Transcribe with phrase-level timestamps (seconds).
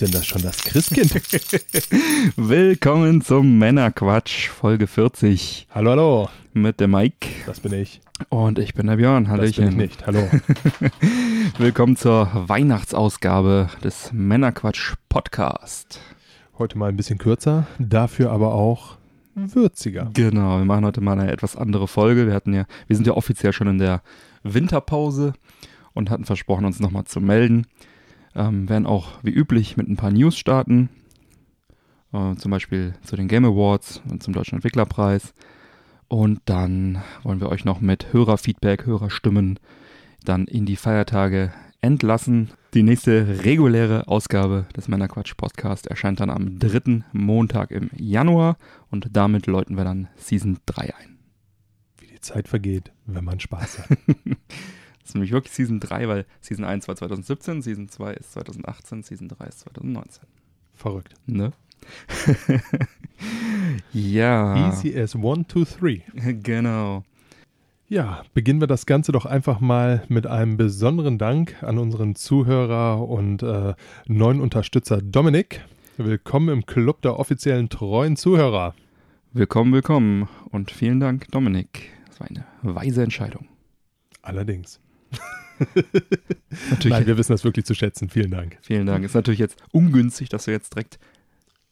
[0.00, 1.12] Ist denn das schon das Christkind?
[2.36, 6.28] Willkommen zum Männerquatsch, Folge 40 hallo, hallo.
[6.54, 7.28] mit dem Mike.
[7.44, 8.00] Das bin ich.
[8.30, 9.24] Und ich bin der Björn.
[9.24, 9.68] Das bin Hallöchen.
[9.68, 10.06] ich nicht.
[10.06, 10.26] Hallo.
[11.58, 16.00] Willkommen zur Weihnachtsausgabe des Männerquatsch Podcast.
[16.56, 18.96] Heute mal ein bisschen kürzer, dafür aber auch
[19.34, 20.10] würziger.
[20.14, 22.26] Genau, wir machen heute mal eine etwas andere Folge.
[22.26, 24.00] Wir hatten ja, wir sind ja offiziell schon in der
[24.44, 25.34] Winterpause
[25.92, 27.66] und hatten versprochen, uns nochmal zu melden.
[28.34, 30.88] Ähm, werden auch wie üblich mit ein paar News starten.
[32.12, 35.34] Äh, zum Beispiel zu den Game Awards und zum Deutschen Entwicklerpreis.
[36.08, 39.58] Und dann wollen wir euch noch mit Hörerfeedback, Hörerstimmen
[40.24, 42.50] dann in die Feiertage entlassen.
[42.74, 48.56] Die nächste reguläre Ausgabe des Männerquatsch Podcast erscheint dann am dritten Montag im Januar
[48.90, 51.18] und damit läuten wir dann Season 3 ein.
[51.98, 53.98] Wie die Zeit vergeht, wenn man Spaß hat.
[55.10, 59.26] Ist nämlich wirklich Season 3, weil Season 1 war 2017, Season 2 ist 2018, Season
[59.26, 60.22] 3 ist 2019.
[60.72, 61.14] Verrückt.
[61.26, 61.50] Ne?
[63.92, 64.68] ja.
[64.68, 66.02] Easy as one, two, three.
[66.44, 67.02] Genau.
[67.88, 73.02] Ja, beginnen wir das Ganze doch einfach mal mit einem besonderen Dank an unseren Zuhörer
[73.08, 73.74] und äh,
[74.06, 75.64] neuen Unterstützer Dominik.
[75.96, 78.76] Willkommen im Club der offiziellen treuen Zuhörer.
[79.32, 81.90] Willkommen, willkommen und vielen Dank, Dominik.
[82.06, 83.48] Das war eine weise Entscheidung.
[84.22, 84.78] Allerdings.
[86.70, 88.08] Natürlich, Nein, wir wissen das wirklich zu schätzen.
[88.08, 88.58] Vielen Dank.
[88.62, 89.04] vielen Dank.
[89.04, 90.98] Ist natürlich jetzt ungünstig, dass du jetzt direkt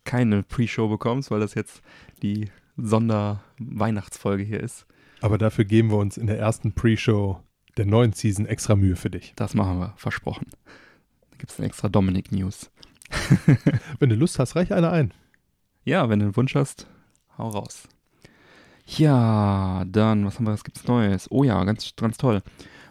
[0.05, 1.83] keine Pre-Show bekommst, weil das jetzt
[2.23, 4.87] die Sonder-Weihnachtsfolge hier ist.
[5.21, 7.41] Aber dafür geben wir uns in der ersten Pre-Show
[7.77, 9.33] der neuen Season extra Mühe für dich.
[9.37, 10.47] Das machen wir, versprochen.
[11.31, 12.71] Da gibt es eine extra Dominik-News.
[13.99, 15.15] Wenn du Lust hast, reich eine ein.
[15.85, 16.87] Ja, wenn du einen Wunsch hast,
[17.39, 17.89] hau raus.
[18.85, 21.31] Ja, dann, was haben wir, was gibt's Neues?
[21.31, 22.43] Oh ja, ganz, ganz toll.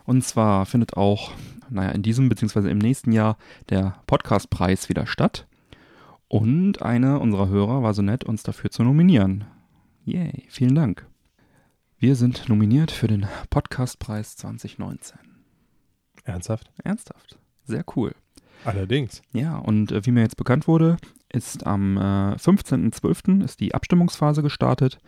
[0.07, 1.33] Und zwar findet auch,
[1.69, 3.37] naja, in diesem beziehungsweise im nächsten Jahr
[3.69, 5.45] der Podcastpreis wieder statt.
[6.29, 9.43] Und einer unserer Hörer war so nett, uns dafür zu nominieren.
[10.05, 11.05] Yay, vielen Dank.
[11.99, 15.19] Wir sind nominiert für den Podcastpreis 2019.
[16.23, 16.71] Ernsthaft?
[16.85, 17.37] Ernsthaft.
[17.65, 18.15] Sehr cool.
[18.63, 19.21] Allerdings.
[19.33, 20.95] Ja, und äh, wie mir jetzt bekannt wurde,
[21.27, 23.43] ist am äh, 15.12.
[23.43, 24.99] ist die Abstimmungsphase gestartet.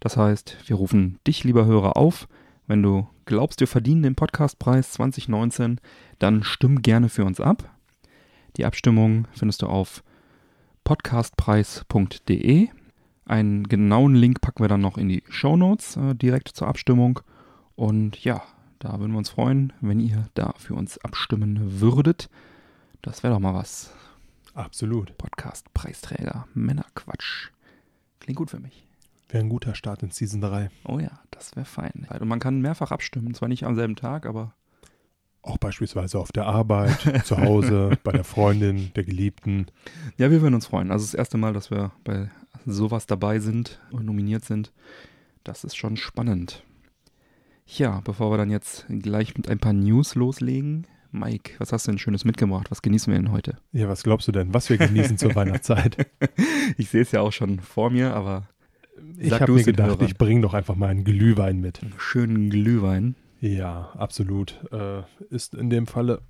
[0.00, 2.26] Das heißt, wir rufen dich, lieber Hörer, auf.
[2.66, 5.80] Wenn du glaubst, wir verdienen den Podcastpreis 2019,
[6.18, 7.70] dann stimm gerne für uns ab.
[8.56, 10.02] Die Abstimmung findest du auf
[10.84, 12.68] podcastpreis.de.
[13.24, 17.20] Einen genauen Link packen wir dann noch in die Show Notes äh, direkt zur Abstimmung.
[17.74, 18.42] Und ja,
[18.78, 22.28] da würden wir uns freuen, wenn ihr da für uns abstimmen würdet.
[23.02, 23.92] Das wäre doch mal was.
[24.54, 25.16] Absolut.
[25.18, 26.46] Podcast-Preisträger.
[26.54, 27.50] Männerquatsch.
[28.20, 28.86] Klingt gut für mich.
[29.28, 30.70] Wäre ein guter Start in Season 3.
[30.84, 32.06] Oh ja, das wäre fein.
[32.20, 33.34] Und man kann mehrfach abstimmen.
[33.34, 34.54] Zwar nicht am selben Tag, aber
[35.42, 39.66] Auch beispielsweise auf der Arbeit, zu Hause, bei der Freundin, der Geliebten.
[40.16, 40.90] ja, wir würden uns freuen.
[40.90, 42.30] Also das erste Mal, dass wir bei
[42.66, 44.72] sowas dabei sind und nominiert sind.
[45.44, 46.64] Das ist schon spannend.
[47.66, 50.86] Ja, bevor wir dann jetzt gleich mit ein paar News loslegen.
[51.12, 52.70] Mike, was hast du denn Schönes mitgebracht?
[52.70, 53.56] Was genießen wir denn heute?
[53.72, 56.06] Ja, was glaubst du denn, was wir genießen zur Weihnachtszeit?
[56.76, 58.48] Ich sehe es ja auch schon vor mir, aber
[59.18, 60.06] Ich Sag habe du mir gedacht, Hörern.
[60.06, 61.82] ich bringe doch einfach mal einen Glühwein mit.
[61.82, 63.14] einen schönen Glühwein.
[63.40, 64.58] Ja, absolut.
[64.72, 66.22] Äh, ist in dem Falle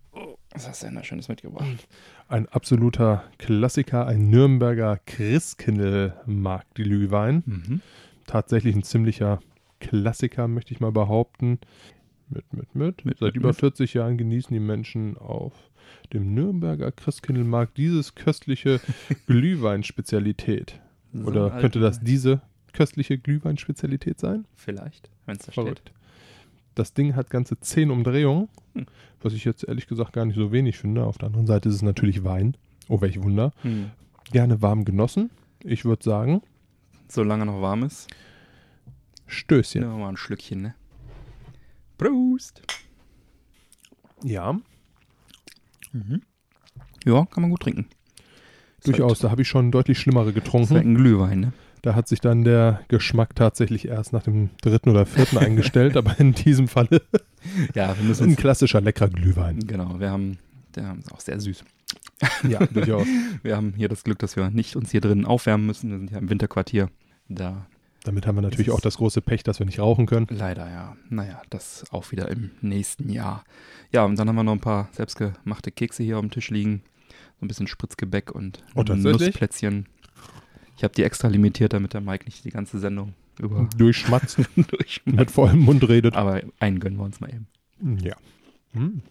[0.52, 1.86] Was hast du denn da Schönes mitgebracht?
[2.28, 7.42] ein absoluter Klassiker, ein Nürnberger Christkindl-Marktglühwein.
[7.46, 7.80] Mhm.
[8.26, 9.38] Tatsächlich ein ziemlicher
[9.80, 11.58] Klassiker, möchte ich mal behaupten.
[12.28, 13.04] Mit, mit, mit.
[13.04, 13.56] Mit, Seit mit, über mit.
[13.56, 15.52] 40 Jahren genießen die Menschen auf
[16.12, 18.80] dem Nürnberger Christkindlmarkt dieses köstliche
[19.26, 20.80] Glühweinspezialität.
[21.12, 22.40] So Oder könnte das diese
[22.76, 24.44] köstliche Glühweinspezialität sein?
[24.54, 25.64] Vielleicht, wenn es da steht.
[25.64, 25.92] Verrückt.
[26.74, 28.86] Das Ding hat ganze 10 Umdrehungen, Hm.
[29.22, 31.04] was ich jetzt ehrlich gesagt gar nicht so wenig finde.
[31.04, 32.56] Auf der anderen Seite ist es natürlich Wein.
[32.88, 33.52] Oh, welch Wunder.
[33.62, 33.90] Hm.
[34.30, 35.30] Gerne warm genossen.
[35.64, 36.42] Ich würde sagen,
[37.08, 38.08] Solange noch warm ist.
[39.26, 39.82] Stößchen.
[39.82, 40.74] Wir mal ein Schlückchen, ne?
[41.98, 42.62] Prost!
[44.22, 44.58] Ja,
[47.04, 47.86] Ja, kann man gut trinken.
[48.88, 49.18] Ist durchaus.
[49.18, 50.76] Halt, Da habe ich schon deutlich schlimmere ist halt getrunken.
[50.76, 51.52] ein Glühwein, ne?
[51.82, 55.96] Da hat sich dann der Geschmack tatsächlich erst nach dem dritten oder vierten eingestellt.
[55.98, 57.02] Aber in diesem Falle
[57.74, 59.60] Ja, wir müssen ein klassischer leckerer Glühwein.
[59.60, 60.38] Genau, wir haben
[60.74, 61.64] Der ist auch sehr süß.
[62.48, 63.06] Ja, durchaus.
[63.42, 65.90] Wir haben hier das Glück, dass wir nicht uns hier drinnen aufwärmen müssen.
[65.90, 66.88] Wir sind ja im Winterquartier.
[67.28, 67.66] Da
[68.04, 70.26] Damit haben wir natürlich ist- auch das große Pech, dass wir nicht rauchen können.
[70.30, 70.96] leider ja.
[71.10, 73.44] Naja, das auch wieder im nächsten Jahr.
[73.92, 76.82] Ja, und dann haben wir noch ein paar selbstgemachte Kekse hier auf dem Tisch liegen.
[77.38, 78.82] So ein bisschen Spritzgebäck und Oh?
[78.82, 79.86] Nussplätzchen.
[80.76, 85.02] Ich habe die extra limitiert, damit der Mike nicht die ganze Sendung über Durchschmatzen, durch.
[85.04, 86.14] mit vollem Mund redet.
[86.16, 87.46] Aber einen gönnen wir uns mal eben.
[88.02, 88.16] Ja.
[88.72, 89.02] Hm.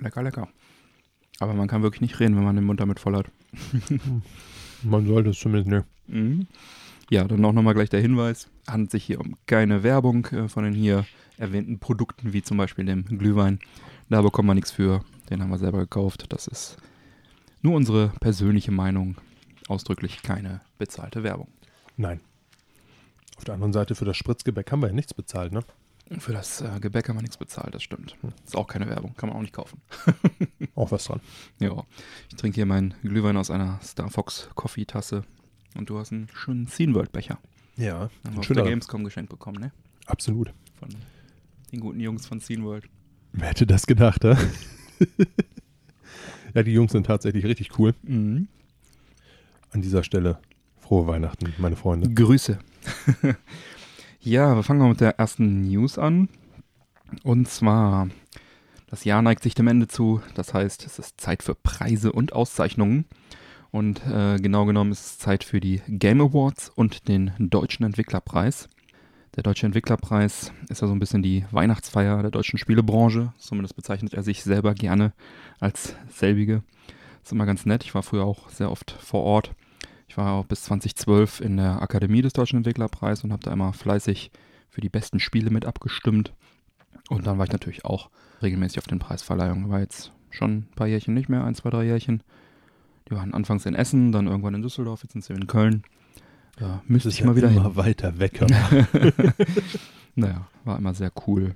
[0.00, 0.48] Lecker, lecker.
[1.40, 3.30] Aber man kann wirklich nicht reden, wenn man den Mund damit voll hat.
[4.82, 5.84] Man sollte es zumindest ne.
[6.06, 6.46] Mhm.
[7.10, 8.48] Ja, dann auch nochmal gleich der Hinweis.
[8.68, 11.04] Handelt sich hier um keine Werbung äh, von den hier
[11.36, 13.58] erwähnten Produkten, wie zum Beispiel dem Glühwein.
[14.08, 15.04] Da bekommt man nichts für.
[15.30, 16.26] Den haben wir selber gekauft.
[16.28, 16.76] Das ist
[17.62, 19.16] nur unsere persönliche Meinung.
[19.68, 21.48] Ausdrücklich keine bezahlte Werbung.
[21.96, 22.20] Nein.
[23.36, 25.62] Auf der anderen Seite für das Spritzgebäck haben wir ja nichts bezahlt, ne?
[26.18, 28.16] Für das äh, Gebäck haben wir nichts bezahlt, das stimmt.
[28.44, 29.82] Ist auch keine Werbung, kann man auch nicht kaufen.
[30.74, 31.20] Auch was dran.
[31.58, 31.84] Ja,
[32.30, 35.24] ich trinke hier meinen Glühwein aus einer Star Fox Coffee Tasse.
[35.74, 37.38] Und du hast einen schönen SceneWorld Becher.
[37.76, 38.10] Ja.
[38.24, 39.72] Haben wir auf der Gamescom geschenkt bekommen, ne?
[40.06, 40.52] absolut.
[40.78, 40.88] Von
[41.72, 42.88] den guten Jungs von SceneWorld.
[43.32, 44.36] Wer hätte das gedacht, hä?
[46.54, 47.94] ja, die Jungs sind tatsächlich richtig cool.
[48.02, 48.48] Mhm.
[49.70, 50.38] An dieser Stelle
[50.80, 52.10] frohe Weihnachten, meine Freunde.
[52.12, 52.58] Grüße.
[54.20, 56.28] ja, wir fangen mal mit der ersten News an.
[57.22, 58.08] Und zwar,
[58.86, 60.22] das Jahr neigt sich dem Ende zu.
[60.34, 63.04] Das heißt, es ist Zeit für Preise und Auszeichnungen.
[63.70, 68.68] Und äh, genau genommen ist es Zeit für die Game Awards und den Deutschen Entwicklerpreis.
[69.38, 73.32] Der Deutsche Entwicklerpreis ist ja so ein bisschen die Weihnachtsfeier der deutschen Spielebranche.
[73.38, 75.12] Zumindest bezeichnet er sich selber gerne
[75.60, 76.64] als selbige.
[77.22, 77.84] Ist immer ganz nett.
[77.84, 79.54] Ich war früher auch sehr oft vor Ort.
[80.08, 83.72] Ich war auch bis 2012 in der Akademie des Deutschen Entwicklerpreises und habe da immer
[83.72, 84.32] fleißig
[84.70, 86.32] für die besten Spiele mit abgestimmt.
[87.08, 88.10] Und dann war ich natürlich auch
[88.42, 89.70] regelmäßig auf den Preisverleihungen.
[89.70, 92.24] War jetzt schon ein paar Jährchen nicht mehr, ein, zwei, drei Jährchen.
[93.08, 95.84] Die waren anfangs in Essen, dann irgendwann in Düsseldorf, jetzt sind sie in Köln.
[96.58, 97.58] Da müsste ich mal wieder hin.
[97.58, 98.40] immer weiter weg.
[100.14, 101.54] Naja, war immer sehr cool.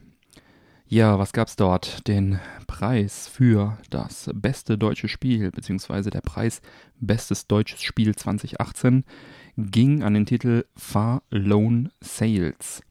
[0.87, 2.07] Ja, was gab's dort?
[2.07, 2.39] Den
[2.69, 6.61] Preis für das beste deutsche Spiel, beziehungsweise der Preis
[7.01, 9.03] Bestes deutsches Spiel 2018
[9.57, 12.83] ging an den Titel Far Lone Sales.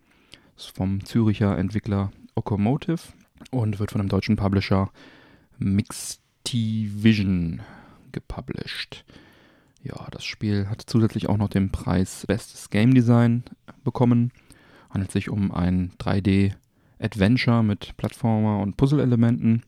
[0.58, 3.00] Ist vom Züricher Entwickler Okomotive
[3.52, 4.92] und wird von dem deutschen Publisher
[5.58, 7.62] Mixtivision
[8.12, 9.06] gepublished.
[9.84, 13.44] Ja, das Spiel hat zusätzlich auch noch den Preis Bestes Game Design
[13.84, 14.32] bekommen.
[14.92, 19.64] Handelt sich um ein 3D-Adventure mit Plattformer und Puzzle-Elementen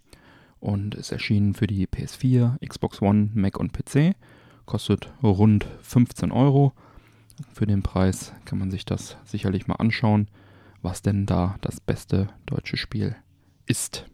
[0.59, 4.15] und ist erschienen für die PS4, Xbox One, Mac und PC.
[4.65, 6.73] Kostet rund 15 Euro.
[7.51, 10.27] Für den Preis kann man sich das sicherlich mal anschauen,
[10.83, 13.15] was denn da das beste deutsche Spiel
[13.65, 14.05] ist.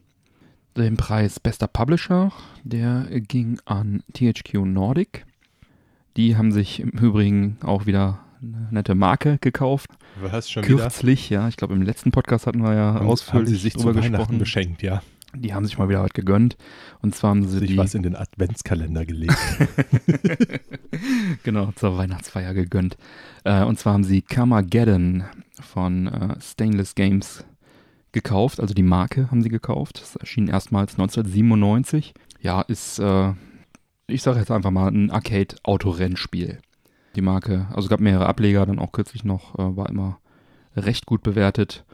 [0.77, 2.31] Den Preis Bester Publisher,
[2.63, 5.25] der ging an THQ Nordic.
[6.17, 9.91] Die haben sich im Übrigen auch wieder eine nette Marke gekauft.
[10.21, 10.77] Was schon wieder?
[10.77, 11.47] Kürzlich, ja.
[11.47, 13.95] Ich glaube, im letzten Podcast hatten wir ja Haben, ausführlich haben sie sich zu drüber
[13.95, 14.39] Weihnachten gesprochen.
[14.39, 15.01] beschenkt, ja.
[15.35, 16.57] Die haben sich mal wieder was gegönnt.
[17.01, 19.37] Und zwar haben sie Sich die was in den Adventskalender gelegt.
[21.43, 22.97] genau zur Weihnachtsfeier gegönnt.
[23.43, 25.25] Äh, und zwar haben sie Carmageddon
[25.61, 27.45] von äh, Stainless Games
[28.11, 28.59] gekauft.
[28.59, 30.01] Also die Marke haben sie gekauft.
[30.01, 32.13] Das erschien erstmals 1997.
[32.41, 33.33] Ja, ist, äh,
[34.09, 36.59] ich sage jetzt einfach mal, ein Arcade-Autorennspiel.
[37.15, 40.19] Die Marke, also es gab mehrere Ableger, dann auch kürzlich noch, äh, war immer
[40.75, 41.85] recht gut bewertet.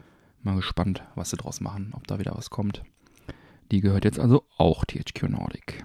[0.42, 2.82] Mal gespannt, was sie draus machen, ob da wieder was kommt.
[3.70, 5.84] Die gehört jetzt also auch THQ Nordic.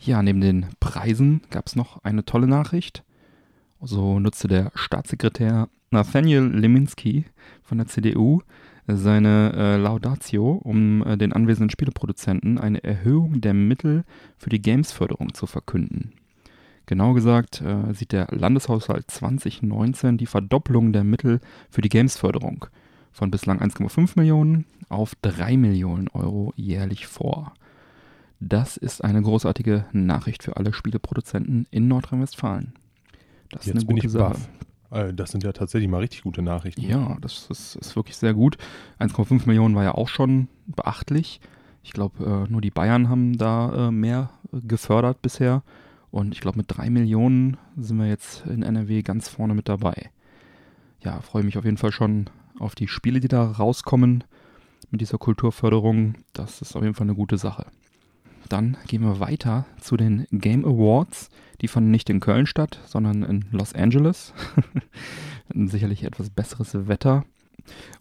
[0.00, 3.04] Ja, neben den Preisen gab es noch eine tolle Nachricht.
[3.80, 7.26] So nutzte der Staatssekretär Nathaniel Leminski
[7.62, 8.42] von der CDU
[8.86, 14.04] seine äh, Laudatio, um äh, den anwesenden Spieleproduzenten eine Erhöhung der Mittel
[14.38, 16.12] für die Gamesförderung zu verkünden.
[16.86, 22.66] Genau gesagt äh, sieht der Landeshaushalt 2019 die Verdopplung der Mittel für die Gamesförderung
[23.12, 27.54] von bislang 1,5 Millionen auf 3 Millionen Euro jährlich vor.
[28.40, 32.72] Das ist eine großartige Nachricht für alle Spieleproduzenten in Nordrhein-Westfalen.
[33.50, 34.32] Das ist Jetzt eine bin gute ich Sache.
[34.34, 34.48] baff.
[34.90, 36.82] Äh, Das sind ja tatsächlich mal richtig gute Nachrichten.
[36.82, 38.56] Ja, das ist, ist wirklich sehr gut.
[38.98, 41.40] 1,5 Millionen war ja auch schon beachtlich.
[41.82, 45.62] Ich glaube, äh, nur die Bayern haben da äh, mehr gefördert bisher.
[46.10, 50.10] Und ich glaube, mit 3 Millionen sind wir jetzt in NRW ganz vorne mit dabei.
[51.02, 52.28] Ja, freue mich auf jeden Fall schon
[52.58, 54.24] auf die Spiele, die da rauskommen
[54.90, 56.14] mit dieser Kulturförderung.
[56.32, 57.66] Das ist auf jeden Fall eine gute Sache.
[58.50, 61.30] Dann gehen wir weiter zu den Game Awards.
[61.60, 64.34] Die fanden nicht in Köln statt, sondern in Los Angeles.
[65.54, 67.24] Sicherlich etwas besseres Wetter.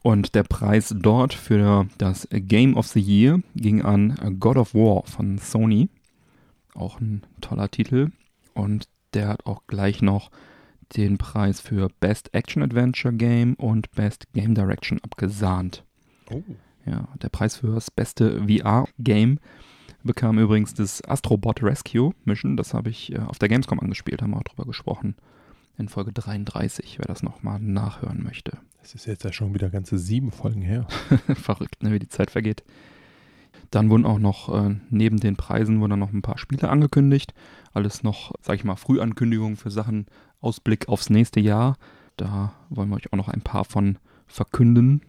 [0.01, 5.05] Und der Preis dort für das Game of the Year ging an God of War
[5.05, 5.89] von Sony.
[6.73, 8.09] Auch ein toller Titel.
[8.55, 10.31] Und der hat auch gleich noch
[10.95, 15.83] den Preis für Best Action Adventure Game und Best Game Direction abgesahnt.
[16.31, 16.41] Oh.
[16.87, 19.37] Ja, der Preis für das beste VR-Game
[20.09, 22.57] bekam übrigens das Astrobot Rescue Mission.
[22.57, 25.13] Das habe ich äh, auf der Gamescom angespielt, haben wir auch drüber gesprochen.
[25.77, 28.57] In Folge 33, wer das nochmal nachhören möchte.
[28.81, 30.87] Das ist jetzt ja schon wieder ganze sieben Folgen her.
[31.35, 32.63] Verrückt, ne, wie die Zeit vergeht.
[33.69, 37.35] Dann wurden auch noch äh, neben den Preisen wurden dann noch ein paar Spiele angekündigt.
[37.71, 40.07] Alles noch, sag ich mal, Frühankündigungen für Sachen,
[40.41, 41.77] Ausblick aufs nächste Jahr.
[42.17, 45.01] Da wollen wir euch auch noch ein paar von verkünden.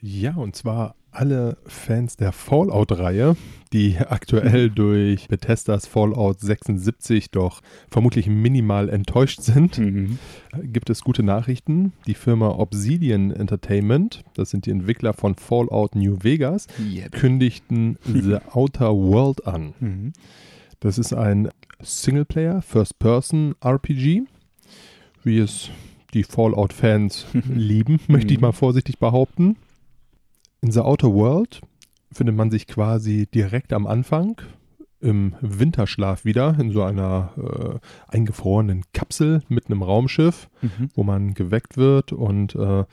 [0.00, 3.36] Ja, und zwar alle Fans der Fallout-Reihe,
[3.72, 10.18] die aktuell durch Bethesdas Fallout 76 doch vermutlich minimal enttäuscht sind, Mhm.
[10.64, 11.92] gibt es gute Nachrichten.
[12.06, 17.12] Die Firma Obsidian Entertainment, das sind die Entwickler von Fallout New Vegas, Yep.
[17.12, 19.74] kündigten The Outer World an.
[19.80, 20.12] Mhm.
[20.80, 21.48] Das ist ein
[21.80, 24.22] Singleplayer, First-Person-RPG,
[25.22, 25.70] wie es
[26.12, 29.56] die Fallout-Fans lieben, möchte ich mal vorsichtig behaupten.
[30.64, 31.60] In The Outer World
[32.10, 34.40] findet man sich quasi direkt am Anfang
[34.98, 40.88] im Winterschlaf wieder in so einer äh, eingefrorenen Kapsel mit einem Raumschiff, Mhm.
[40.94, 42.84] wo man geweckt wird und äh,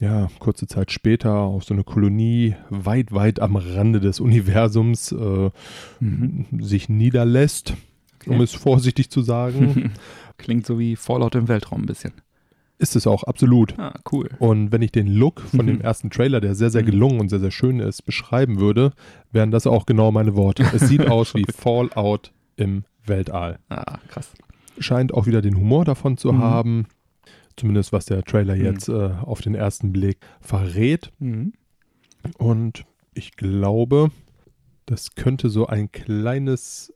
[0.00, 5.50] ja, kurze Zeit später auf so eine Kolonie weit, weit am Rande des Universums äh,
[6.00, 6.46] Mhm.
[6.62, 7.74] sich niederlässt,
[8.24, 8.44] um Okay.
[8.44, 9.92] es vorsichtig zu sagen.
[10.38, 12.12] Klingt so wie Fallout im Weltraum ein bisschen.
[12.82, 13.78] Ist es auch absolut.
[13.78, 14.28] Ah, cool.
[14.38, 15.82] Und wenn ich den Look von dem Mhm.
[15.82, 16.86] ersten Trailer, der sehr, sehr Mhm.
[16.86, 18.92] gelungen und sehr, sehr schön ist, beschreiben würde,
[19.30, 20.64] wären das auch genau meine Worte.
[20.74, 23.58] Es sieht aus wie Fallout im Weltall.
[23.68, 24.32] Ah, krass.
[24.78, 26.38] Scheint auch wieder den Humor davon zu Mhm.
[26.38, 26.86] haben.
[27.56, 28.64] Zumindest was der Trailer Mhm.
[28.64, 31.10] jetzt äh, auf den ersten Blick verrät.
[31.18, 31.52] Mhm.
[32.38, 32.84] Und
[33.14, 34.10] ich glaube,
[34.86, 36.92] das könnte so ein kleines,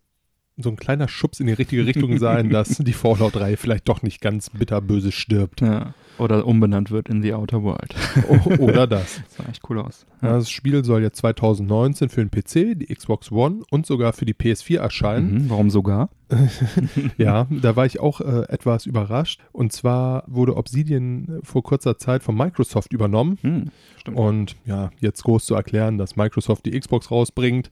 [0.59, 4.21] so ein kleiner Schubs in die richtige Richtung sein, dass die Fallout-Reihe vielleicht doch nicht
[4.21, 5.61] ganz bitterböse stirbt.
[5.61, 5.95] Ja.
[6.19, 7.95] Oder umbenannt wird in The Outer World.
[8.31, 9.21] O- Oder das.
[9.27, 10.07] Das sah echt cool aus.
[10.23, 14.25] Ja, das Spiel soll jetzt 2019 für den PC, die Xbox One und sogar für
[14.25, 15.35] die PS4 erscheinen.
[15.45, 15.51] Mhm.
[15.51, 16.09] Warum sogar?
[17.19, 19.41] Ja, da war ich auch äh, etwas überrascht.
[19.53, 23.39] Und zwar wurde Obsidian vor kurzer Zeit von Microsoft übernommen.
[23.43, 24.17] Hm, stimmt.
[24.17, 27.71] Und ja, jetzt groß zu erklären, dass Microsoft die Xbox rausbringt,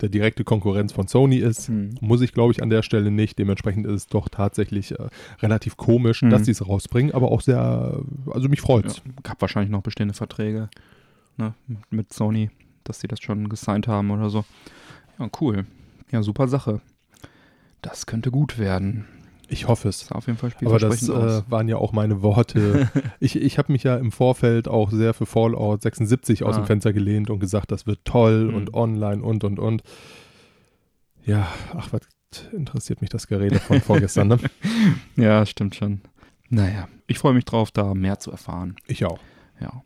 [0.00, 1.90] der direkte Konkurrenz von Sony ist, Hm.
[2.00, 3.38] muss ich glaube ich an der Stelle nicht.
[3.38, 5.08] Dementsprechend ist es doch tatsächlich äh,
[5.40, 6.30] relativ komisch, Mhm.
[6.30, 8.00] dass die es rausbringen, aber auch sehr,
[8.30, 8.96] also mich freut's.
[9.04, 10.68] Ja, gab wahrscheinlich noch bestehende Verträge
[11.36, 11.54] ne,
[11.90, 12.50] mit Sony,
[12.84, 14.44] dass sie das schon gesigned haben oder so.
[15.18, 15.64] Ja, cool.
[16.12, 16.80] Ja, super Sache.
[17.82, 19.06] Das könnte gut werden.
[19.48, 20.10] Ich hoffe es.
[20.10, 22.90] Auf jeden Fall Aber das äh, waren ja auch meine Worte.
[23.20, 26.60] ich ich habe mich ja im Vorfeld auch sehr für Fallout 76 aus Ah.
[26.60, 28.54] dem Fenster gelehnt und gesagt, das wird toll Mhm.
[28.54, 29.82] und online und und und.
[31.24, 32.00] Ja, ach, was
[32.52, 34.38] interessiert mich das Gerede von vorgestern, ne?
[35.16, 36.00] ja, stimmt schon.
[36.48, 38.76] Naja, ich freue mich drauf, da mehr zu erfahren.
[38.86, 39.18] Ich auch.
[39.60, 39.82] Ja.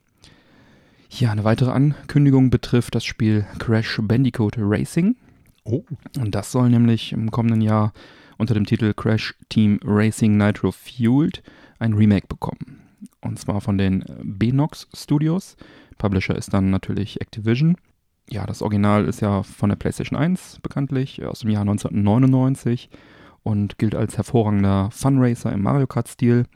[1.10, 5.16] Ja, eine weitere Ankündigung betrifft das Spiel Crash Bandicoot Racing.
[5.64, 5.82] Oh,
[6.18, 7.92] Und das soll nämlich im kommenden Jahr
[8.40, 11.42] unter dem Titel Crash Team Racing Nitro Fueled
[11.78, 12.80] ein Remake bekommen.
[13.20, 15.56] Und zwar von den äh, Benox Studios.
[15.98, 17.76] Publisher ist dann natürlich Activision.
[18.28, 22.88] Ja, das Original ist ja von der PlayStation 1 bekanntlich, äh, aus dem Jahr 1999
[23.42, 26.46] und gilt als hervorragender Funracer im Mario Kart-Stil.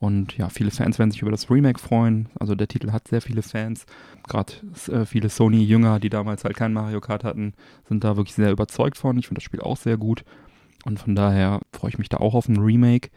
[0.00, 2.30] Und ja, viele Fans werden sich über das Remake freuen.
[2.40, 3.84] Also der Titel hat sehr viele Fans.
[4.26, 4.54] Gerade
[4.88, 7.52] äh, viele Sony-Jünger, die damals halt kein Mario Kart hatten,
[7.86, 9.18] sind da wirklich sehr überzeugt von.
[9.18, 10.24] Ich finde das Spiel auch sehr gut.
[10.84, 13.10] Und von daher freue ich mich da auch auf ein Remake.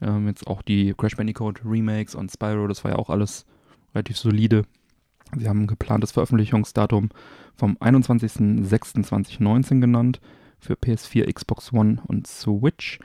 [0.00, 3.46] Ähm, jetzt auch die Crash Bandicoot Remakes und Spyro, das war ja auch alles
[3.94, 4.64] relativ solide.
[5.34, 7.08] Sie haben ein geplantes Veröffentlichungsdatum
[7.54, 10.20] vom 21.06.2019 genannt
[10.58, 12.98] für PS4, Xbox One und Switch.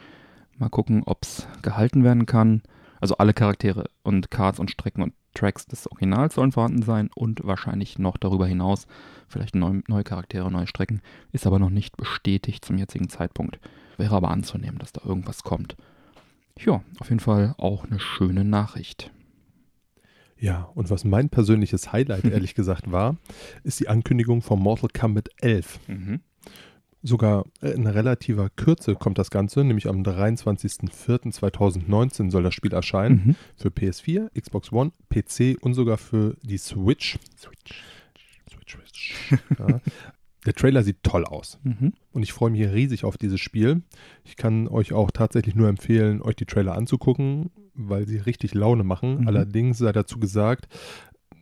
[0.58, 2.62] Mal gucken, ob es gehalten werden kann.
[3.00, 7.40] Also alle Charaktere und Cards und Strecken und Tracks des Originals sollen vorhanden sein und
[7.44, 8.86] wahrscheinlich noch darüber hinaus
[9.28, 11.02] vielleicht neu, neue Charaktere, neue Strecken.
[11.32, 13.60] Ist aber noch nicht bestätigt zum jetzigen Zeitpunkt.
[13.98, 15.76] Wäre aber anzunehmen, dass da irgendwas kommt.
[16.60, 19.12] Ja, auf jeden Fall auch eine schöne Nachricht.
[20.38, 20.70] ja.
[20.76, 23.18] Und was mein persönliches Highlight ehrlich gesagt war,
[23.64, 25.80] ist die Ankündigung von Mortal Kombat 11.
[25.88, 26.22] Mhm.
[27.04, 33.22] Sogar in relativer Kürze kommt das Ganze, nämlich am 23.04.2019 soll das Spiel erscheinen.
[33.26, 33.36] Mhm.
[33.56, 37.18] Für PS4, Xbox One, PC und sogar für die Switch.
[37.40, 37.84] Switch.
[38.52, 39.16] Switch, Switch.
[39.58, 39.80] Ja.
[40.46, 41.94] Der Trailer sieht toll aus Mhm.
[42.14, 43.82] und ich freue mich riesig auf dieses Spiel.
[44.24, 48.84] Ich kann euch auch tatsächlich nur empfehlen, euch die Trailer anzugucken, weil sie richtig Laune
[48.84, 49.22] machen.
[49.22, 49.28] Mhm.
[49.28, 50.68] Allerdings sei dazu gesagt,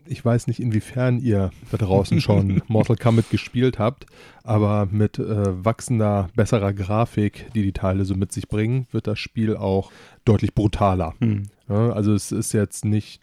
[0.05, 4.05] ich weiß nicht, inwiefern ihr da draußen schon Mortal Kombat gespielt habt,
[4.43, 9.19] aber mit äh, wachsender, besserer Grafik, die die Teile so mit sich bringen, wird das
[9.19, 9.91] Spiel auch
[10.25, 11.13] deutlich brutaler.
[11.19, 11.43] Hm.
[11.69, 13.21] Ja, also es ist jetzt nicht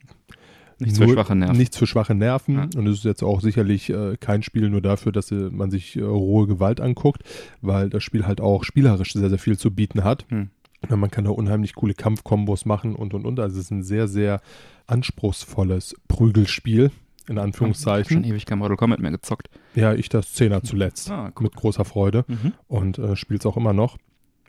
[0.79, 1.57] Nichts nur- für schwache Nerven.
[1.57, 2.55] Nichts für schwache Nerven.
[2.57, 2.63] Ja.
[2.77, 5.97] Und es ist jetzt auch sicherlich äh, kein Spiel nur dafür, dass äh, man sich
[5.97, 7.23] äh, rohe Gewalt anguckt,
[7.63, 10.27] weil das Spiel halt auch spielerisch sehr, sehr viel zu bieten hat.
[10.29, 10.51] Hm.
[10.91, 13.41] Man kann da unheimlich coole Kampfkombos machen und und und.
[13.41, 14.41] Also es ist ein sehr, sehr
[14.87, 16.91] anspruchsvolles Prügelspiel, in
[17.27, 18.25] Schon Anführungszeichen.
[18.25, 19.49] ewig kein Mortal Kombat mehr gezockt.
[19.75, 21.11] Ja, ich das Zehner zuletzt.
[21.11, 22.53] Ah, Mit großer Freude Mhm.
[22.69, 23.97] und äh, spiele es auch immer noch.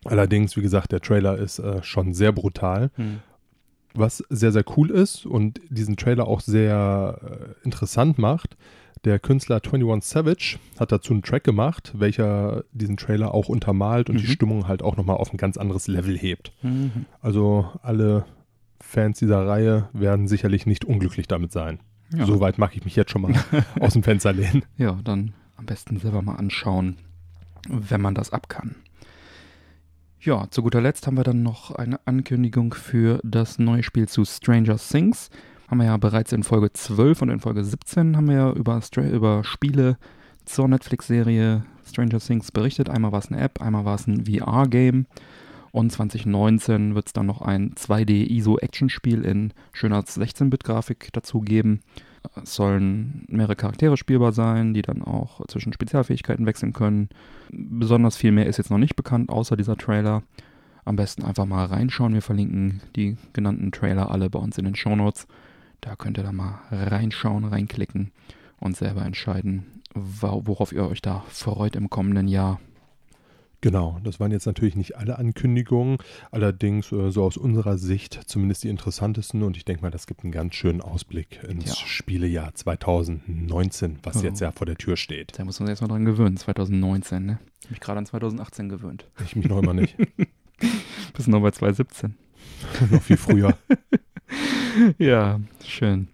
[0.06, 2.92] Allerdings, wie gesagt, der Trailer ist äh, schon sehr brutal.
[2.96, 3.20] Hm.
[3.94, 7.20] Was sehr, sehr cool ist und diesen Trailer auch sehr
[7.62, 8.58] äh, interessant macht,
[9.06, 14.18] der Künstler 21 Savage hat dazu einen Track gemacht, welcher diesen Trailer auch untermalt und
[14.18, 14.32] die Mhm.
[14.32, 16.52] Stimmung halt auch nochmal auf ein ganz anderes Level hebt.
[16.62, 17.06] Mhm.
[17.22, 18.26] Also alle
[18.82, 21.80] Fans dieser Reihe werden sicherlich nicht unglücklich damit sein.
[22.14, 22.26] Ja.
[22.26, 23.34] Soweit mag ich mich jetzt schon mal
[23.80, 24.64] aus dem Fenster lehnen.
[24.78, 26.98] ja, dann am besten selber mal anschauen,
[27.70, 28.76] wenn man das ab kann.
[30.20, 34.26] Ja, zu guter Letzt haben wir dann noch eine Ankündigung für das neue Spiel zu
[34.26, 35.30] Stranger Things.
[35.68, 38.82] Haben wir ja bereits in Folge 12 und in Folge 17 haben wir ja über,
[38.82, 39.98] Stra über Spiele
[40.44, 42.90] zur Netflix-Serie Stranger Things berichtet.
[42.90, 45.06] Einmal war es eine App, einmal war es ein VR-Game.
[45.72, 51.82] Und 2019 wird es dann noch ein 2D-ISO-Action-Spiel in schöner 16-Bit-Grafik dazu geben.
[52.42, 57.10] Es sollen mehrere Charaktere spielbar sein, die dann auch zwischen Spezialfähigkeiten wechseln können.
[57.52, 60.24] Besonders viel mehr ist jetzt noch nicht bekannt, außer dieser Trailer.
[60.86, 62.14] Am besten einfach mal reinschauen.
[62.14, 65.28] Wir verlinken die genannten Trailer alle bei uns in den Shownotes.
[65.82, 68.12] Da könnt ihr dann mal reinschauen, reinklicken
[68.60, 72.60] und selber entscheiden, worauf ihr euch da freut im kommenden Jahr.
[73.62, 75.98] Genau, das waren jetzt natürlich nicht alle Ankündigungen,
[76.32, 80.24] allerdings äh, so aus unserer Sicht zumindest die interessantesten und ich denke mal, das gibt
[80.24, 81.76] einen ganz schönen Ausblick ins Ja.
[81.88, 84.30] Spielejahr 2019, was Ja.
[84.30, 85.34] jetzt ja vor der Tür steht.
[85.40, 87.40] Da muss man sich erstmal dran gewöhnen, 2019, ne?
[87.62, 89.08] Ich hab mich gerade an 2018 gewöhnt.
[89.26, 89.96] Ich mich noch immer nicht,
[91.16, 92.16] Bis noch bei 2017.
[92.92, 93.58] noch viel früher.
[95.00, 96.08] Ja, schön.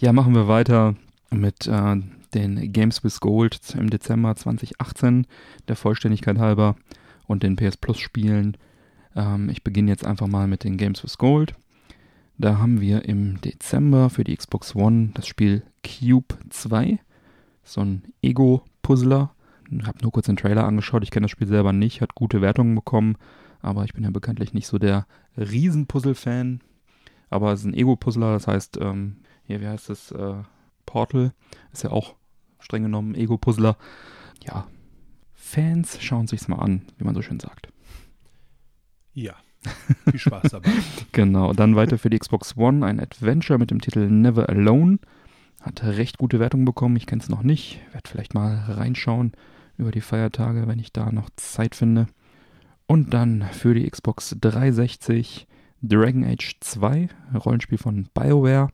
[0.00, 0.94] Ja, machen wir weiter
[1.30, 1.96] mit äh,
[2.34, 5.26] den Games with Gold im Dezember 2018,
[5.68, 6.76] der Vollständigkeit halber,
[7.26, 8.56] und den PS Plus Spielen.
[9.14, 11.54] Ähm, ich beginne jetzt einfach mal mit den Games with Gold.
[12.38, 16.98] Da haben wir im Dezember für die Xbox One das Spiel Cube 2.
[17.62, 19.34] So ein Ego-Puzzler.
[19.70, 21.04] Ich habe nur kurz den Trailer angeschaut.
[21.04, 23.16] Ich kenne das Spiel selber nicht, hat gute Wertungen bekommen.
[23.60, 26.60] Aber ich bin ja bekanntlich nicht so der Riesen-Puzzle-Fan.
[27.28, 30.10] Aber es ist ein Ego-Puzzler, das heißt, ähm, hier, wie heißt es?
[30.10, 30.42] Äh,
[30.86, 31.32] Portal
[31.72, 32.16] ist ja auch
[32.60, 33.76] streng genommen Ego-Puzzler.
[34.44, 34.66] Ja,
[35.34, 37.68] Fans schauen sich's mal an, wie man so schön sagt.
[39.14, 39.34] Ja,
[40.08, 40.70] viel Spaß dabei.
[41.12, 44.98] Genau, dann weiter für die Xbox One ein Adventure mit dem Titel Never Alone.
[45.60, 47.80] Hat recht gute Wertung bekommen, ich kenne es noch nicht.
[47.92, 49.32] Werde vielleicht mal reinschauen
[49.76, 52.06] über die Feiertage, wenn ich da noch Zeit finde.
[52.86, 55.46] Und dann für die Xbox 360
[55.82, 57.08] Dragon Age 2,
[57.44, 58.68] Rollenspiel von BioWare.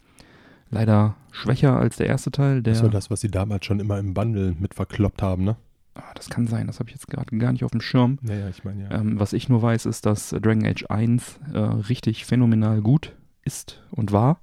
[0.70, 2.62] Leider schwächer als der erste Teil.
[2.62, 5.56] Der, Das war das, was sie damals schon immer im Bundle mit verkloppt haben, ne?
[5.94, 8.18] Ah, das kann sein, das habe ich jetzt gerade gar nicht auf dem Schirm.
[8.20, 8.90] Naja, ich meine ja.
[8.90, 13.82] Ähm, was ich nur weiß, ist, dass Dragon Age 1 äh, richtig phänomenal gut ist
[13.90, 14.38] und war.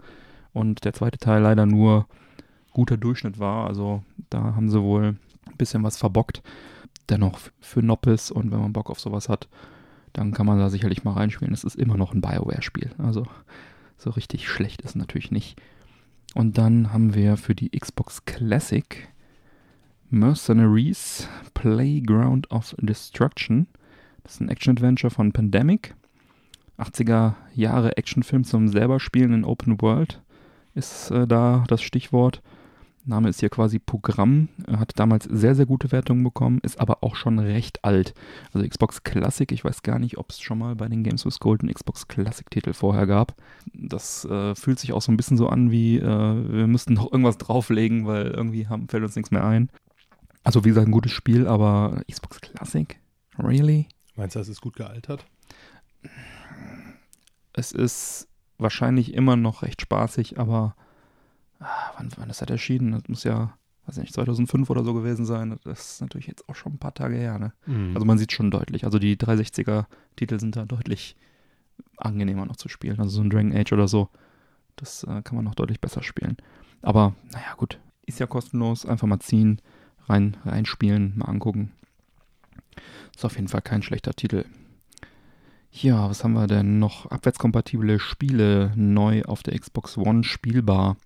[0.54, 2.08] Und der zweite Teil leider nur
[2.72, 3.68] guter Durchschnitt war.
[3.68, 6.42] Also da haben sie wohl ein bisschen was verbockt.
[7.10, 9.48] Dennoch für Noppes und wenn man Bock auf sowas hat,
[10.14, 11.54] dann kann man da sicherlich mal reinspielen.
[11.54, 12.92] Es ist immer noch ein Bioware-Spiel.
[12.98, 13.28] Also
[13.98, 15.62] so richtig schlecht ist es natürlich nicht.
[16.34, 19.08] Und dann haben wir für die Xbox Classic
[20.10, 23.68] Mercenaries Playground of Destruction.
[24.24, 25.96] Das ist ein Action-Adventure von Pandemic.
[26.78, 30.22] 80er Jahre Actionfilm zum selber spielen in Open World
[30.76, 32.42] ist äh, da das Stichwort.
[33.06, 34.50] Name ist hier quasi Programm.
[34.66, 38.14] Er Hat damals sehr, sehr gute Wertungen bekommen, ist aber auch schon recht alt.
[38.54, 41.40] Also Xbox Classic, ich weiß gar nicht, ob es schon mal bei den Games with
[41.40, 43.36] Gold einen Xbox Classic-Titel vorher gab.
[43.74, 47.12] Das äh, fühlt sich auch so ein bisschen so an, wie äh, wir müssten noch
[47.12, 49.70] irgendwas drauflegen, weil irgendwie haben, fällt uns nichts mehr ein.
[50.44, 53.00] Also wie gesagt, ein gutes Spiel, aber Xbox Classic?
[53.38, 53.88] Really?
[54.16, 55.26] Meinst du, das ist gut gealtert?
[57.54, 60.76] Es ist wahrscheinlich immer noch recht spaßig, aber
[61.98, 62.92] wann, wann ist das erschienen?
[62.92, 63.54] Das muss ja,
[63.86, 65.60] weiß nicht, 2005 oder so gewesen sein.
[65.64, 67.54] Das ist natürlich jetzt auch schon ein paar Tage her, ne?
[67.66, 67.92] Mhm.
[67.96, 68.86] Also man sieht schon deutlich.
[68.86, 71.16] Also die 360er-Titel sind da deutlich
[71.98, 73.00] angenehmer noch zu spielen.
[73.00, 74.10] Also so ein Dragon Age oder so,
[74.76, 76.38] das äh, kann man noch deutlich besser spielen.
[76.82, 78.86] Aber naja, gut, ist ja kostenlos.
[78.86, 79.62] Einfach mal ziehen,
[80.08, 81.72] rein, reinspielen, mal angucken.
[83.16, 84.46] Ist auf jeden Fall kein schlechter Titel.
[85.72, 87.08] Ja, was haben wir denn noch?
[87.08, 90.98] Abwärtskompatible Spiele neu auf der Xbox One spielbar.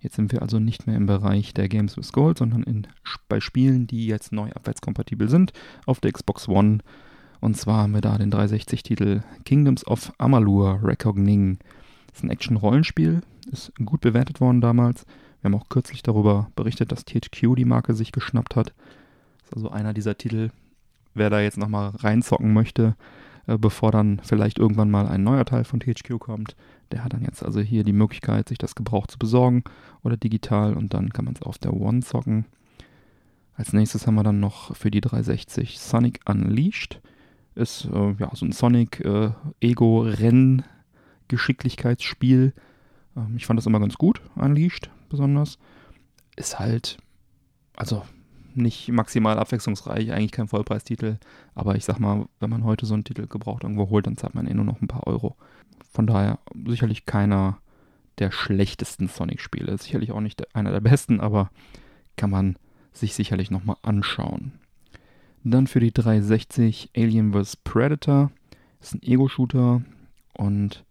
[0.00, 2.86] Jetzt sind wir also nicht mehr im Bereich der Games with Gold, sondern in,
[3.28, 5.52] bei Spielen, die jetzt neu abwärtskompatibel sind
[5.86, 6.78] auf der Xbox One.
[7.40, 11.58] Und zwar haben wir da den 360-Titel Kingdoms of Amalur Recogning.
[12.08, 15.04] Das ist ein Action-Rollenspiel, ist gut bewertet worden damals.
[15.40, 18.74] Wir haben auch kürzlich darüber berichtet, dass THQ die Marke sich geschnappt hat.
[19.38, 20.50] Das ist also einer dieser Titel,
[21.14, 22.94] wer da jetzt nochmal reinzocken möchte,
[23.46, 26.56] äh, bevor dann vielleicht irgendwann mal ein neuer Teil von THQ kommt,
[26.92, 29.64] der hat dann jetzt also hier die Möglichkeit, sich das gebraucht zu besorgen
[30.02, 32.46] oder digital und dann kann man es auf der One zocken.
[33.54, 37.00] Als nächstes haben wir dann noch für die 360 Sonic Unleashed.
[37.54, 42.54] Ist äh, ja so ein Sonic äh, Ego-Renn-Geschicklichkeitsspiel.
[43.16, 45.58] Ähm, ich fand das immer ganz gut, Unleashed besonders.
[46.36, 46.96] Ist halt,
[47.76, 48.02] also
[48.54, 51.18] nicht maximal abwechslungsreich, eigentlich kein Vollpreistitel.
[51.54, 54.34] Aber ich sag mal, wenn man heute so einen Titel gebraucht irgendwo holt, dann zahlt
[54.34, 55.36] man eh nur noch ein paar Euro.
[55.90, 57.58] Von daher sicherlich keiner
[58.18, 59.76] der schlechtesten Sonic-Spiele.
[59.78, 61.50] Sicherlich auch nicht einer der besten, aber
[62.16, 62.56] kann man
[62.92, 64.52] sich sicherlich nochmal anschauen.
[65.42, 67.56] Dann für die 360 Alien vs.
[67.56, 68.30] Predator.
[68.80, 69.82] Ist ein Ego-Shooter
[70.32, 70.84] und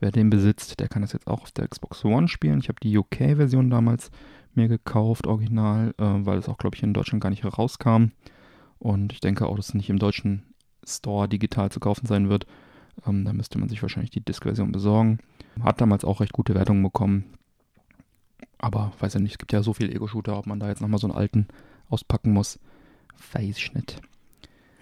[0.00, 2.58] wer den besitzt, der kann das jetzt auch auf der Xbox One spielen.
[2.58, 4.10] Ich habe die UK-Version damals
[4.54, 8.08] mir gekauft, original, äh, weil es auch, glaube ich, in Deutschland gar nicht herauskam.
[8.78, 10.42] Und ich denke auch, dass es nicht im deutschen
[10.84, 12.46] Store digital zu kaufen sein wird.
[13.06, 15.18] Ähm, da müsste man sich wahrscheinlich die Disk-Version besorgen.
[15.62, 17.24] Hat damals auch recht gute Wertungen bekommen.
[18.58, 21.00] Aber weiß ja nicht, es gibt ja so viele Ego-Shooter, ob man da jetzt nochmal
[21.00, 21.48] so einen alten
[21.88, 22.58] auspacken muss.
[23.32, 24.00] Weiß ich nicht.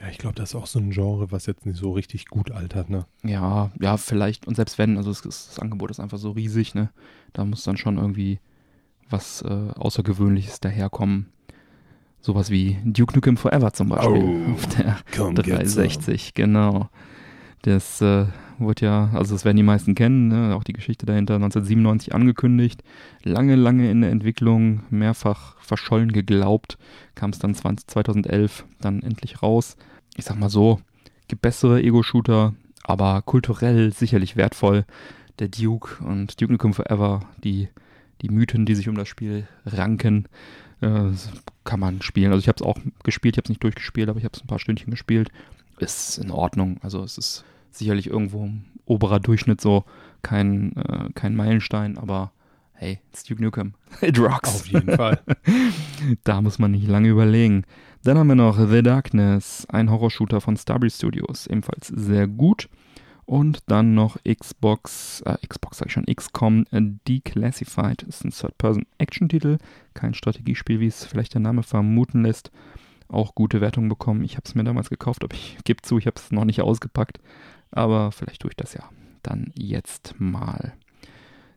[0.01, 2.51] Ja, ich glaube, das ist auch so ein Genre, was jetzt nicht so richtig gut
[2.51, 3.07] altert, ne?
[3.23, 4.47] Ja, ja, vielleicht.
[4.47, 6.91] Und selbst wenn, also das, das Angebot ist einfach so riesig, ne?
[7.33, 8.41] Da muss dann schon irgendwie
[9.11, 11.27] was äh, Außergewöhnliches daherkommen.
[12.21, 16.89] Sowas wie Duke Nukem Forever zum Beispiel Oh, auf der komm, 360, genau.
[17.63, 18.27] Das äh,
[18.59, 20.55] wurde ja, also das werden die meisten kennen, ne?
[20.55, 22.83] auch die Geschichte dahinter, 1997 angekündigt,
[23.23, 26.79] lange, lange in der Entwicklung, mehrfach verschollen geglaubt,
[27.15, 29.77] kam es dann 20, 2011 dann endlich raus.
[30.17, 30.81] Ich sag mal so,
[31.29, 34.85] gibt bessere Ego-Shooter, aber kulturell sicherlich wertvoll.
[35.39, 37.69] Der Duke und Duke Nukem Forever, die,
[38.23, 40.27] die Mythen, die sich um das Spiel ranken,
[40.81, 41.11] äh,
[41.65, 42.33] kann man spielen.
[42.33, 44.43] Also ich habe es auch gespielt, ich habe es nicht durchgespielt, aber ich habe es
[44.43, 45.31] ein paar Stündchen gespielt.
[45.81, 46.79] Ist in Ordnung.
[46.83, 49.85] Also es ist sicherlich irgendwo ein oberer Durchschnitt so,
[50.23, 52.33] kein, äh, kein Meilenstein, aber
[52.75, 53.75] hey, it's Duke Nukem.
[54.01, 54.55] It rocks.
[54.55, 55.21] Auf jeden Fall.
[56.25, 57.65] da muss man nicht lange überlegen.
[58.03, 62.69] Dann haben wir noch The Darkness, ein Horrorshooter von Starbreeze Studios, ebenfalls sehr gut.
[63.27, 66.65] Und dann noch Xbox, äh, Xbox sag ich schon, XCOM
[67.07, 68.03] Declassified.
[68.03, 69.59] ist ein Third-Person-Action-Titel,
[69.95, 72.51] kein Strategiespiel, wie es vielleicht der Name vermuten lässt.
[73.11, 74.23] Auch gute Wertungen bekommen.
[74.25, 76.61] Ich habe es mir damals gekauft, aber ich gebe zu, ich habe es noch nicht
[76.63, 77.19] ausgepackt.
[77.73, 78.89] Aber vielleicht tue ich das ja
[79.23, 80.73] dann jetzt mal.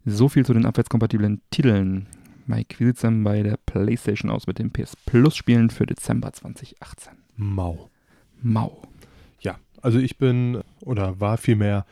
[0.06, 2.08] So viel zu den abwärtskompatiblen Titeln.
[2.46, 5.86] Mike, wie sieht es denn bei der PlayStation aus mit den PS Plus Spielen für
[5.86, 7.14] Dezember 2018?
[7.38, 7.90] Mau.
[8.42, 8.82] Mau.
[9.40, 11.86] Ja, also ich bin oder war vielmehr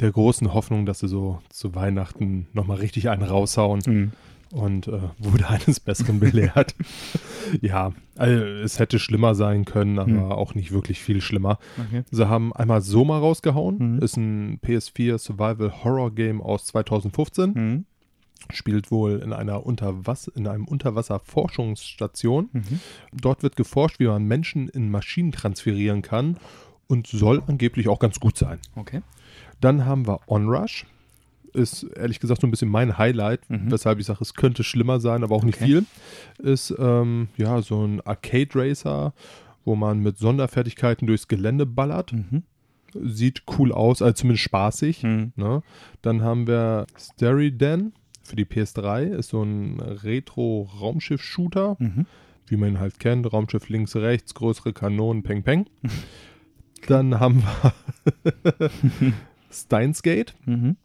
[0.00, 4.12] der großen Hoffnung, dass sie so zu Weihnachten nochmal richtig einen raushauen Mhm.
[4.54, 6.74] Und äh, wurde eines Besseren belehrt.
[7.60, 10.32] ja, also es hätte schlimmer sein können, aber Mhm.
[10.32, 11.58] auch nicht wirklich viel schlimmer.
[11.78, 12.04] Okay.
[12.10, 13.98] Sie haben einmal Soma rausgehauen, Mhm.
[14.02, 17.52] ist ein PS4 Survival Horror Game aus 2015.
[17.54, 17.84] Mhm.
[18.52, 22.48] Spielt wohl in einer Unterwas in einem Unterwasserforschungsstation.
[22.52, 22.80] Mhm.
[23.12, 26.36] Dort wird geforscht, wie man Menschen in Maschinen transferieren kann
[26.86, 28.58] und soll angeblich auch ganz gut sein.
[28.76, 29.00] Okay.
[29.60, 30.86] Dann haben wir Onrush.
[31.54, 33.70] Ist ehrlich gesagt so ein bisschen mein Highlight, Mhm.
[33.70, 35.66] weshalb ich sage, es könnte schlimmer sein, aber auch nicht Okay.
[35.66, 35.84] viel.
[36.38, 39.14] Ist ähm, ja so ein Arcade Racer,
[39.64, 42.12] wo man mit Sonderfertigkeiten durchs Gelände ballert.
[42.12, 42.42] Mhm.
[43.02, 45.02] Sieht cool aus, also zumindest spaßig.
[45.04, 45.32] Mhm.
[45.36, 45.62] Ne?
[46.02, 52.06] Dann haben wir Steriden für die PS3, ist so ein Retro-Raumschiff-Shooter, Mhm.
[52.46, 53.32] wie man ihn halt kennt.
[53.32, 55.66] Raumschiff links, rechts, größere Kanonen, peng, peng.
[56.88, 57.72] Dann haben wir
[59.50, 60.76] Steins Gate, Mhm.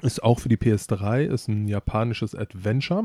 [0.00, 3.04] Ist auch für die PS3, ist ein japanisches Adventure.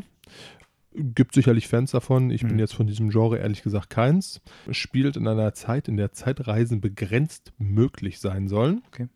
[0.93, 2.32] Gibt sicherlich Fans davon.
[2.32, 2.60] Ich bin Mhm.
[2.60, 4.41] jetzt von diesem Genre ehrlich gesagt keins.
[4.71, 8.82] Spielt in einer Zeit, in der Zeitreisen begrenzt möglich sein sollen.
[8.88, 9.08] Okay.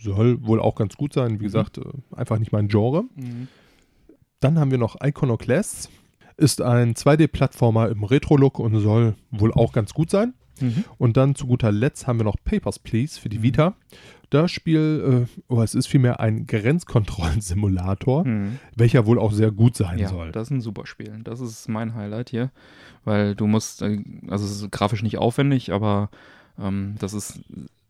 [0.00, 1.32] Soll wohl auch ganz gut sein.
[1.32, 1.46] Wie Mhm.
[1.46, 1.82] gesagt, äh,
[2.16, 3.04] einfach nicht mein Genre.
[3.14, 3.48] Mhm.
[4.40, 5.90] Dann haben wir noch Iconoclasts.
[6.38, 10.32] Ist ein 2D-Plattformer im Retro-Look und soll wohl auch ganz gut sein.
[10.60, 10.84] Mhm.
[10.98, 13.42] Und dann zu guter Letzt haben wir noch Papers, Please für die Mhm.
[13.42, 13.74] Vita.
[14.30, 18.58] Das Spiel, äh, oh, es ist vielmehr ein Grenzkontrollensimulator, Mhm.
[18.76, 20.32] welcher wohl auch sehr gut sein Ja, soll.
[20.32, 21.20] das ist ein super Spiel.
[21.24, 22.50] Das ist mein Highlight hier,
[23.04, 26.10] weil du musst, äh, also es ist grafisch nicht aufwendig, aber
[26.60, 27.40] ähm, das ist,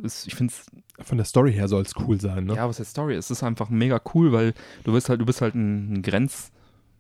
[0.03, 0.67] ist ich finde es,
[1.07, 2.55] Von der Story her soll es cool sein, ne?
[2.55, 4.53] ja, was der Story ist, es ist einfach mega cool, weil
[4.85, 6.51] du bist halt, du bist halt ein Grenz,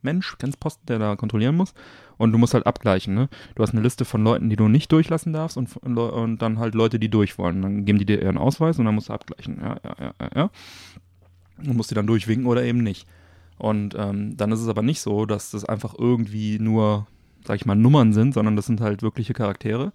[0.03, 1.75] Mensch, Grenzposten, der da kontrollieren muss.
[2.17, 3.29] Und du musst halt abgleichen, ne?
[3.55, 6.75] Du hast eine Liste von Leuten, die du nicht durchlassen darfst und, und dann halt
[6.75, 7.63] Leute, die durch wollen.
[7.63, 9.59] Dann geben die dir ihren Ausweis und dann musst du abgleichen.
[9.61, 10.51] Ja, ja, ja, ja, ja.
[11.59, 13.07] Und musst die dann durchwinken oder eben nicht.
[13.57, 17.07] Und ähm, dann ist es aber nicht so, dass das einfach irgendwie nur,
[17.47, 19.93] sag ich mal, Nummern sind, sondern das sind halt wirkliche Charaktere,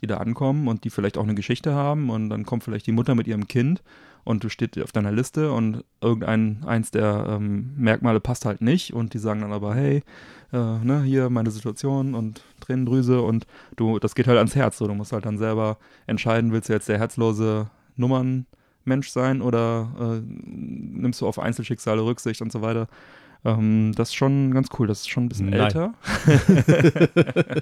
[0.00, 2.92] die da ankommen und die vielleicht auch eine Geschichte haben und dann kommt vielleicht die
[2.92, 3.82] Mutter mit ihrem Kind
[4.28, 8.92] und du steht auf deiner Liste und irgendein eins der ähm, Merkmale passt halt nicht
[8.92, 10.02] und die sagen dann aber, hey,
[10.52, 14.76] äh, ne, hier meine Situation und Tränendrüse und du, das geht halt ans Herz.
[14.76, 19.88] So, du musst halt dann selber entscheiden, willst du jetzt der herzlose Nummernmensch sein oder
[19.98, 22.86] äh, nimmst du auf Einzelschicksale Rücksicht und so weiter.
[23.46, 24.86] Ähm, das ist schon ganz cool.
[24.86, 25.60] Das ist schon ein bisschen Nein.
[25.60, 25.94] älter.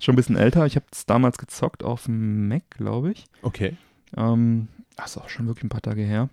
[0.00, 0.66] schon ein bisschen älter.
[0.66, 3.26] Ich habe es damals gezockt auf dem Mac, glaube ich.
[3.42, 3.76] Okay.
[4.16, 6.28] Ähm, das ist auch schon wirklich ein paar Tage her.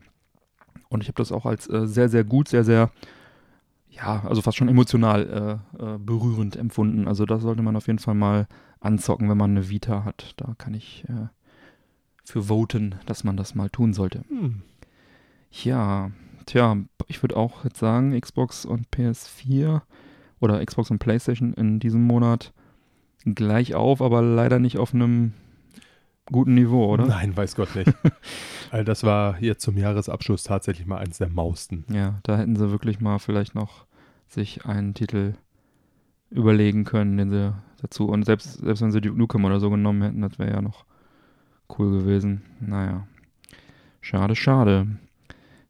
[0.89, 2.91] Und ich habe das auch als äh, sehr, sehr gut, sehr, sehr,
[3.89, 7.07] ja, also fast schon emotional äh, äh, berührend empfunden.
[7.07, 8.47] Also das sollte man auf jeden Fall mal
[8.79, 10.33] anzocken, wenn man eine Vita hat.
[10.37, 11.27] Da kann ich äh,
[12.23, 14.23] für voten, dass man das mal tun sollte.
[14.29, 14.61] Hm.
[15.51, 16.11] Ja,
[16.45, 19.81] tja, ich würde auch jetzt sagen, Xbox und PS4
[20.39, 22.53] oder Xbox und PlayStation in diesem Monat
[23.25, 25.33] gleich auf, aber leider nicht auf einem
[26.31, 27.05] guten Niveau, oder?
[27.05, 27.91] Nein, weiß Gott nicht.
[28.71, 31.85] All das war jetzt zum Jahresabschluss tatsächlich mal eins der Mausten.
[31.91, 33.85] Ja, da hätten sie wirklich mal vielleicht noch
[34.27, 35.33] sich einen Titel
[36.29, 38.07] überlegen können, den sie dazu.
[38.07, 40.85] Und selbst, selbst wenn sie Duke Nukem oder so genommen hätten, das wäre ja noch
[41.77, 42.43] cool gewesen.
[42.59, 43.07] Naja.
[44.01, 44.87] Schade, schade.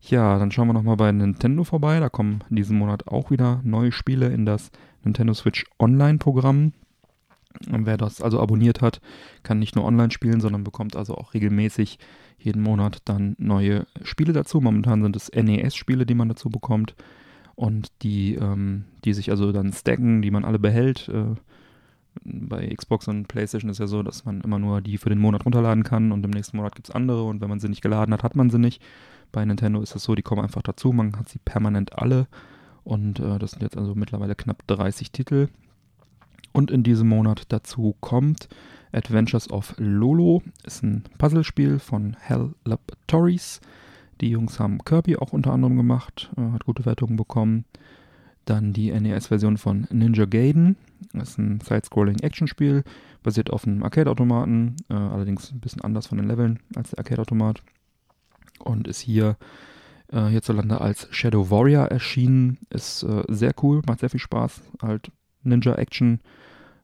[0.02, 2.00] Ja, dann schauen wir nochmal bei Nintendo vorbei.
[2.00, 4.72] Da kommen in diesem Monat auch wieder neue Spiele in das
[5.04, 6.74] Nintendo Switch Online-Programm.
[7.72, 9.02] Und wer das also abonniert hat,
[9.44, 11.98] kann nicht nur online spielen, sondern bekommt also auch regelmäßig
[12.38, 14.62] jeden Monat dann neue Spiele dazu.
[14.62, 16.96] Momentan sind es NES-Spiele, die man dazu bekommt
[17.56, 21.10] und die, ähm, die sich also dann stacken, die man alle behält.
[21.10, 21.36] Äh,
[22.24, 25.46] bei Xbox und PlayStation ist ja so, dass man immer nur die für den Monat
[25.46, 28.14] runterladen kann und im nächsten Monat gibt es andere und wenn man sie nicht geladen
[28.14, 28.82] hat, hat man sie nicht.
[29.32, 32.28] Bei Nintendo ist es so, die kommen einfach dazu, man hat sie permanent alle
[32.84, 35.50] und äh, das sind jetzt also mittlerweile knapp 30 Titel.
[36.52, 38.50] Und in diesem Monat dazu kommt
[38.92, 43.62] Adventures of Lolo, ist ein Puzzlespiel von Hell Laboratories.
[44.22, 47.66] Die Jungs haben Kirby auch unter anderem gemacht, äh, hat gute Wertungen bekommen.
[48.46, 50.76] Dann die NES-Version von Ninja Gaiden.
[51.14, 52.84] Ist ein Side-Scrolling-Action-Spiel,
[53.24, 57.62] basiert auf einem Arcade-Automaten, äh, allerdings ein bisschen anders von den Leveln als der Arcade-Automat.
[58.60, 59.38] Und ist hier
[60.12, 62.58] äh, hierzulande als Shadow Warrior erschienen.
[62.70, 64.62] Ist äh, sehr cool, macht sehr viel Spaß.
[64.82, 65.12] Halt
[65.50, 66.20] Ninja-Action.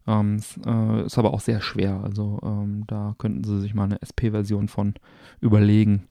[0.08, 2.02] Ähm, ist, äh, ist aber auch sehr schwer.
[2.04, 4.94] Also ähm, da könnten sie sich mal eine SP-Version von
[5.42, 6.08] überlegen.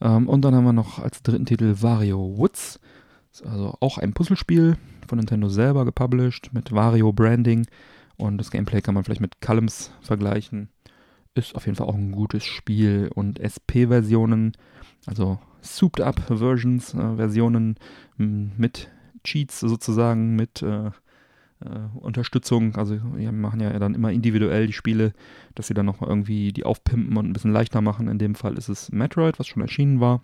[0.00, 2.80] Ähm, und dann haben wir noch als dritten Titel Wario Woods.
[3.32, 4.76] Ist also auch ein Puzzlespiel
[5.08, 7.66] von Nintendo selber gepublished mit Wario Branding.
[8.16, 10.68] Und das Gameplay kann man vielleicht mit Columns vergleichen.
[11.34, 13.10] Ist auf jeden Fall auch ein gutes Spiel.
[13.12, 14.52] Und SP-Versionen,
[15.06, 17.76] also Souped Up Versions, äh, Versionen
[18.16, 18.88] mit
[19.24, 20.90] Cheats sozusagen, mit äh,
[21.60, 22.76] äh, Unterstützung.
[22.76, 25.12] Also wir machen ja dann immer individuell die Spiele,
[25.54, 28.08] dass sie dann noch irgendwie die aufpimpen und ein bisschen leichter machen.
[28.08, 30.22] In dem Fall ist es Metroid, was schon erschienen war,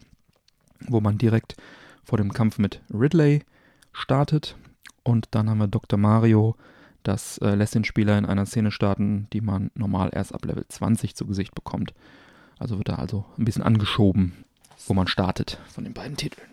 [0.88, 1.56] wo man direkt
[2.04, 3.42] vor dem Kampf mit Ridley
[3.92, 4.56] startet.
[5.02, 5.98] Und dann haben wir Dr.
[5.98, 6.56] Mario,
[7.02, 10.64] das äh, lässt den Spieler in einer Szene starten, die man normal erst ab Level
[10.68, 11.94] 20 zu Gesicht bekommt.
[12.58, 14.32] Also wird da also ein bisschen angeschoben,
[14.86, 16.46] wo man startet von den beiden Titeln.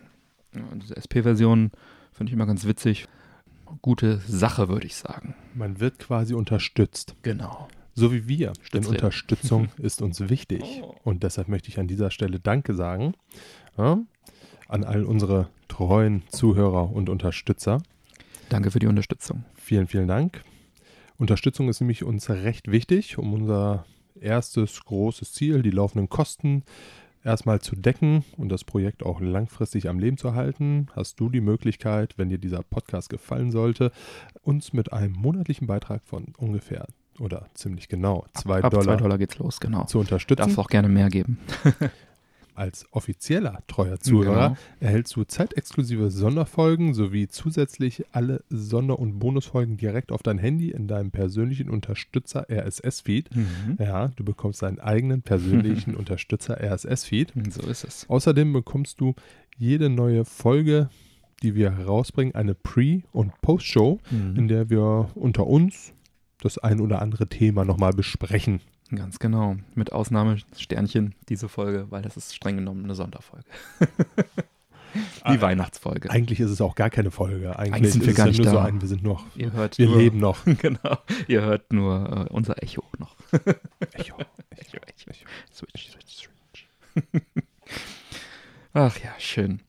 [0.56, 1.72] Ja, diese SP-Version
[2.14, 3.08] finde ich immer ganz witzig.
[3.82, 5.36] Gute Sache, würde ich sagen.
[5.54, 7.16] Man wird quasi unterstützt.
[7.22, 7.68] Genau.
[7.94, 8.54] So wie wir.
[8.74, 8.86] Denn.
[8.86, 10.82] Unterstützung ist uns wichtig.
[10.84, 10.96] Oh.
[11.04, 13.14] Und deshalb möchte ich an dieser Stelle Danke sagen
[13.78, 14.00] ja,
[14.68, 17.82] an all unsere treuen Zuhörer und Unterstützer.
[18.50, 19.46] Danke für die Unterstützung.
[19.56, 20.44] Vielen, vielen Dank.
[21.18, 23.86] Unterstützung ist nämlich uns recht wichtig, um unser
[24.20, 26.64] erstes großes Ziel, die laufenden Kosten,
[27.28, 30.88] erstmal zu decken und das Projekt auch langfristig am Leben zu halten.
[30.96, 33.92] Hast du die Möglichkeit, wenn dir dieser Podcast gefallen sollte,
[34.42, 36.88] uns mit einem monatlichen Beitrag von ungefähr
[37.20, 39.86] oder ziemlich genau zwei Ab Dollar, 2 Dollar geht's los, genau.
[39.86, 40.58] zu Darf unterstützen.
[40.58, 41.38] auch gerne mehr geben.
[42.58, 44.58] Als offizieller treuer Zuhörer Genau.
[44.80, 50.88] erhältst du zeitexklusive Sonderfolgen sowie zusätzlich alle Sonder- und Bonusfolgen direkt auf dein Handy in
[50.88, 53.36] deinem persönlichen Unterstützer RSS-Feed.
[53.36, 53.78] Mhm.
[53.80, 57.34] Ja, du bekommst deinen eigenen persönlichen Unterstützer RSS-Feed.
[57.52, 58.10] So ist es.
[58.10, 59.14] Außerdem bekommst du
[59.58, 60.90] jede neue Folge,
[61.44, 64.48] die wir herausbringen, eine Pre- und Post-Show, in Mhm.
[64.48, 65.94] der wir unter uns
[66.42, 68.62] das ein oder andere Thema nochmal besprechen.
[68.96, 69.58] Ganz genau.
[69.76, 73.46] Mit Ausnahme Sternchen diese Folge, weil das ist streng genommen eine Sonderfolge.
[75.30, 76.10] Die Weihnachtsfolge.
[76.10, 77.58] Eigentlich ist es auch gar keine Folge.
[77.58, 78.52] Eigentlich, Eigentlich sind wir gar nicht da.
[78.52, 80.44] so ein, wir sind noch, Ihr hört wir nur, leben noch.
[80.60, 80.98] genau.
[81.28, 83.16] Ihr hört nur äh, unser Echo noch.
[83.94, 84.18] Echo.
[84.56, 85.28] Echo, Echo.
[85.54, 86.30] Switch, switch,
[86.94, 87.14] switch.
[88.74, 89.62] Ach ja, schön.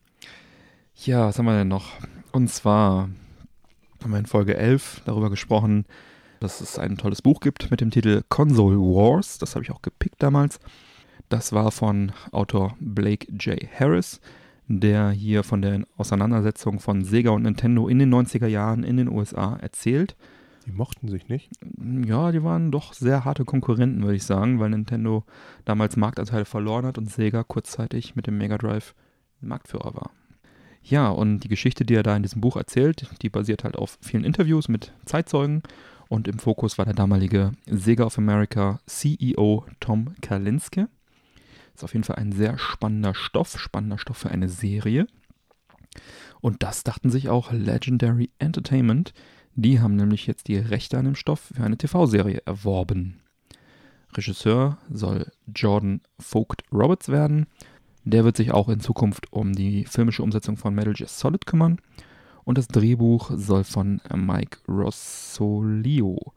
[1.05, 1.93] Ja, was haben wir denn noch?
[2.33, 3.09] Und zwar
[4.03, 5.87] haben wir in Folge 11 darüber gesprochen,
[6.40, 9.38] dass es ein tolles Buch gibt mit dem Titel Console Wars.
[9.38, 10.61] Das habe ich auch gepickt damals.
[11.29, 13.59] Das war von Autor Blake J.
[13.79, 14.20] Harris,
[14.66, 19.09] der hier von der Auseinandersetzung von Sega und Nintendo in den 90er Jahren in den
[19.09, 20.16] USA erzählt.
[20.66, 21.51] Die mochten sich nicht.
[22.07, 25.24] Ja, die waren doch sehr harte Konkurrenten, würde ich sagen, weil Nintendo
[25.64, 28.94] damals Marktanteile verloren hat und Sega kurzzeitig mit dem Mega Drive
[29.40, 30.11] Marktführer war.
[30.83, 33.98] Ja, und die Geschichte, die er da in diesem Buch erzählt, die basiert halt auf
[34.01, 35.62] vielen Interviews mit Zeitzeugen
[36.09, 40.88] und im Fokus war der damalige Sega of America CEO Tom Kalinske.
[41.75, 45.07] Ist auf jeden Fall ein sehr spannender Stoff, spannender Stoff für eine Serie.
[46.40, 49.12] Und das dachten sich auch Legendary Entertainment.
[49.55, 53.21] Die haben nämlich jetzt die Rechte an dem Stoff für eine TV-Serie erworben.
[54.16, 57.47] Regisseur soll Jordan Vogt Roberts werden.
[58.05, 61.81] Der wird sich auch in Zukunft um die filmische Umsetzung von Metal Gear Solid kümmern.
[62.49, 66.33] Und das Drehbuch soll von Mike Rossolio,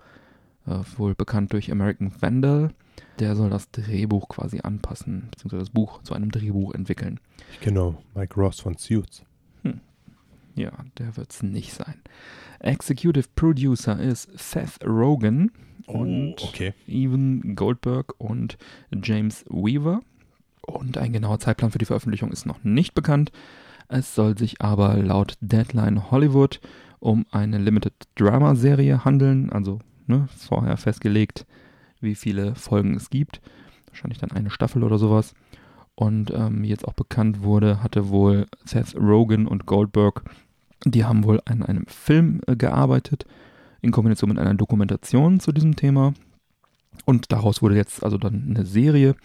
[0.68, 2.74] äh, wohl bekannt durch American Vandal,
[3.20, 7.22] der soll das Drehbuch quasi anpassen, beziehungsweise das Buch zu einem Drehbuch entwickeln.
[7.62, 9.24] Kenne Mike Ross von Suits.
[10.56, 11.96] Ja, der wird es nicht sein.
[12.60, 15.54] Executive Producer ist Seth Rogen
[15.86, 16.74] und Oh, okay.
[16.90, 18.58] Evan Goldberg und
[19.02, 20.02] James Weaver.
[20.64, 23.32] Und ein genauer Zeitplan für die Veröffentlichung ist noch nicht bekannt.
[23.92, 26.62] Es soll sich aber laut Deadline Hollywood
[27.00, 31.46] um eine Limited Drama Serie handeln, also ne, vorher festgelegt,
[32.00, 33.42] wie viele Folgen es gibt.
[33.88, 35.34] Wahrscheinlich dann eine Staffel oder sowas.
[35.94, 40.24] Und ähm, jetzt auch bekannt wurde, hatte wohl Seth Rogen und Goldberg,
[40.86, 43.26] die haben wohl an einem Film äh, gearbeitet,
[43.82, 46.14] in Kombination mit einer Dokumentation zu diesem Thema.
[47.04, 49.16] Und daraus wurde jetzt also dann eine Serie.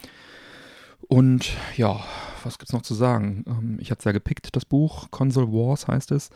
[1.08, 2.00] Und ja,
[2.42, 3.44] was gibt's noch zu sagen?
[3.46, 5.10] Ähm, ich hatte es ja gepickt, das Buch.
[5.10, 6.30] Console Wars heißt es.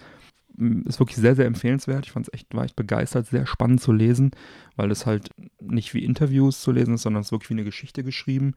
[0.57, 2.07] Mm, Ist wirklich sehr, sehr empfehlenswert.
[2.07, 4.31] Ich fand's echt, war echt begeistert, sehr spannend zu lesen,
[4.77, 5.31] weil es halt
[5.61, 8.55] nicht wie Interviews zu lesen ist, sondern es ist wirklich wie eine Geschichte geschrieben.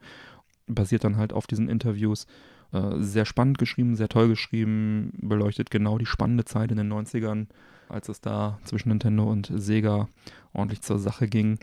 [0.66, 2.26] Basiert dann halt auf diesen Interviews.
[2.72, 7.46] Äh, sehr spannend geschrieben, sehr toll geschrieben, beleuchtet genau die spannende Zeit in den 90ern,
[7.88, 10.08] als es da zwischen Nintendo und Sega
[10.52, 11.58] ordentlich zur Sache ging.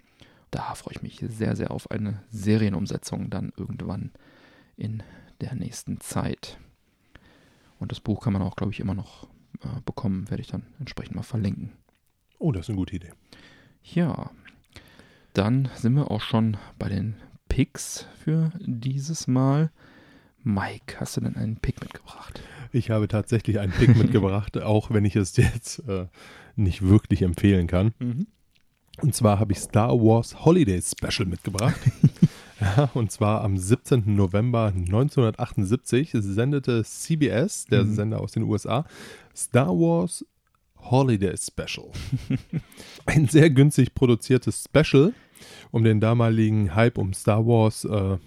[0.52, 4.12] Da freue ich mich sehr, sehr auf eine Serienumsetzung dann irgendwann
[4.78, 5.04] in
[5.42, 6.58] der nächsten Zeit.
[7.80, 9.28] Und das Buch kann man auch, glaube ich, immer noch
[9.64, 11.72] äh, bekommen, werde ich dann entsprechend mal verlinken.
[12.40, 13.12] Oh, das ist eine gute Idee.
[13.84, 14.32] Ja,
[15.34, 17.16] dann sind wir auch schon bei den
[17.50, 19.72] Picks für dieses Mal.
[20.44, 22.42] Mike, hast du denn einen Pick mitgebracht?
[22.72, 26.08] Ich habe tatsächlich einen Pick mitgebracht, auch wenn ich es jetzt äh,
[26.56, 27.94] nicht wirklich empfehlen kann.
[29.02, 31.80] Und zwar habe ich Star Wars Holiday Special mitgebracht.
[32.62, 34.16] ja, und zwar am 17.
[34.16, 37.94] November 1978 sendete CBS, der Mhm.
[37.96, 38.86] Sender aus den USA,
[39.36, 40.26] Star Wars
[40.78, 41.90] Holiday Special.
[43.06, 45.14] Ein sehr günstig produziertes Special,
[45.72, 48.18] um den damaligen Hype um Star Wars äh,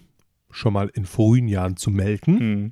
[0.50, 2.38] schon mal in frühen Jahren zu melken.
[2.38, 2.70] Hm.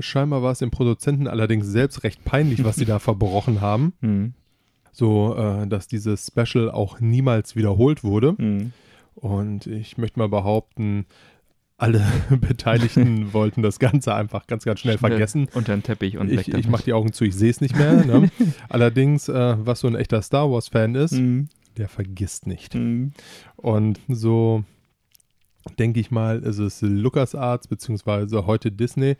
[0.00, 3.92] Scheinbar war es den Produzenten allerdings selbst recht peinlich, was sie da verbrochen haben.
[4.00, 4.34] Hm.
[4.90, 8.34] So, äh, dass dieses Special auch niemals wiederholt wurde.
[8.36, 8.72] Hm.
[9.14, 11.06] Und ich möchte mal behaupten,
[11.76, 12.04] alle
[12.40, 15.48] Beteiligten wollten das Ganze einfach ganz, ganz schnell vergessen.
[15.54, 17.94] Unter den Teppich und Ich, ich mache die Augen zu, ich sehe es nicht mehr.
[18.04, 18.30] Ne?
[18.68, 21.48] Allerdings, äh, was so ein echter Star Wars-Fan ist, Hm.
[21.76, 22.74] der vergisst nicht.
[22.74, 23.12] Hm.
[23.56, 24.64] Und so
[25.78, 29.16] denke ich mal, ist es LucasArts beziehungsweise heute Disney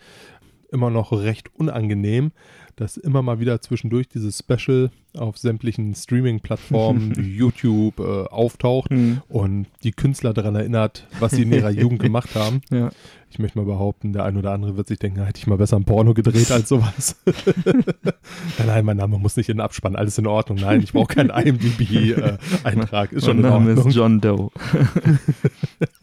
[0.71, 2.33] immer noch recht unangenehm,
[2.77, 9.23] dass immer mal wieder zwischendurch dieses Special auf sämtlichen Streaming-Plattformen, wie YouTube äh, auftaucht Hm.
[9.29, 12.61] und die Künstler daran erinnert, was sie in ihrer Jugend gemacht haben.
[12.71, 12.91] Ja.
[13.31, 15.77] Ich möchte mal behaupten, der ein oder andere wird sich denken, hätte ich mal besser
[15.77, 17.17] ein Porno gedreht als sowas.
[17.65, 20.59] nein, nein, mein Name muss nicht in den Abspann, alles in Ordnung.
[20.61, 23.89] Nein, ich brauche keinen IMDb-Eintrag, ist schon mein in Name Ordnung.
[23.89, 24.51] ist John Doe.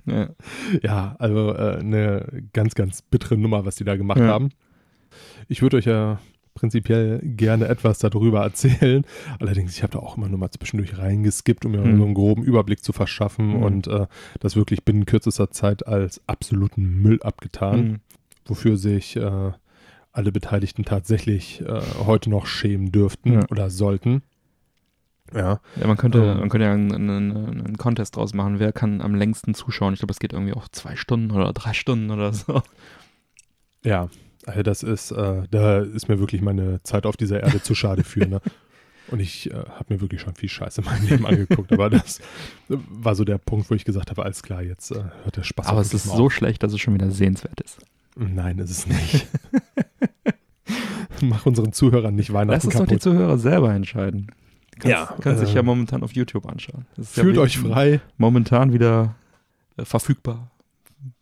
[0.06, 0.30] ja.
[0.84, 4.28] Ja, also äh, eine ganz, ganz bittere Nummer, was die da gemacht Ja.
[4.28, 4.50] haben.
[5.48, 6.20] Ich würde euch ja
[6.62, 9.04] prinzipiell gerne etwas darüber erzählen.
[9.40, 11.98] Allerdings, ich habe da auch immer nur mal zwischendurch reingeskippt, um mir Hm.
[11.98, 13.64] so einen groben Überblick zu verschaffen Hm.
[13.64, 14.08] und äh,
[14.40, 18.00] das wirklich binnen kürzester Zeit als absoluten Müll abgetan, Hm.
[18.46, 19.52] wofür sich äh,
[20.14, 23.46] alle Beteiligten tatsächlich äh, heute noch schämen dürften Ja.
[23.50, 24.22] oder sollten.
[25.34, 26.40] Ja, Ja, man könnte, Ähm.
[26.42, 27.32] man könnte ja einen, einen,
[27.66, 28.60] einen Contest draus machen.
[28.60, 29.94] Wer kann am längsten zuschauen?
[29.94, 32.62] Ich glaube, das geht irgendwie auch zwei Stunden oder drei Stunden oder so.
[33.84, 34.10] ja.
[34.46, 38.04] Also das ist, äh, da ist mir wirklich meine Zeit auf dieser Erde zu schade
[38.04, 38.26] für.
[38.28, 38.42] Ne?
[39.10, 41.72] Und ich äh, habe mir wirklich schon viel Scheiße in meinem Leben angeguckt.
[41.74, 42.20] Aber das
[42.68, 45.68] war so der Punkt, wo ich gesagt habe, alles klar, jetzt äh, hört der Spaß
[45.68, 46.34] Aber auch es ist so auf.
[46.34, 47.80] schlecht, dass es schon wieder sehenswert ist.
[48.16, 49.28] Nein, ist es nicht.
[51.22, 53.02] Mach unseren Zuhörern nicht Lass Weihnachten es doch die kaputt.
[53.02, 54.28] Zuhörer selber entscheiden.
[54.80, 54.88] Kannst,
[55.26, 56.86] Ja, dich äh, ja momentan auf YouTube anschauen.
[56.98, 59.16] Ja Fühlt wie- euch frei, Momentan wieder
[59.78, 60.50] äh, verfügbar.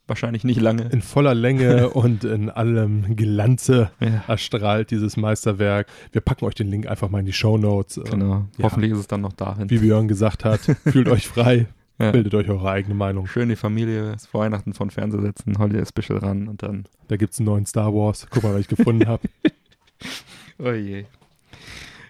[0.09, 0.89] Wahrscheinlich nicht lange.
[0.89, 5.87] in voller Länge und in allem Glanze Ja, erstrahlt dieses Meisterwerk.
[6.11, 7.99] Wir packen euch den Link einfach mal in die Show Notes.
[8.09, 8.45] genau.
[8.57, 8.63] ja.
[8.63, 9.69] Hoffentlich ist es dann noch dahin.
[9.69, 11.67] Wie Björn gesagt hat, fühlt euch frei,
[11.99, 12.11] Ja.
[12.11, 13.27] bildet euch eure eigene Meinung.
[13.27, 16.85] Schön die Familie vor Weihnachten von Fernseher setzen, Holiday Special ran und dann.
[17.07, 18.27] Da gibt es einen neuen Star Wars.
[18.29, 19.23] Guck mal, was ich gefunden habe.
[20.61, 21.05] Oh je.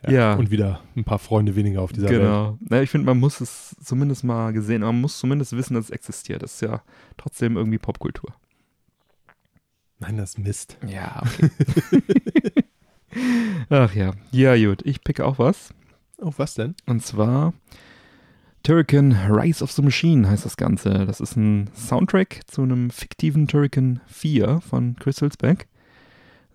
[0.07, 0.33] Ja.
[0.35, 2.21] Und wieder ein paar Freunde weniger auf dieser Welt.
[2.21, 2.57] Genau.
[2.61, 5.91] Na, ich finde, man muss es zumindest mal gesehen, man muss zumindest wissen, dass es
[5.91, 6.41] existiert.
[6.41, 6.81] Das ist ja
[7.17, 8.33] trotzdem irgendwie Popkultur.
[9.99, 10.77] Nein, das ist Mist.
[10.87, 11.21] Ja,
[11.91, 12.63] okay.
[13.69, 14.13] Ach ja.
[14.31, 14.81] Ja, gut.
[14.85, 15.73] Ich picke auch was.
[16.17, 16.75] Oh, was denn?
[16.85, 17.53] Und zwar
[18.63, 21.05] Turrican Rise of the Machine heißt das Ganze.
[21.05, 25.67] Das ist ein Soundtrack zu einem fiktiven Turrican 4 von Chris Hülsbeck.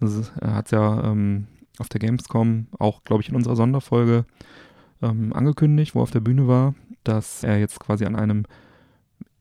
[0.01, 1.47] Das Er hat es ja ähm,
[1.79, 4.25] auf der Gamescom auch, glaube ich, in unserer Sonderfolge
[5.03, 8.45] ähm, angekündigt, wo er auf der Bühne war, dass er jetzt quasi an einem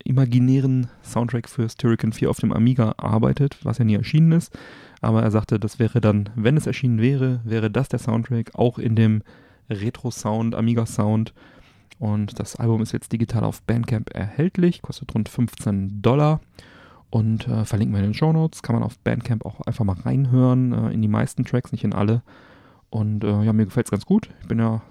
[0.03, 4.57] imaginären Soundtrack fürs Turrican 4 auf dem Amiga arbeitet, was ja nie erschienen ist.
[5.01, 8.79] Aber er sagte, das wäre dann, wenn es erschienen wäre, wäre das der Soundtrack auch
[8.79, 9.21] in dem
[9.69, 11.33] Retro-Sound, Amiga-Sound.
[11.99, 16.41] Und das Album ist jetzt digital auf Bandcamp erhältlich, kostet rund 15 Dollar.
[17.13, 18.63] Und äh, verlinken wir in den Show Notes.
[18.63, 21.93] Kann man auf Bandcamp auch einfach mal reinhören, äh, in die meisten Tracks, nicht in
[21.93, 22.23] alle.
[22.89, 24.31] Und äh, ja, mir gefällt es ganz gut.
[24.41, 24.81] Ich bin ja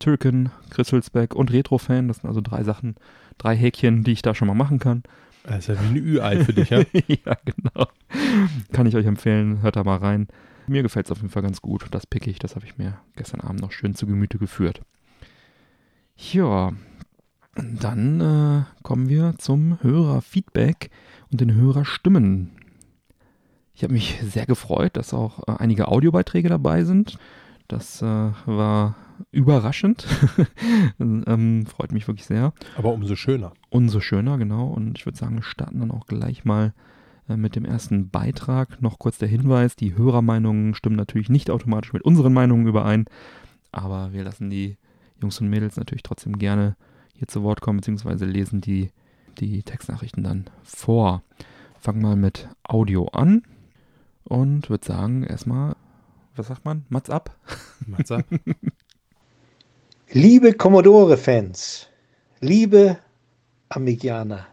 [0.00, 2.08] Türken, Chris Hülsbeck und Retro-Fan.
[2.08, 2.96] Das sind also drei Sachen,
[3.38, 5.04] drei Häkchen, die ich da schon mal machen kann.
[5.44, 6.78] Das ist ja wie ein Ü-Ei für dich, ja?
[7.06, 7.86] ja, genau.
[8.72, 9.62] Kann ich euch empfehlen.
[9.62, 10.26] Hört da mal rein.
[10.66, 11.86] Mir gefällt es auf jeden Fall ganz gut.
[11.92, 12.40] Das pick ich.
[12.40, 14.80] Das habe ich mir gestern Abend noch schön zu Gemüte geführt.
[16.16, 16.72] Ja,
[17.54, 20.90] dann äh, kommen wir zum Hörerfeedback
[21.30, 22.50] und den Hörerstimmen.
[23.74, 27.18] Ich habe mich sehr gefreut, dass auch äh, einige Audiobeiträge dabei sind.
[27.68, 28.96] Das äh, war
[29.30, 30.06] überraschend.
[30.98, 32.52] ähm, freut mich wirklich sehr.
[32.76, 33.52] Aber umso schöner.
[33.70, 34.68] Umso schöner, genau.
[34.68, 36.72] Und ich würde sagen, wir starten dann auch gleich mal
[37.28, 38.80] äh, mit dem ersten Beitrag.
[38.82, 43.04] Noch kurz der Hinweis, die Hörermeinungen stimmen natürlich nicht automatisch mit unseren Meinungen überein,
[43.70, 44.76] aber wir lassen die
[45.20, 46.76] Jungs und Mädels natürlich trotzdem gerne
[47.14, 48.90] hier zu Wort kommen, beziehungsweise lesen die,
[49.40, 51.22] die Textnachrichten dann vor.
[51.80, 53.42] Fangen mal mit Audio an
[54.24, 55.76] und würde sagen, erstmal,
[56.36, 56.84] was sagt man?
[56.88, 57.36] Mats ab?
[57.86, 58.24] Matze?
[60.10, 61.88] Liebe Commodore-Fans,
[62.40, 62.98] liebe
[63.68, 64.46] Amigianer,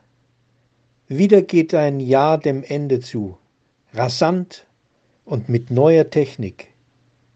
[1.07, 3.37] wieder geht ein Jahr dem Ende zu.
[3.93, 4.65] Rasant
[5.23, 6.73] und mit neuer Technik.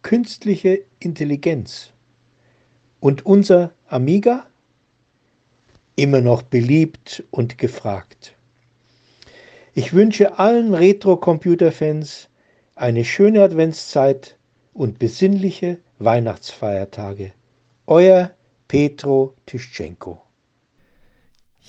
[0.01, 1.93] Künstliche Intelligenz.
[2.99, 4.48] Und unser Amiga?
[5.99, 8.33] Immer noch beliebt und gefragt.
[9.73, 12.29] Ich wünsche allen Retro-Computer-Fans
[12.75, 14.37] eine schöne Adventszeit
[14.71, 17.33] und besinnliche Weihnachtsfeiertage.
[17.85, 18.31] Euer
[18.69, 20.21] Petro Tischenko.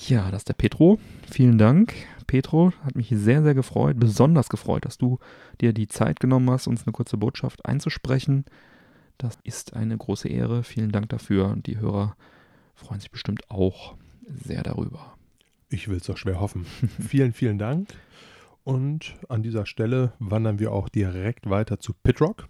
[0.06, 1.00] Ja, das ist der Petro.
[1.28, 1.92] Vielen Dank.
[2.28, 5.18] Petro hat mich sehr, sehr gefreut, besonders gefreut, dass du
[5.60, 8.44] dir die Zeit genommen hast, uns eine kurze Botschaft einzusprechen.
[9.18, 10.62] Das ist eine große Ehre.
[10.62, 11.48] Vielen Dank dafür.
[11.48, 12.14] Und die Hörer
[12.76, 13.96] freuen sich bestimmt auch
[14.44, 15.14] sehr darüber.
[15.68, 16.66] Ich will es doch schwer hoffen.
[17.08, 17.88] vielen, vielen Dank.
[18.64, 22.48] Und an dieser Stelle wandern wir auch direkt weiter zu Pitrock,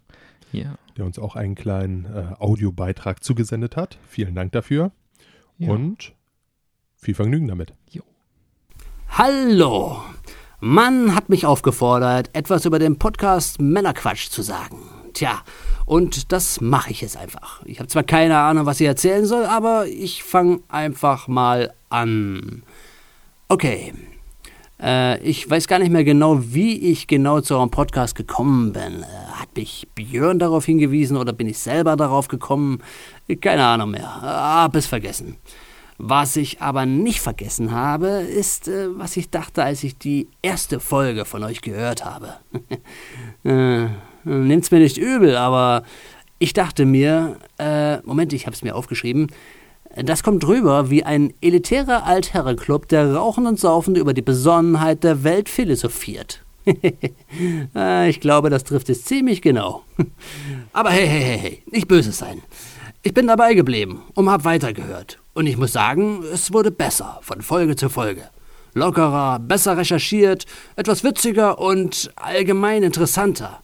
[0.52, 0.76] Ja.
[0.96, 3.98] der uns auch einen kleinen äh, Audiobeitrag zugesendet hat.
[4.08, 4.92] Vielen Dank dafür.
[5.58, 5.70] ja.
[5.70, 6.14] Und
[6.96, 7.72] viel Vergnügen damit.
[9.16, 10.02] Hallo!
[10.60, 14.78] Mann hat mich aufgefordert, etwas über den Podcast Männerquatsch zu sagen.
[15.12, 15.42] Tja,
[15.86, 17.62] und das mache ich jetzt einfach.
[17.64, 22.62] Ich habe zwar keine Ahnung, was ich erzählen soll, aber ich fange einfach mal an.
[23.48, 23.92] Okay.
[24.80, 29.02] Äh, ich weiß gar nicht mehr genau, wie ich genau zu eurem Podcast gekommen bin.
[29.02, 32.78] Äh, hat mich Björn darauf hingewiesen oder bin ich selber darauf gekommen?
[33.40, 34.22] Keine Ahnung mehr.
[34.22, 35.36] Hab es vergessen.
[36.02, 40.80] Was ich aber nicht vergessen habe, ist, äh, was ich dachte, als ich die erste
[40.80, 42.36] Folge von euch gehört habe.
[43.44, 43.88] äh,
[44.24, 45.84] nimmt's mir nicht übel, aber
[46.38, 49.28] ich dachte mir, äh, Moment, ich habe es mir aufgeschrieben,
[49.96, 55.24] das kommt drüber wie ein elitärer Altherrenclub, der rauchend und saufend über die Besonnenheit der
[55.24, 56.42] Welt philosophiert.
[57.74, 59.82] Äh, ich glaube, das trifft es ziemlich genau.
[60.72, 62.42] Aber hey, hey, hey, hey, nicht böse sein.
[63.02, 65.18] Ich bin dabei geblieben und hab weitergehört.
[65.34, 68.28] Und ich muss sagen, es wurde besser von Folge zu Folge.
[68.74, 70.46] Lockerer, besser recherchiert,
[70.76, 73.62] etwas witziger und allgemein interessanter.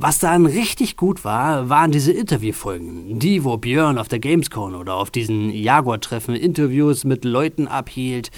[0.00, 3.18] Was dann richtig gut war, waren diese Interviewfolgen.
[3.18, 8.30] Die, wo Björn auf der Gamescom oder auf diesen Jaguar-Treffen Interviews mit Leuten abhielt,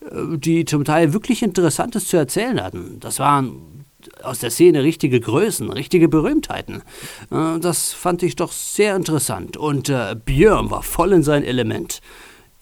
[0.00, 2.98] äh, die zum Teil wirklich Interessantes zu erzählen hatten.
[2.98, 3.84] Das waren
[4.22, 6.82] aus der Szene richtige Größen, richtige Berühmtheiten.
[7.30, 9.58] Äh, das fand ich doch sehr interessant.
[9.58, 12.00] Und äh, Björn war voll in sein Element.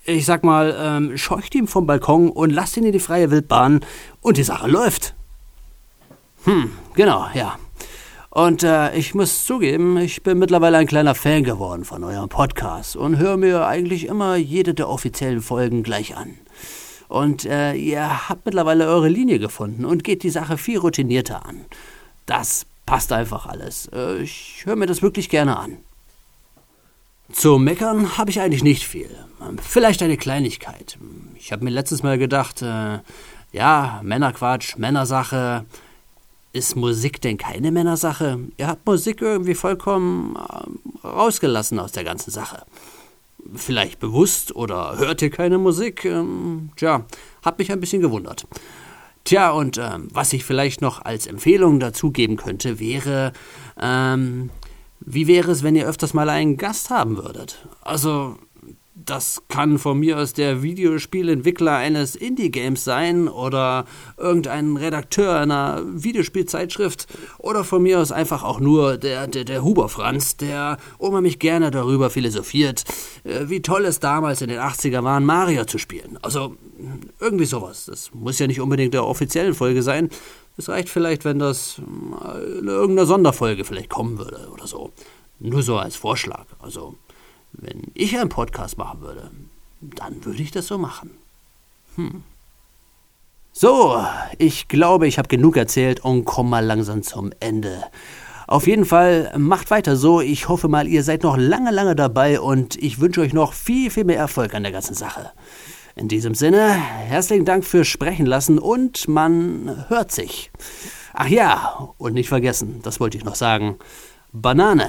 [0.05, 3.79] Ich sag mal, ähm, scheucht ihn vom Balkon und lasst ihn in die freie Wildbahn
[4.21, 5.15] und die Sache läuft.
[6.47, 7.57] Hm, genau, ja.
[8.31, 12.95] Und äh, ich muss zugeben, ich bin mittlerweile ein kleiner Fan geworden von eurem Podcast
[12.95, 16.39] und höre mir eigentlich immer jede der offiziellen Folgen gleich an.
[17.09, 21.65] Und äh, ihr habt mittlerweile eure Linie gefunden und geht die Sache viel routinierter an.
[22.27, 23.91] Das passt einfach alles.
[23.93, 25.79] Äh, ich höre mir das wirklich gerne an.
[27.33, 29.11] Zu meckern habe ich eigentlich nicht viel.
[29.61, 30.99] Vielleicht eine Kleinigkeit.
[31.35, 33.01] Ich habe mir letztes Mal gedacht, äh,
[33.51, 35.65] ja, Männerquatsch, Männersache,
[36.53, 38.39] ist Musik denn keine Männersache?
[38.57, 42.65] Ihr habt Musik irgendwie vollkommen äh, rausgelassen aus der ganzen Sache.
[43.55, 46.05] Vielleicht bewusst oder hört ihr keine Musik?
[46.05, 47.05] Ähm, tja,
[47.43, 48.47] hat mich ein bisschen gewundert.
[49.25, 53.33] Tja, und ähm, was ich vielleicht noch als Empfehlung dazu geben könnte, wäre,
[53.81, 54.51] ähm,
[55.01, 57.67] wie wäre es, wenn ihr öfters mal einen Gast haben würdet?
[57.81, 58.37] Also,
[59.05, 63.85] das kann von mir aus der Videospielentwickler eines Indie-Games sein oder
[64.17, 67.07] irgendein Redakteur einer Videospielzeitschrift
[67.39, 71.71] oder von mir aus einfach auch nur der, der, der Huber Franz, der unheimlich gerne
[71.71, 72.85] darüber philosophiert,
[73.25, 76.19] äh, wie toll es damals in den 80er war, Mario zu spielen.
[76.23, 76.57] Also
[77.21, 77.87] irgendwie sowas.
[77.87, 80.11] Das muss ja nicht unbedingt der offiziellen Folge sein.
[80.57, 81.81] Es reicht vielleicht, wenn das
[82.59, 84.93] in irgendeiner Sonderfolge vielleicht kommen würde oder so.
[85.39, 86.45] Nur so als Vorschlag.
[86.61, 86.97] Also
[87.53, 89.31] wenn ich einen Podcast machen würde,
[89.81, 91.11] dann würde ich das so machen.
[91.97, 92.23] Hm.
[93.53, 94.05] So,
[94.39, 97.85] ich glaube, ich habe genug erzählt und komme mal langsam zum Ende.
[98.47, 100.21] Auf jeden Fall macht weiter so.
[100.21, 103.91] Ich hoffe mal, ihr seid noch lange, lange dabei und ich wünsche euch noch viel,
[103.91, 105.31] viel mehr Erfolg an der ganzen Sache.
[105.97, 110.51] In diesem Sinne, herzlichen Dank fürs Sprechen lassen und man hört sich.
[111.13, 113.77] Ach ja, und nicht vergessen, das wollte ich noch sagen.
[114.33, 114.89] Banane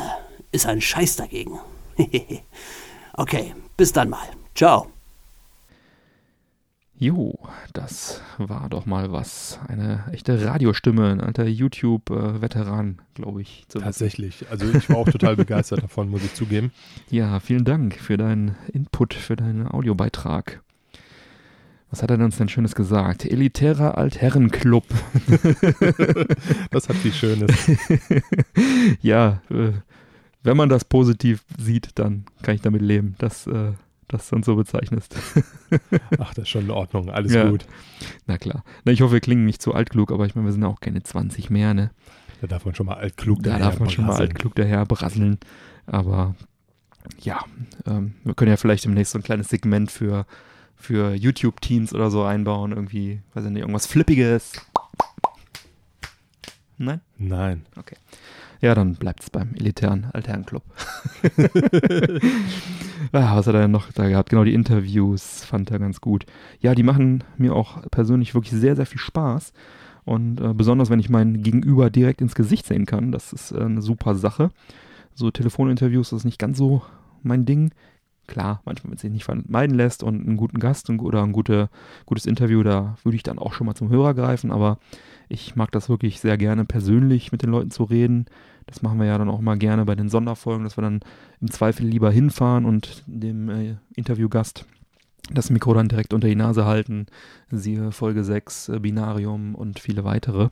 [0.52, 1.60] ist ein Scheiß dagegen.
[3.14, 4.28] okay, bis dann mal.
[4.56, 4.92] Ciao.
[7.02, 7.34] Jo,
[7.74, 9.60] das war doch mal was.
[9.68, 13.66] Eine echte Radiostimme, ein alter YouTube-Veteran, glaube ich.
[13.70, 14.46] Tatsächlich.
[14.52, 16.72] Also ich war auch total begeistert davon, muss ich zugeben.
[17.10, 20.62] Ja, vielen Dank für deinen Input, für deinen Audiobeitrag.
[21.90, 23.26] Was hat er uns denn Schönes gesagt?
[23.26, 24.86] Elitärer Altherrenclub.
[26.70, 27.52] das hat viel Schönes.
[29.02, 29.72] ja, äh,
[30.44, 33.74] wenn man das positiv sieht, dann kann ich damit leben, dass äh,
[34.08, 35.16] das dann so bezeichnest.
[36.20, 37.50] Ach, das ist schon in Ordnung, alles ja.
[37.50, 37.66] gut.
[38.28, 38.64] Na klar.
[38.84, 40.80] Na, ich hoffe, wir klingen nicht zu altklug, aber ich meine, wir sind ja auch
[40.80, 41.92] keine 20 mehr, ne?
[42.42, 45.38] Da darf man schon mal altklug daher Da darf man schon mal altklug daher brasseln.
[45.86, 46.36] Aber
[47.20, 47.46] ja,
[47.86, 50.26] ähm, wir können ja vielleicht demnächst so ein kleines Segment für,
[50.76, 52.72] für YouTube-Teams oder so einbauen.
[52.72, 54.54] Irgendwie, weiß ich nicht, irgendwas Flippiges.
[56.78, 57.02] Nein?
[57.18, 57.66] Nein.
[57.78, 57.96] Okay.
[58.62, 60.62] Ja, dann bleibt es beim elitären Altherrenclub.
[63.12, 64.30] ja, was hat er denn noch da gehabt?
[64.30, 66.28] Genau, die Interviews fand er ganz gut.
[66.60, 69.52] Ja, die machen mir auch persönlich wirklich sehr, sehr viel Spaß.
[70.06, 73.62] Und äh, besonders, wenn ich meinen Gegenüber direkt ins Gesicht sehen kann, das ist äh,
[73.62, 74.52] eine super Sache.
[75.16, 76.84] So Telefoninterviews ist nicht ganz so
[77.24, 77.72] mein Ding.
[78.28, 81.70] Klar, manchmal, wenn es sich nicht vermeiden lässt und einen guten Gast oder ein gute,
[82.06, 84.78] gutes Interview, da würde ich dann auch schon mal zum Hörer greifen, aber
[85.32, 88.26] ich mag das wirklich sehr gerne, persönlich mit den Leuten zu reden.
[88.68, 91.00] Das machen wir ja dann auch mal gerne bei den Sonderfolgen, dass wir dann
[91.40, 94.66] im Zweifel lieber hinfahren und dem äh, Interviewgast
[95.32, 97.08] das Mikro dann direkt unter die Nase halten.
[97.50, 100.50] Siehe Folge 6, äh, Binarium und viele weitere.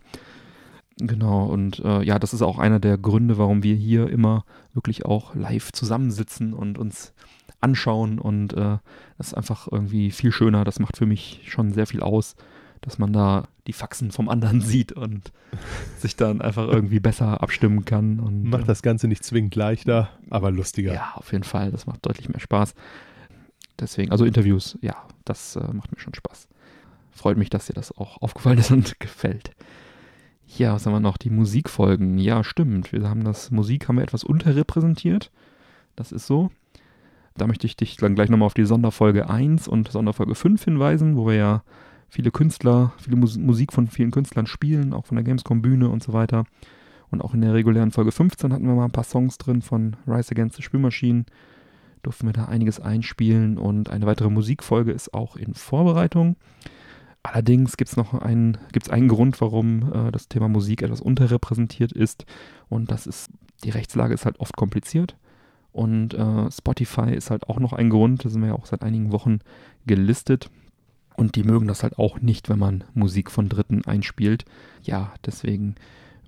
[0.98, 5.06] Genau, und äh, ja, das ist auch einer der Gründe, warum wir hier immer wirklich
[5.06, 7.14] auch live zusammensitzen und uns
[7.62, 8.20] anschauen.
[8.20, 8.78] Und äh,
[9.18, 10.64] das ist einfach irgendwie viel schöner.
[10.64, 12.36] Das macht für mich schon sehr viel aus
[12.82, 15.32] dass man da die Faxen vom anderen sieht und
[16.00, 18.20] sich dann einfach irgendwie besser abstimmen kann.
[18.20, 20.92] Und, macht das Ganze nicht zwingend leichter, aber lustiger.
[20.92, 21.72] Ja, auf jeden Fall.
[21.72, 22.74] Das macht deutlich mehr Spaß.
[23.80, 26.48] Deswegen, also Interviews, ja, das äh, macht mir schon Spaß.
[27.12, 29.52] Freut mich, dass dir das auch aufgefallen ist und gefällt.
[30.58, 31.18] Ja, was haben wir noch?
[31.18, 32.18] Die Musikfolgen.
[32.18, 32.92] Ja, stimmt.
[32.92, 35.30] Wir haben das Musik haben wir etwas unterrepräsentiert.
[35.96, 36.50] Das ist so.
[37.38, 41.16] Da möchte ich dich dann gleich nochmal auf die Sonderfolge 1 und Sonderfolge 5 hinweisen,
[41.16, 41.64] wo wir ja
[42.10, 46.04] viele Künstler, viele Mus Musik von vielen Künstlern spielen, auch von der Gamescom Bühne und
[46.04, 46.46] so weiter.
[47.12, 49.96] Und auch in der regulären Folge 15 hatten wir mal ein paar Songs drin von
[50.08, 51.26] Rise Against the Spülmaschinen.
[52.04, 56.38] Durften wir da einiges einspielen und eine weitere Musikfolge ist auch in Vorbereitung.
[57.24, 61.92] Allerdings gibt es noch einen, gibt's einen Grund, warum äh, das Thema Musik etwas unterrepräsentiert
[61.92, 62.26] ist.
[62.70, 63.30] Und das ist,
[63.64, 65.18] die Rechtslage ist halt oft kompliziert.
[65.72, 68.82] Und äh, Spotify ist halt auch noch ein Grund, da sind wir ja auch seit
[68.82, 69.40] einigen Wochen
[69.86, 70.50] gelistet.
[71.20, 74.46] Und die mögen das halt auch nicht, wenn man Musik von Dritten einspielt.
[74.84, 75.76] Ja, deswegen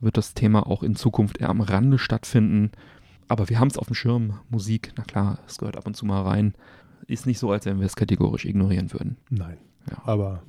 [0.01, 2.71] wird das Thema auch in Zukunft eher am Rande stattfinden.
[3.29, 4.41] Aber wir haben es auf dem Schirm.
[4.49, 6.55] Musik, na klar, es gehört ab und zu mal rein.
[7.07, 9.15] Ist nicht so, als wenn wir es kategorisch ignorieren würden.
[9.29, 9.59] Nein.
[9.89, 10.01] Ja.
[10.03, 10.43] Aber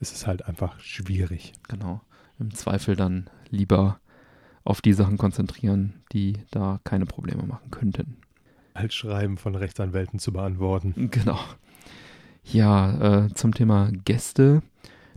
[0.00, 1.52] es ist halt einfach schwierig.
[1.68, 2.00] Genau.
[2.40, 4.00] Im Zweifel dann lieber
[4.64, 8.16] auf die Sachen konzentrieren, die da keine Probleme machen könnten.
[8.74, 11.10] Als Schreiben von Rechtsanwälten zu beantworten.
[11.12, 11.38] Genau.
[12.44, 14.62] Ja, äh, zum Thema Gäste.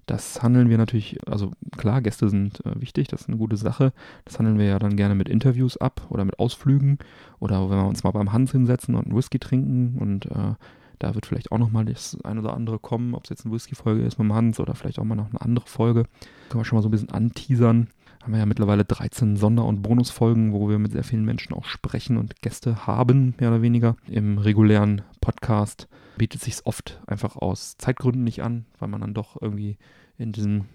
[0.06, 3.92] Das handeln wir natürlich, also klar, Gäste sind äh, wichtig, das ist eine gute Sache.
[4.24, 7.00] Das handeln wir ja dann gerne mit Interviews ab oder mit Ausflügen
[7.40, 10.54] oder wenn wir uns mal beim Hans hinsetzen und einen Whisky trinken und äh,
[11.00, 14.04] da wird vielleicht auch nochmal das ein oder andere kommen, ob es jetzt eine Whisky-Folge
[14.04, 16.06] ist mit dem Hans oder vielleicht auch mal noch eine andere Folge.
[16.50, 17.88] Können wir schon mal so ein bisschen anteasern.
[18.26, 21.66] Haben wir ja mittlerweile 13 Sonder- und Bonusfolgen, wo wir mit sehr vielen Menschen auch
[21.66, 23.98] sprechen und Gäste haben, mehr oder weniger.
[24.08, 29.40] Im regulären Podcast bietet sich oft einfach aus Zeitgründen nicht an, weil man dann doch
[29.40, 29.78] irgendwie
[30.18, 30.66] in diesem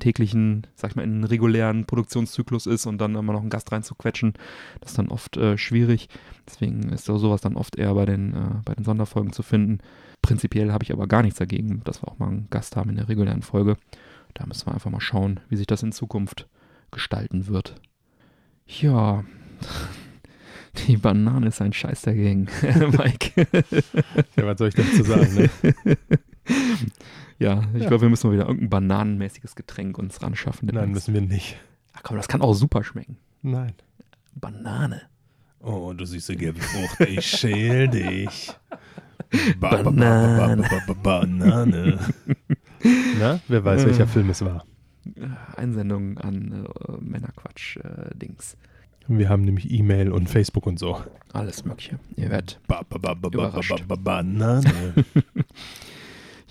[0.00, 3.70] täglichen, sag ich mal, in einen regulären Produktionszyklus ist und dann immer noch einen Gast
[3.70, 4.34] reinzuquetschen,
[4.80, 6.08] das ist dann oft äh, schwierig.
[6.48, 9.78] Deswegen ist so sowas dann oft eher bei den, äh, bei den Sonderfolgen zu finden.
[10.22, 12.96] Prinzipiell habe ich aber gar nichts dagegen, dass wir auch mal einen Gast haben in
[12.96, 13.76] der regulären Folge.
[14.34, 16.48] Da müssen wir einfach mal schauen, wie sich das in Zukunft
[16.90, 17.74] gestalten wird.
[18.66, 19.24] Ja,
[20.86, 23.46] die Banane ist ein Scheiß dagegen, Mike.
[24.36, 25.34] Ja, was soll ich dazu sagen?
[25.34, 25.96] Ne?
[27.38, 27.88] Ja, ich Ja.
[27.88, 30.68] glaube, wir müssen mal wieder irgendein bananenmäßiges Getränk uns ran schaffen.
[30.72, 31.56] Nein, müssen wir nicht.
[31.94, 33.16] Ach komm, das kann auch super schmecken.
[33.40, 33.72] Nein.
[34.34, 35.02] Banane.
[35.60, 38.52] Oh, du süße gelbe Frucht, ich schäl dich.
[39.58, 40.62] Ba- ba- ba- Banane.
[40.62, 41.98] ba- ba- ba- Banane.
[43.18, 44.64] Na, wer weiß, welcher Film es war.
[45.06, 45.26] Äh,
[45.60, 48.56] Einsendung an äh, Männerquatsch-Dings.
[49.08, 51.00] Wir haben nämlich E-Mail und Facebook und so.
[51.32, 51.98] Alles Mögliche.
[52.16, 52.60] Ihr werdet.
[52.68, 53.70] Ba- ba- ba- ba- ba- Überrascht.
[53.88, 54.94] ba- ba- Banane.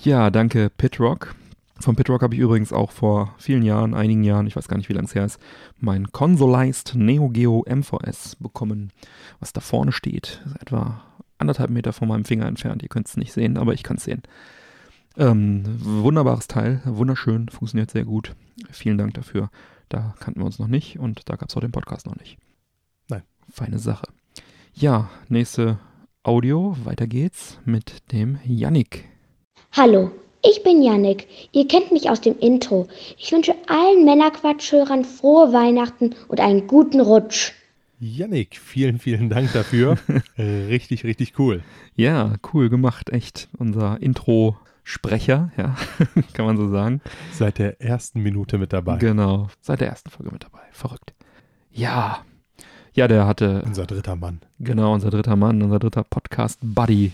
[0.01, 1.35] Ja, danke, Pitrock.
[1.81, 4.87] Von Pitrock habe ich übrigens auch vor vielen Jahren, einigen Jahren, ich weiß gar nicht,
[4.89, 5.39] wie lange es her ist,
[5.79, 8.91] mein Consolized Neo Geo MVS bekommen,
[9.39, 10.41] was da vorne steht.
[10.45, 11.01] Ist etwa
[11.37, 12.81] anderthalb Meter von meinem Finger entfernt.
[12.83, 14.23] Ihr könnt es nicht sehen, aber ich kann es sehen.
[15.19, 18.35] Ähm, wunderbares Teil, wunderschön, funktioniert sehr gut.
[18.71, 19.49] Vielen Dank dafür.
[19.89, 22.37] Da kannten wir uns noch nicht und da gab es auch den Podcast noch nicht.
[23.09, 23.23] Nein.
[23.51, 24.07] Feine Sache.
[24.73, 25.77] Ja, nächste
[26.23, 26.73] Audio.
[26.85, 29.09] Weiter geht's mit dem Yannick.
[29.73, 30.11] Hallo,
[30.41, 31.27] ich bin Yannick.
[31.51, 32.87] Ihr kennt mich aus dem Intro.
[33.17, 37.51] Ich wünsche allen Männerquatschhörern frohe Weihnachten und einen guten Rutsch.
[37.99, 39.97] Yannick, vielen, vielen Dank dafür.
[40.37, 41.61] richtig, richtig cool.
[41.97, 43.49] Ja, cool gemacht, echt.
[43.57, 44.01] Unser
[44.89, 45.75] Intro-Sprecher, ja,
[46.33, 47.01] kann man so sagen.
[47.31, 48.97] Seit der ersten Minute mit dabei.
[48.97, 50.61] Genau, seit der ersten Folge mit dabei.
[50.71, 51.13] Verrückt.
[51.71, 52.19] Ja,
[52.93, 54.39] ja, der hatte, Unser dritter Mann.
[54.57, 57.11] genau, unser dritter Mann, unser dritter Podcast-Buddy,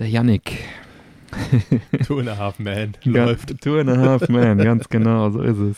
[0.00, 0.64] der Yannick.
[2.04, 2.94] Two and a half man.
[3.04, 3.60] Läuft.
[3.60, 5.76] Two and a half man, ganz genau, so ist es.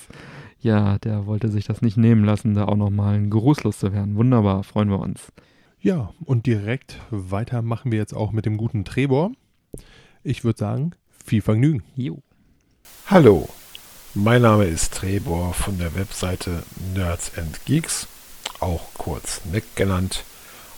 [0.60, 4.16] Ja, der wollte sich das nicht nehmen lassen, da auch nochmal ein Gruß loszuwerden.
[4.16, 5.32] Wunderbar, freuen wir uns.
[5.80, 9.32] Ja, und direkt weiter machen wir jetzt auch mit dem guten Trebor.
[10.22, 10.92] Ich würde sagen,
[11.30, 11.84] viel Vergnügen.
[11.94, 12.20] Jo.
[13.06, 13.48] Hallo,
[14.14, 18.08] mein Name ist Trebor von der Webseite Nerds and Geeks,
[18.58, 20.24] auch kurz NEC genannt.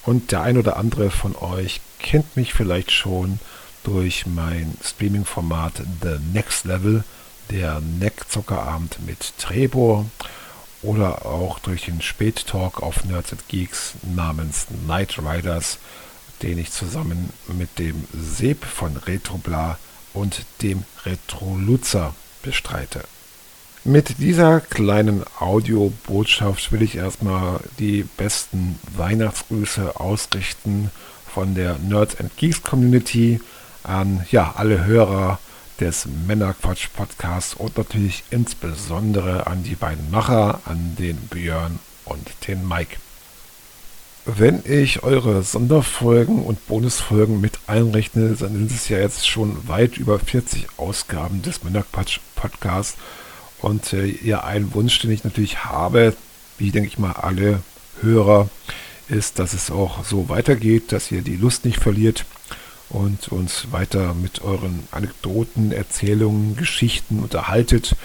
[0.05, 3.38] Und der ein oder andere von euch kennt mich vielleicht schon
[3.82, 7.03] durch mein Streaming-Format The Next Level,
[7.50, 10.05] der NEC Zockerabend mit Trebor
[10.82, 15.78] oder auch durch den Spättalk auf Nerds and Geeks namens Night Riders,
[16.42, 19.78] den ich zusammen mit dem Seb von Retrobla
[20.15, 23.03] und dem Retroluzer bestreite.
[23.85, 30.93] Mit dieser kleinen Audiobotschaft will ich erstmal die besten Weihnachtsgrüße ausrichten
[31.27, 33.41] von der Nerds and Geeks Community
[33.83, 35.41] an ja, alle Hörer
[35.81, 42.69] des Männerquatsch Podcasts und natürlich insbesondere an die beiden Macher, an den Björn und den
[42.69, 42.99] Mike.
[44.25, 49.97] Wenn ich eure Sonderfolgen und Bonusfolgen mit einrechne, dann sind es ja jetzt schon weit
[49.97, 52.97] über 40 Ausgaben des Männerquatsch Podcasts.
[53.61, 56.14] Und äh, ja, ein Wunsch, den ich natürlich habe,
[56.57, 57.62] wie denke ich mal alle
[58.01, 58.49] Hörer,
[59.09, 62.25] ist, dass es auch so weitergeht, dass ihr die Lust nicht verliert
[62.91, 67.97] und uns weiter mit euren Anekdoten, Erzählungen, Geschichten unterhaltet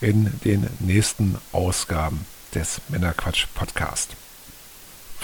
[0.00, 2.24] in den nächsten Ausgaben
[2.54, 4.16] des Männerquatsch Podcast.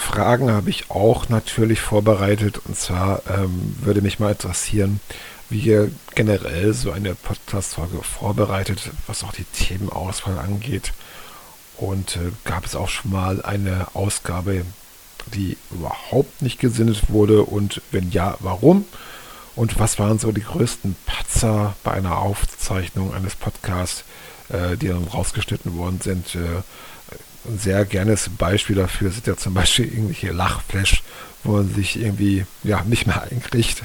[0.03, 2.59] Fragen habe ich auch natürlich vorbereitet.
[2.65, 4.99] Und zwar ähm, würde mich mal interessieren,
[5.49, 10.93] wie ihr generell so eine Podcast-Folge vorbereitet, was auch die Themenauswahl angeht.
[11.77, 14.65] Und äh, gab es auch schon mal eine Ausgabe,
[15.33, 17.43] die überhaupt nicht gesinnet wurde?
[17.43, 18.85] Und wenn ja, warum?
[19.55, 24.03] Und was waren so die größten Patzer bei einer Aufzeichnung eines Podcasts,
[24.49, 26.35] äh, die dann rausgeschnitten worden sind?
[26.35, 26.61] Äh,
[27.45, 31.03] ein sehr gernes Beispiel dafür sind ja zum Beispiel irgendwelche Lachflash,
[31.43, 33.83] wo man sich irgendwie ja nicht mehr einkriegt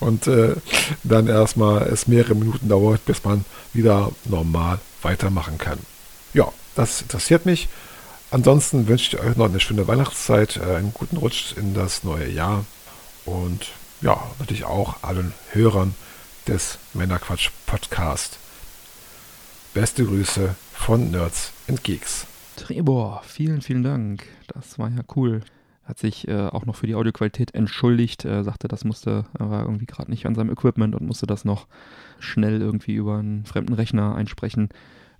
[0.00, 0.54] und äh,
[1.02, 5.78] dann erstmal es mehrere Minuten dauert, bis man wieder normal weitermachen kann.
[6.34, 7.68] Ja, das interessiert mich.
[8.30, 12.28] Ansonsten wünsche ich euch noch eine schöne Weihnachtszeit, äh, einen guten Rutsch in das neue
[12.28, 12.64] Jahr
[13.24, 13.66] und
[14.00, 15.94] ja, natürlich auch allen Hörern
[16.46, 18.38] des Männerquatsch Podcast.
[19.74, 22.26] Beste Grüße von Nerds and Geeks.
[22.60, 24.26] Trebor, vielen, vielen Dank.
[24.46, 25.40] Das war ja cool.
[25.82, 29.64] Hat sich äh, auch noch für die Audioqualität entschuldigt, äh, sagte, das musste, er war
[29.64, 31.66] irgendwie gerade nicht an seinem Equipment und musste das noch
[32.18, 34.68] schnell irgendwie über einen fremden Rechner einsprechen.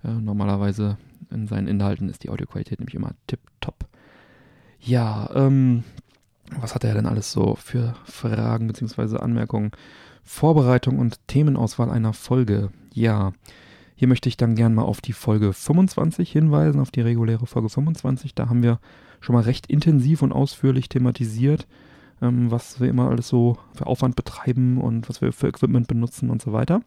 [0.03, 0.97] Äh, normalerweise
[1.31, 3.87] in seinen Inhalten ist die Audioqualität nämlich immer tipptopp.
[4.79, 5.83] Ja, ähm,
[6.59, 9.17] was hat er denn alles so für Fragen bzw.
[9.17, 9.71] Anmerkungen?
[10.23, 12.69] Vorbereitung und Themenauswahl einer Folge.
[12.93, 13.33] Ja,
[14.01, 17.69] hier möchte ich dann gern mal auf die Folge 25 hinweisen, auf die reguläre Folge
[17.69, 18.33] 25.
[18.33, 18.79] Da haben wir
[19.19, 21.67] schon mal recht intensiv und ausführlich thematisiert,
[22.19, 26.31] ähm, was wir immer alles so für Aufwand betreiben und was wir für Equipment benutzen
[26.31, 26.81] und so weiter.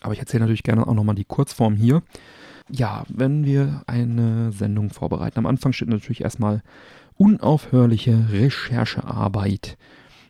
[0.00, 2.02] Aber ich erzähle natürlich gerne auch nochmal die Kurzform hier.
[2.70, 6.62] Ja, wenn wir eine Sendung vorbereiten, am Anfang steht natürlich erstmal
[7.16, 9.76] unaufhörliche Recherchearbeit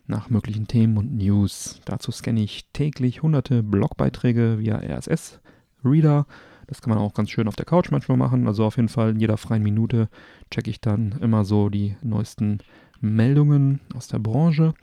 [0.09, 1.81] nach möglichen Themen und News.
[1.85, 5.39] Dazu scanne ich täglich hunderte Blogbeiträge via RSS
[5.85, 6.27] Reader.
[6.67, 8.47] Das kann man auch ganz schön auf der Couch manchmal machen.
[8.47, 10.09] Also auf jeden Fall in jeder freien Minute
[10.51, 12.59] checke ich dann immer so die neuesten
[13.01, 14.75] Meldungen aus der Branche.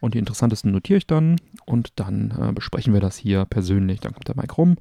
[0.00, 1.36] Und die interessantesten notiere ich dann
[1.66, 4.00] und dann äh, besprechen wir das hier persönlich.
[4.00, 4.76] Dann kommt der Mike rum,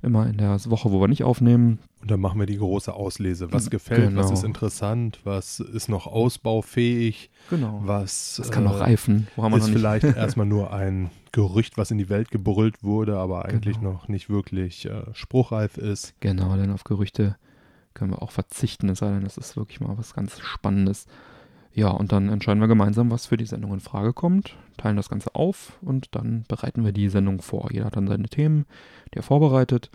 [0.00, 1.80] immer in der Woche, wo wir nicht aufnehmen.
[2.00, 3.52] Und dann machen wir die große Auslese.
[3.52, 4.20] Was gefällt, Genau.
[4.22, 7.82] was ist interessant, was ist noch ausbaufähig, Genau.
[7.84, 9.26] was Das kann noch äh, reifen.
[9.36, 9.78] Wo haben wir ist noch nicht?
[9.78, 13.92] vielleicht erstmal nur ein Gerücht, was in die Welt gebrüllt wurde, aber eigentlich Genau.
[13.92, 16.14] noch nicht wirklich äh, spruchreif ist.
[16.20, 17.36] Genau, denn auf Gerüchte
[17.92, 21.06] können wir auch verzichten, es sei denn, das ist wirklich mal was ganz Spannendes.
[21.72, 25.08] Ja, und dann entscheiden wir gemeinsam, was für die Sendung in Frage kommt, teilen das
[25.08, 27.72] Ganze auf und dann bereiten wir die Sendung vor.
[27.72, 28.64] Jeder hat dann seine Themen,
[29.12, 29.90] die er vorbereitet.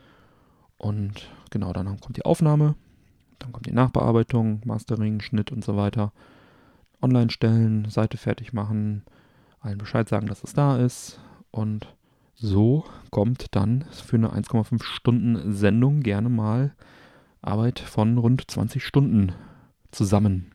[0.77, 2.75] Und genau, dann kommt die Aufnahme,
[3.39, 6.11] dann kommt die Nachbearbeitung, Mastering, Schnitt und so weiter.
[7.01, 9.03] Online stellen, Seite fertig machen,
[9.61, 11.19] allen Bescheid sagen, dass es da ist.
[11.51, 11.93] Und
[12.35, 16.73] so kommt dann für eine 1,5 Stunden Sendung gerne mal
[17.41, 19.33] Arbeit von rund 20 Stunden
[19.91, 20.51] zusammen.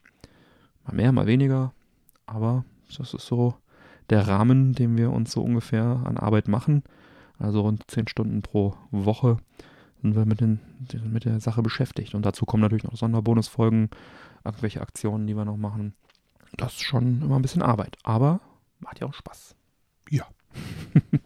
[0.86, 1.72] Mal mehr, mal weniger,
[2.26, 2.64] aber
[2.96, 3.54] das ist so
[4.10, 6.82] der Rahmen, den wir uns so ungefähr an Arbeit machen.
[7.38, 9.38] Also rund 10 Stunden pro Woche
[10.02, 10.60] sind wir mit, den,
[11.10, 12.14] mit der Sache beschäftigt.
[12.14, 13.90] Und dazu kommen natürlich noch Sonderbonusfolgen,
[14.44, 15.94] irgendwelche Aktionen, die wir noch machen.
[16.56, 18.40] Das ist schon immer ein bisschen Arbeit, aber
[18.80, 19.56] macht ja auch Spaß.
[20.10, 20.26] Ja.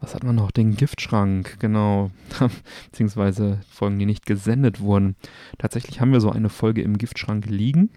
[0.00, 0.50] Was hat man noch?
[0.50, 2.10] Den Giftschrank, genau.
[2.90, 5.16] Beziehungsweise Folgen, die nicht gesendet wurden.
[5.56, 7.88] Tatsächlich haben wir so eine Folge im Giftschrank liegen.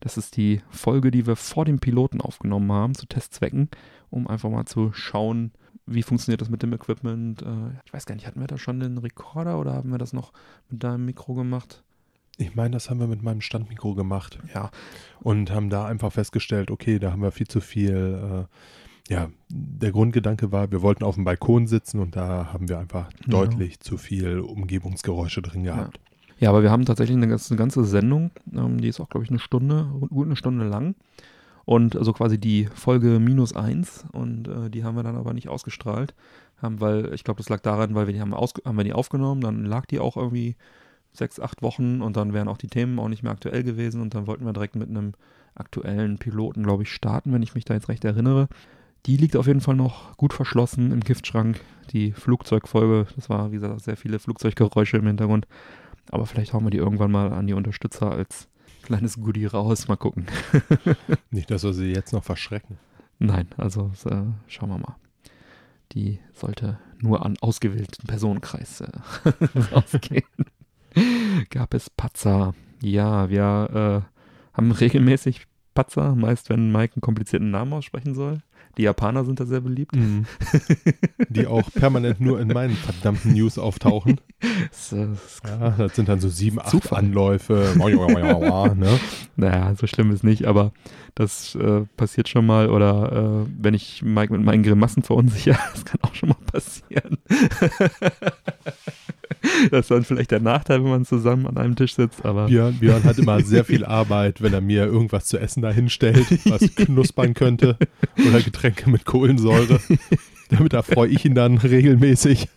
[0.00, 3.68] Das ist die Folge, die wir vor dem Piloten aufgenommen haben, zu Testzwecken,
[4.10, 5.52] um einfach mal zu schauen,
[5.86, 7.42] wie funktioniert das mit dem Equipment.
[7.42, 10.12] Äh, Ich weiß gar nicht, hatten wir da schon den Rekorder oder haben wir das
[10.12, 10.32] noch
[10.70, 11.84] mit deinem Mikro gemacht?
[12.36, 14.70] Ich meine, das haben wir mit meinem Standmikro gemacht Ja,
[15.20, 18.46] und haben da einfach festgestellt, okay, da haben wir viel zu viel.
[18.48, 18.54] Äh,
[19.08, 23.10] ja, der Grundgedanke war, wir wollten auf dem Balkon sitzen und da haben wir einfach
[23.26, 23.30] Ja.
[23.30, 26.00] deutlich zu viel Umgebungsgeräusche drin gehabt.
[26.38, 29.24] Ja, aber wir haben tatsächlich eine ganze, eine ganze Sendung, ähm, die ist auch, glaube
[29.24, 30.94] ich, eine Stunde, gut eine Stunde lang.
[31.66, 35.48] Und also quasi die Folge minus eins und äh, die haben wir dann aber nicht
[35.48, 36.14] ausgestrahlt.
[36.60, 39.40] Haben, weil, ich glaube, das lag daran, weil wir die haben, haben wir die aufgenommen,
[39.40, 40.56] dann lag die auch irgendwie
[41.12, 44.14] sechs, acht Wochen und dann wären auch die Themen auch nicht mehr aktuell gewesen und
[44.14, 45.12] dann wollten wir direkt mit einem
[45.54, 48.48] aktuellen Piloten, glaube ich, starten, wenn ich mich da jetzt recht erinnere.
[49.06, 51.60] Die liegt auf jeden Fall noch gut verschlossen im Giftschrank.
[51.92, 55.46] Die Flugzeugfolge, das war, wie gesagt, sehr viele Flugzeuggeräusche im Hintergrund.
[56.10, 58.48] Aber vielleicht hauen wir die irgendwann mal an die Unterstützer als
[58.82, 59.88] kleines Goodie raus.
[59.88, 60.26] Mal gucken.
[61.30, 62.78] Nicht, dass wir sie jetzt noch verschrecken.
[63.18, 64.96] Nein, also äh, schauen wir mal.
[65.92, 68.88] Die sollte nur an ausgewählten Personenkreis äh,
[69.72, 70.24] rausgehen.
[71.50, 72.54] Gab es Patzer?
[72.80, 78.40] Ja, wir äh, haben regelmäßig Patzer, meist wenn Mike einen komplizierten Namen aussprechen soll.
[78.76, 79.94] Die Japaner sind da sehr beliebt.
[79.94, 80.26] Mhm.
[81.28, 84.20] Die auch permanent nur in meinen verdammten News auftauchen.
[84.70, 86.98] Das, das, Ja, das sind dann so sieben, acht Zufall.
[86.98, 87.72] Anläufe.
[88.74, 89.00] ne?
[89.36, 90.72] naja, so schlimm ist nicht, aber
[91.14, 92.68] das äh, passiert schon mal.
[92.68, 97.16] Oder äh, wenn ich Mike mit meinen Grimassen verunsichere, das kann auch schon mal passieren.
[99.70, 102.74] das ist dann vielleicht der Nachteil, wenn man zusammen an einem Tisch sitzt, aber Björn,
[102.78, 106.74] Björn hat immer sehr viel Arbeit, wenn er mir irgendwas zu essen dahin stellt, was
[106.76, 107.76] knuspern könnte.
[108.26, 109.80] Oder Getränke mit Kohlensäure.
[110.50, 112.48] Damit erfreue ich ihn dann regelmäßig.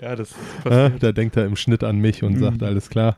[0.00, 0.34] ja, das
[0.68, 2.66] Ja, da denkt er im Schnitt an mich und sagt, Mhm.
[2.66, 3.16] alles klar.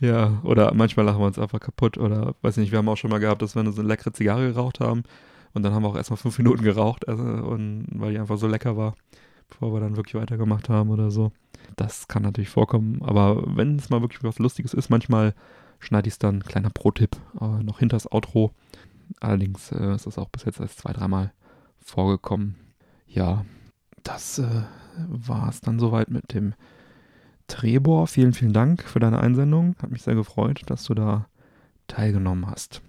[0.00, 3.10] Ja, oder manchmal lachen wir uns einfach kaputt oder weiß nicht, wir haben auch schon
[3.10, 5.02] mal gehabt, dass wir so eine leckere Zigarre geraucht haben
[5.54, 8.46] und dann haben wir auch erstmal fünf Minuten geraucht, also, und weil die einfach so
[8.46, 8.94] lecker war,
[9.48, 11.32] bevor wir dann wirklich weitergemacht haben oder so.
[11.78, 15.32] Das kann natürlich vorkommen, aber wenn es mal wirklich was Lustiges ist, manchmal
[15.78, 18.50] schneide ich es dann, kleiner Pro-Tipp, äh, noch hinters Outro.
[19.20, 21.32] Allerdings äh, ist das auch bis jetzt erst zwei, dreimal
[21.78, 22.56] vorgekommen.
[23.06, 23.44] Ja,
[24.02, 24.62] das äh,
[24.96, 26.54] war es dann soweit mit dem
[27.46, 29.76] Trebor, vielen, vielen Dank für deine Einsendung.
[29.80, 31.26] Hat mich sehr gefreut, dass du da
[31.86, 32.82] teilgenommen hast.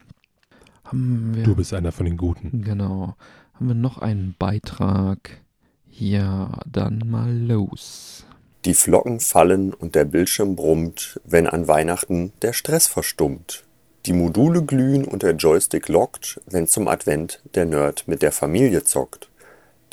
[0.91, 2.63] Du bist einer von den Guten.
[2.63, 3.15] Genau.
[3.53, 5.41] Haben wir noch einen Beitrag?
[5.91, 8.25] Ja, dann mal los.
[8.65, 13.63] Die Flocken fallen und der Bildschirm brummt, wenn an Weihnachten der Stress verstummt.
[14.05, 18.83] Die Module glühen und der Joystick lockt, wenn zum Advent der Nerd mit der Familie
[18.83, 19.29] zockt.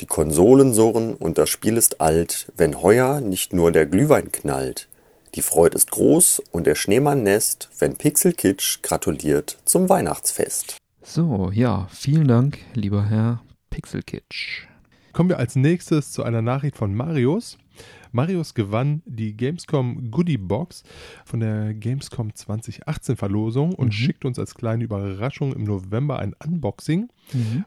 [0.01, 4.87] Die Konsolen surren und das Spiel ist alt, wenn heuer nicht nur der Glühwein knallt.
[5.35, 10.77] Die Freude ist groß und der Schneemann nässt, wenn Pixel Kitsch gratuliert zum Weihnachtsfest.
[11.03, 14.67] So, ja, vielen Dank, lieber Herr Pixelkitsch.
[15.13, 17.57] Kommen wir als nächstes zu einer Nachricht von Marius.
[18.17, 20.81] Marius gewann die Gamescom Goodie Box
[21.23, 23.91] von der Gamescom 2018 Verlosung und Mhm.
[23.91, 27.09] schickt uns als kleine Überraschung im November ein Unboxing,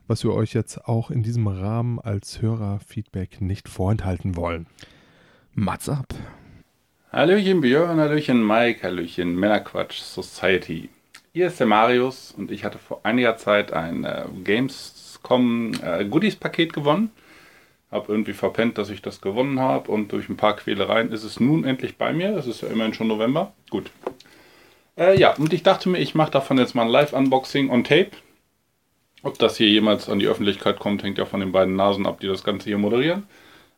[0.09, 4.67] was wir euch jetzt auch in diesem Rahmen als Hörerfeedback nicht vorenthalten wollen.
[5.55, 6.09] Mats ab.
[7.13, 10.89] Hallöchen Björn, Hallöchen Mike, Hallöchen Männerquatsch Society.
[11.33, 16.35] Hier ist der Marius und ich hatte vor einiger Zeit ein äh, Gamescom äh, Goodies
[16.35, 17.11] Paket gewonnen.
[17.91, 21.41] Hab irgendwie verpennt, dass ich das gewonnen habe und durch ein paar Quälereien ist es
[21.41, 22.37] nun endlich bei mir.
[22.37, 23.53] Es ist ja immerhin schon November.
[23.69, 23.91] Gut.
[24.97, 28.11] Äh, ja, und ich dachte mir, ich mache davon jetzt mal ein Live-Unboxing on Tape.
[29.23, 32.21] Ob das hier jemals an die Öffentlichkeit kommt, hängt ja von den beiden Nasen ab,
[32.21, 33.25] die das Ganze hier moderieren.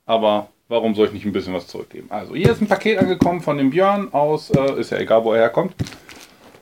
[0.04, 2.08] Aber warum soll ich nicht ein bisschen was zurückgeben?
[2.10, 5.32] Also, hier ist ein Paket angekommen von dem Björn aus, äh, ist ja egal, wo
[5.32, 5.74] er herkommt.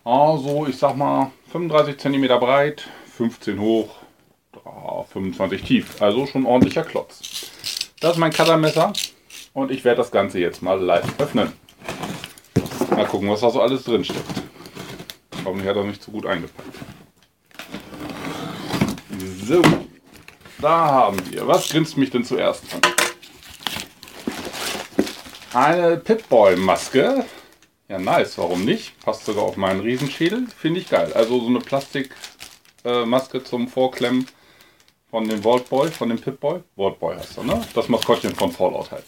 [0.04, 3.96] Also, ich sag mal 35 cm breit, 15 hoch,
[4.64, 6.02] ah, 25 tief.
[6.02, 7.50] Also schon ordentlicher Klotz.
[8.00, 8.92] Das ist mein Cuttermesser
[9.52, 11.52] und ich werde das Ganze jetzt mal live öffnen.
[12.90, 14.24] Mal gucken, was da so alles drin steckt.
[15.44, 16.68] Hoffentlich hat er nicht zu gut eingepackt.
[19.46, 19.62] So,
[20.60, 21.46] da haben wir.
[21.46, 22.80] Was grinst mich denn zuerst an?
[25.52, 27.24] Eine Pip-Boy-Maske.
[27.88, 29.00] Ja, nice, warum nicht?
[29.00, 30.46] Passt sogar auf meinen Riesenschädel.
[30.56, 31.12] Finde ich geil.
[31.12, 34.28] Also so eine Plastikmaske zum Vorklemmen
[35.10, 36.60] von dem Vault Boy, von dem Pip-Boy.
[36.76, 37.60] Vault Boy heißt er, ne?
[37.74, 39.04] Das Maskottchen von Fallout halt.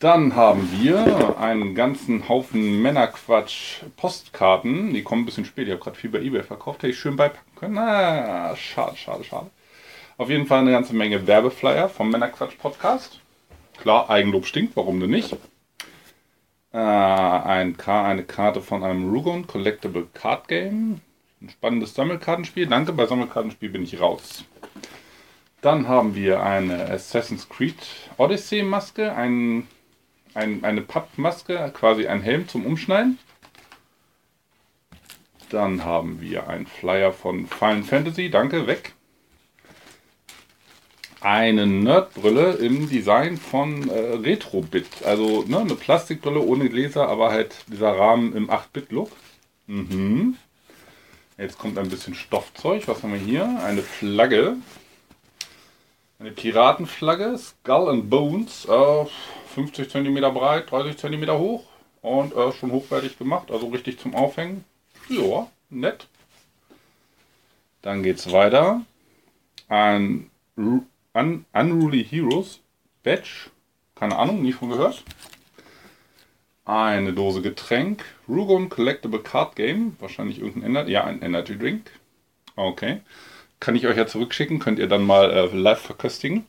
[0.00, 4.94] Dann haben wir einen ganzen Haufen Männerquatsch Postkarten.
[4.94, 5.66] Die kommen ein bisschen spät.
[5.66, 6.82] Ich habe gerade viel bei eBay verkauft.
[6.82, 7.78] Hätte ich schön beipacken können.
[7.78, 9.50] Ah, schade, schade, schade.
[10.16, 13.20] Auf jeden Fall eine ganze Menge Werbeflyer vom Männerquatsch Podcast.
[13.80, 15.36] Klar, Eigenlob stinkt, warum denn nicht?
[16.72, 21.00] Äh, ein Ka eine Karte von einem Rugon Collectible Card Game.
[21.40, 22.66] Ein spannendes Sammelkartenspiel.
[22.66, 24.44] Danke, bei Sammelkartenspiel bin ich raus.
[25.60, 27.76] Dann haben wir eine Assassin's Creed
[28.16, 29.66] Odyssey Maske, ein,
[30.34, 33.18] ein, eine Pappmaske, quasi ein Helm zum Umschneiden.
[35.50, 38.94] Dann haben wir einen Flyer von Final Fantasy, danke, weg.
[41.20, 45.02] Eine Nerdbrille im Design von äh, Retrobit.
[45.04, 49.10] Also ne, eine Plastikbrille ohne Gläser, aber halt dieser Rahmen im 8-Bit-Look.
[49.66, 50.36] Mhm.
[51.38, 52.88] Jetzt kommt ein bisschen Stoffzeug.
[52.88, 53.60] Was haben wir hier?
[53.62, 54.56] Eine Flagge.
[56.18, 57.38] Eine Piratenflagge.
[57.38, 58.64] Skull and Bones.
[58.64, 59.06] Äh,
[59.54, 61.64] 50 cm breit, 30 cm hoch.
[62.02, 63.52] Und äh, schon hochwertig gemacht.
[63.52, 64.64] Also richtig zum Aufhängen.
[65.08, 66.08] Ja, nett.
[67.82, 68.82] Dann geht's weiter.
[69.68, 72.58] Ein Un Unruly Heroes
[73.04, 73.50] Badge.
[73.94, 75.04] Keine Ahnung, nie von gehört.
[76.68, 78.04] Eine Dose Getränk.
[78.28, 79.96] Rugon Collectible Card Game.
[80.00, 80.92] Wahrscheinlich irgendein Energy.
[80.92, 81.90] Ja, ein Energy Drink.
[82.56, 83.00] Okay.
[83.58, 84.58] Kann ich euch ja zurückschicken.
[84.58, 86.44] Könnt ihr dann mal äh, live verköstigen.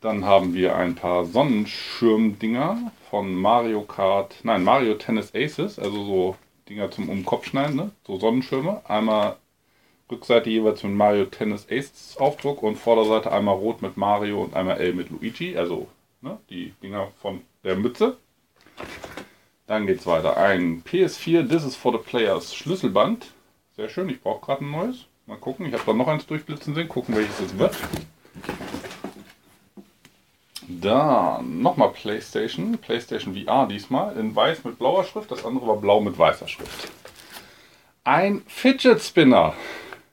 [0.00, 4.36] Dann haben wir ein paar Sonnenschirmdinger von Mario Kart.
[4.44, 5.80] Nein, Mario Tennis Aces.
[5.80, 6.36] Also so
[6.68, 7.90] Dinger zum um schneiden, ne?
[8.06, 8.82] so Sonnenschirme.
[8.88, 9.36] Einmal
[10.08, 14.78] Rückseite jeweils mit Mario Tennis Ace Aufdruck und Vorderseite einmal rot mit Mario und einmal
[14.78, 15.88] L mit Luigi, also
[16.20, 18.16] ne, die Dinger von der Mütze.
[19.66, 20.36] Dann geht's weiter.
[20.36, 23.32] Ein PS4 This is for the Players Schlüsselband.
[23.76, 25.06] Sehr schön, ich brauche gerade ein neues.
[25.26, 26.88] Mal gucken, ich habe da noch eins durchblitzen sehen.
[26.88, 27.76] Gucken, welches es wird.
[30.68, 32.78] Dann nochmal PlayStation.
[32.78, 34.16] PlayStation VR diesmal.
[34.16, 35.30] In weiß mit blauer Schrift.
[35.30, 36.90] Das andere war blau mit weißer Schrift.
[38.04, 39.54] Ein Fidget Spinner.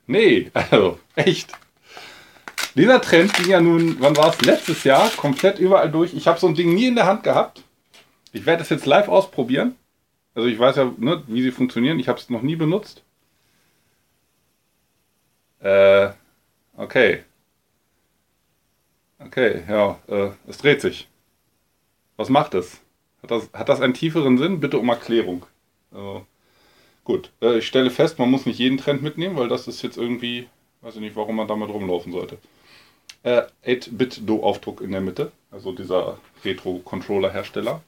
[0.07, 1.51] Nee, also echt.
[2.75, 4.41] Dieser Trend ging ja nun, wann war es?
[4.41, 6.13] Letztes Jahr komplett überall durch.
[6.13, 7.63] Ich habe so ein Ding nie in der Hand gehabt.
[8.31, 9.75] Ich werde es jetzt live ausprobieren.
[10.33, 11.99] Also ich weiß ja, ne, wie sie funktionieren.
[11.99, 13.03] Ich habe es noch nie benutzt.
[15.59, 16.09] Äh,
[16.75, 17.23] okay.
[19.19, 21.07] Okay, ja, äh, es dreht sich.
[22.17, 22.81] Was macht es?
[23.21, 24.59] Hat das, hat das einen tieferen Sinn?
[24.59, 25.45] Bitte um Erklärung.
[25.91, 26.25] Also,
[27.03, 29.97] gut, äh, ich stelle fest, man muss nicht jeden Trend mitnehmen, weil das ist jetzt
[29.97, 30.49] irgendwie,
[30.81, 32.37] weiß ich nicht, warum man damit rumlaufen sollte.
[33.23, 37.81] Äh, 8-Bit-Do-Aufdruck in der Mitte, also dieser Retro-Controller-Hersteller.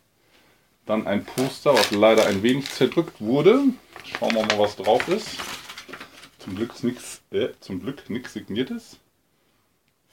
[0.85, 3.63] Dann ein Poster, was leider ein wenig zerdrückt wurde.
[4.03, 5.37] Schauen wir mal, was drauf ist.
[6.39, 8.97] Zum Glück nichts äh, zum Glück nichts signiertes.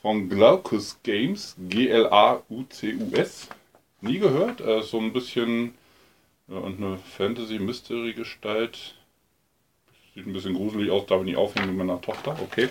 [0.00, 3.48] Von Glaucus Games, G-L-A-U-C-U-S.
[4.00, 4.60] Nie gehört.
[4.60, 5.74] Ist so ein bisschen
[6.48, 8.96] ja, und eine Fantasy-Mystery-Gestalt.
[10.14, 12.36] Sieht ein bisschen gruselig aus, darf ich nicht aufhängen mit meiner Tochter.
[12.42, 12.68] Okay.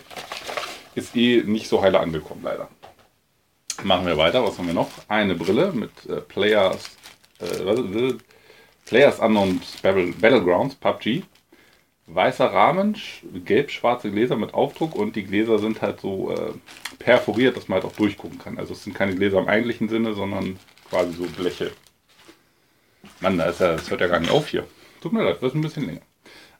[0.95, 2.67] Ist eh nicht so heile angekommen, leider.
[3.83, 4.43] Machen wir weiter.
[4.43, 4.89] Was haben wir noch?
[5.07, 6.97] Eine Brille mit äh, Players,
[7.39, 8.13] äh,
[8.85, 11.23] Players Unknown Battlegrounds, PUBG
[12.13, 12.97] weißer Rahmen,
[13.45, 16.53] gelb-schwarze Gläser mit Aufdruck und die Gläser sind halt so äh,
[16.99, 18.57] perforiert, dass man halt auch durchgucken kann.
[18.57, 21.71] Also es sind keine Gläser im eigentlichen Sinne, sondern quasi so Bleche.
[23.19, 24.67] Mann, da ist ja, das hört ja gar nicht auf hier.
[25.01, 26.01] Tut mir leid, das ist ein bisschen länger.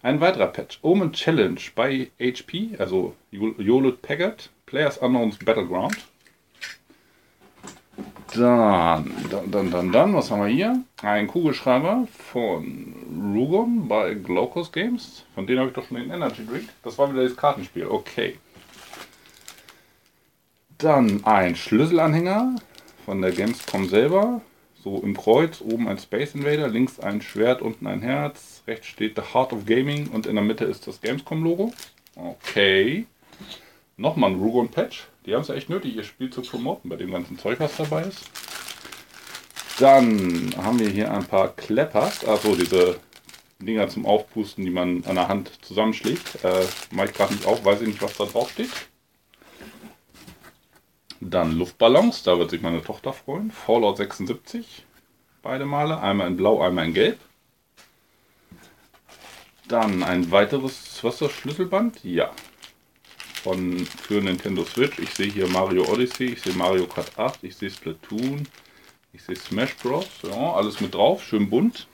[0.03, 0.79] Ein weiterer Patch.
[0.81, 5.95] Omen Challenge bei HP, also Hewlett Packard, Players Unknowns Battleground.
[8.33, 10.83] Dann, dann, dann, dann, dann, was haben wir hier?
[11.03, 12.95] Ein Kugelschreiber von
[13.35, 15.25] Rugon bei Glaucus Games.
[15.35, 16.69] Von denen habe ich doch schon den Energy Drink.
[16.81, 17.85] Das war wieder das Kartenspiel.
[17.85, 18.39] Okay.
[20.77, 22.55] Dann ein Schlüsselanhänger
[23.05, 24.41] von der Gamescom selber.
[24.83, 28.63] So im Kreuz, oben ein Space Invader, links ein Schwert, unten ein Herz.
[28.67, 31.71] Rechts steht The Heart of Gaming und in der Mitte ist das Gamescom-Logo.
[32.15, 33.05] Okay.
[33.97, 35.07] Nochmal ein Rugon Patch.
[35.25, 37.77] Die haben es ja echt nötig, ihr Spiel zu promoten bei dem ganzen Zeug, was
[37.77, 38.23] dabei ist.
[39.79, 42.99] Dann haben wir hier ein paar Kleppers, also diese
[43.59, 46.43] Dinger zum Aufpusten, die man an der Hand zusammenschlägt.
[46.43, 48.69] Äh, Mache ich gerade nicht auf, weiß ich nicht, was da drauf steht.
[51.23, 53.51] Dann Luftballons, da wird sich meine Tochter freuen.
[53.51, 54.85] Fallout 76,
[55.43, 57.19] beide Male, einmal in Blau, einmal in Gelb.
[59.67, 62.31] Dann ein weiteres Wasserschlüsselband, ja,
[63.43, 64.97] von für Nintendo Switch.
[64.97, 68.47] Ich sehe hier Mario Odyssey, ich sehe Mario Kart 8, ich sehe Splatoon,
[69.13, 70.07] ich sehe Smash Bros.
[70.23, 71.87] Ja, alles mit drauf, schön bunt.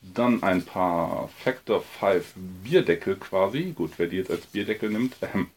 [0.00, 2.32] Dann ein paar Factor 5
[2.64, 3.72] Bierdeckel quasi.
[3.72, 5.16] Gut, wer die jetzt als Bierdeckel nimmt.
[5.34, 5.48] Ähm,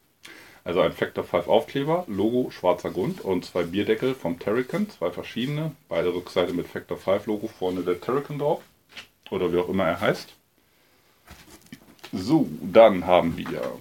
[0.64, 5.72] also ein Factor 5 Aufkleber, Logo schwarzer Grund und zwei Bierdeckel vom Terrican, zwei verschiedene.
[5.89, 8.61] Beide Rückseite mit Factor 5 Logo, vorne der Terrican drauf.
[9.30, 10.34] Oder wie auch immer er heißt.
[12.14, 13.80] So, dann haben wir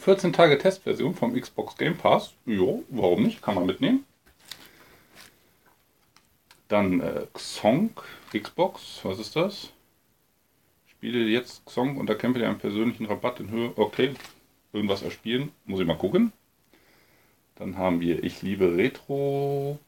[0.00, 2.34] 14 Tage Testversion vom Xbox Game Pass.
[2.44, 3.40] Jo, warum nicht?
[3.40, 4.04] Kann man mitnehmen.
[6.68, 7.90] Dann äh, Xong
[8.36, 9.00] Xbox.
[9.04, 9.70] Was ist das?
[10.86, 13.72] Spiele jetzt Xong und erkämpfe dir einen persönlichen Rabatt in Höhe.
[13.76, 14.14] Okay,
[14.76, 15.50] irgendwas erspielen.
[15.64, 16.32] Muss ich mal gucken.
[17.56, 19.78] Dann haben wir Ich liebe Retro.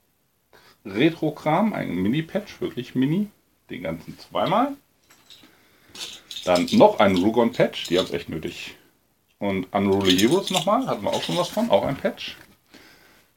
[0.85, 3.29] Retro-Kram, ein Mini-Patch, wirklich Mini.
[3.71, 4.75] Den ganzen zweimal.
[6.45, 8.77] Dann noch ein Rugon-Patch, die haben es echt nötig.
[9.39, 12.37] Und Unruly Heroes nochmal, hatten wir auch schon was von, auch ein Patch.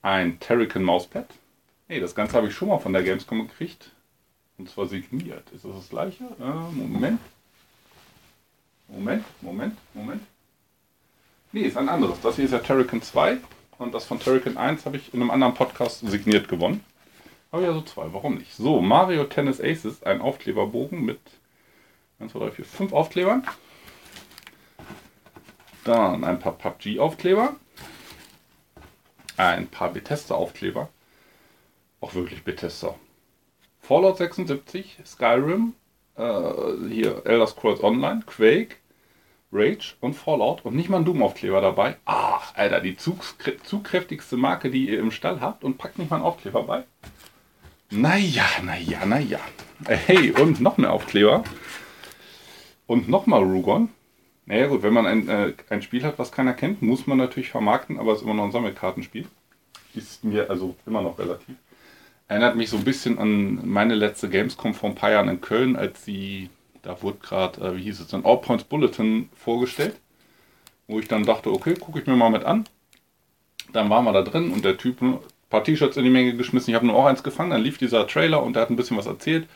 [0.01, 1.27] Ein Terrican Mauspad.
[1.87, 3.91] Hey, das Ganze habe ich schon mal von der Gamescom gekriegt.
[4.57, 5.49] Und zwar signiert.
[5.51, 6.23] Ist das das gleiche?
[6.39, 7.19] Äh, Moment.
[8.87, 10.21] Moment, Moment, Moment.
[11.53, 12.21] Nee, ist ein anderes.
[12.21, 13.37] Das hier ist ja Terrican 2.
[13.77, 16.83] Und das von Terrican 1 habe ich in einem anderen Podcast signiert gewonnen.
[17.51, 18.53] Aber ja, so zwei, warum nicht?
[18.53, 21.19] So, Mario Tennis Aces, ein Aufkleberbogen mit
[22.19, 23.43] 1, 2, 3, 4, 5 Aufklebern.
[25.83, 27.55] Dann ein paar PUBG-Aufkleber.
[29.35, 30.87] Ein paar Bethesda-Aufkleber.
[31.99, 32.95] Auch wirklich Bethesda.
[33.81, 35.73] Fallout 76, Skyrim,
[36.15, 36.51] äh,
[36.87, 38.77] hier Elder Scrolls Online, Quake,
[39.51, 41.97] Rage und Fallout und nicht mal ein Doom-Aufkleber dabei.
[42.05, 46.25] Ach, Alter, die zugkräftigste Marke, die ihr im Stall habt und packt nicht mal einen
[46.25, 46.83] Aufkleber bei.
[47.89, 49.39] Naja, naja, naja.
[49.85, 51.43] Hey, und noch mehr Aufkleber.
[52.87, 53.89] Und nochmal Rugon.
[54.45, 57.49] Naja gut, wenn man ein, äh, ein Spiel hat, was keiner kennt, muss man natürlich
[57.49, 59.27] vermarkten, aber es ist immer noch ein Sammelkartenspiel.
[59.93, 61.55] Ist mir also immer noch relativ.
[62.27, 65.75] Erinnert mich so ein bisschen an meine letzte Gamescom vor ein paar Jahren in Köln,
[65.75, 66.49] als sie,
[66.81, 69.95] da wurde gerade, äh, wie hieß es, ein All Points Bulletin vorgestellt,
[70.87, 72.65] wo ich dann dachte, okay, gucke ich mir mal mit an.
[73.73, 75.19] Dann waren wir da drin und der Typ ein
[75.49, 76.71] paar T-Shirts in die Menge geschmissen.
[76.71, 77.51] Ich habe nur auch eins gefangen.
[77.51, 79.47] Dann lief dieser Trailer und er hat ein bisschen was erzählt.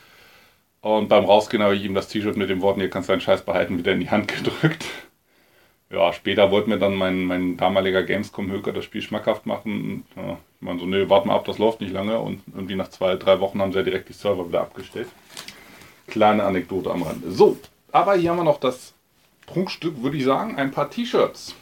[0.81, 3.43] Und beim Rausgehen habe ich ihm das T-Shirt mit den Worten, ihr kannst deinen Scheiß
[3.43, 4.85] behalten, wieder in die Hand gedrückt.
[5.89, 10.05] Ja, später wollte mir dann mein, mein damaliger Gamescom-Höker das Spiel schmackhaft machen.
[10.15, 12.19] Ja, ich meine so, nee, warte mal ab, das läuft nicht lange.
[12.19, 15.07] Und irgendwie nach zwei, drei Wochen haben sie ja direkt die Server wieder abgestellt.
[16.07, 17.31] Kleine Anekdote am Rande.
[17.31, 17.57] So,
[17.91, 18.93] aber hier haben wir noch das
[19.45, 21.55] Prunkstück, würde ich sagen, ein paar T-Shirts.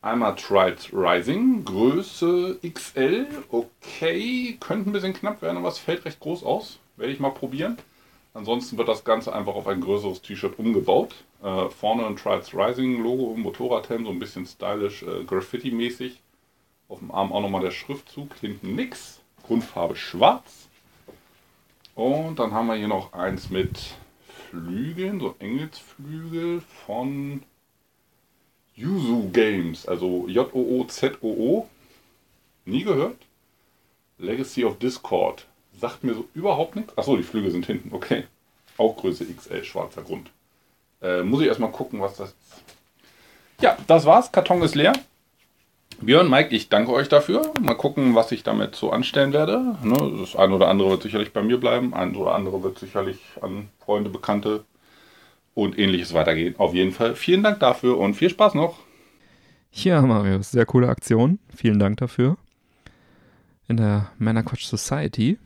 [0.00, 6.20] Einmal Tried Rising, Größe XL, okay, könnte ein bisschen knapp werden, aber es fällt recht
[6.20, 6.78] groß aus.
[6.96, 7.78] Werde ich mal probieren.
[8.34, 11.14] Ansonsten wird das Ganze einfach auf ein größeres T-Shirt umgebaut.
[11.42, 16.20] Äh, vorne ein Trials Rising Logo, Motorradhelm, so ein bisschen stylisch, äh, Graffiti-mäßig.
[16.88, 19.20] Auf dem Arm auch nochmal der Schriftzug, hinten nix.
[19.46, 20.67] Grundfarbe schwarz.
[21.98, 23.76] Und dann haben wir hier noch eins mit
[24.48, 27.42] Flügeln, so Engelsflügel von
[28.76, 31.66] Yuzu Games, also J-O-O-Z-O-O.
[32.66, 33.16] Nie gehört.
[34.18, 35.48] Legacy of Discord.
[35.76, 36.96] Sagt mir so überhaupt nichts.
[36.96, 37.92] Achso, die Flügel sind hinten.
[37.92, 38.28] Okay.
[38.76, 40.30] Auch Größe XL, schwarzer Grund.
[41.02, 42.62] Äh, muss ich erstmal gucken, was das ist.
[43.60, 44.30] Ja, das war's.
[44.30, 44.92] Karton ist leer.
[46.00, 47.52] Björn, Mike, ich danke euch dafür.
[47.60, 49.76] Mal gucken, was ich damit so anstellen werde.
[49.82, 51.92] Ne, das eine oder andere wird sicherlich bei mir bleiben.
[51.92, 54.64] Ein oder andere wird sicherlich an Freunde, Bekannte
[55.54, 56.54] und ähnliches weitergehen.
[56.58, 58.78] Auf jeden Fall vielen Dank dafür und viel Spaß noch.
[59.72, 61.40] Ja, Marius, sehr coole Aktion.
[61.54, 62.36] Vielen Dank dafür.
[63.66, 65.36] In der Männerquatsch Society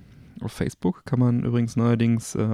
[0.42, 2.46] auf Facebook kann man übrigens neuerdings, äh,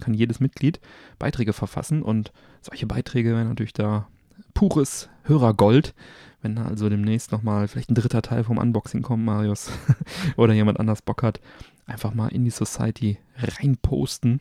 [0.00, 0.78] kann jedes Mitglied
[1.18, 4.08] Beiträge verfassen und solche Beiträge wären natürlich da
[4.52, 5.94] pures Hörergold.
[6.42, 9.70] Wenn also demnächst nochmal vielleicht ein dritter Teil vom Unboxing kommt, Marius,
[10.36, 11.40] oder jemand anders Bock hat,
[11.86, 14.40] einfach mal in die Society reinposten.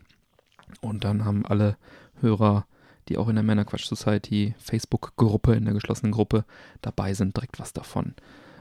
[0.81, 1.77] Und dann haben alle
[2.21, 2.65] Hörer,
[3.07, 6.45] die auch in der Männerquatsch Society Facebook-Gruppe, in der geschlossenen Gruppe
[6.81, 8.13] dabei sind, direkt was davon.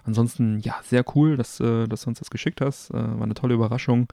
[0.04, 2.90] Ansonsten, ja, sehr cool, dass, äh, dass du uns das geschickt hast.
[2.90, 4.08] Äh, war eine tolle Überraschung.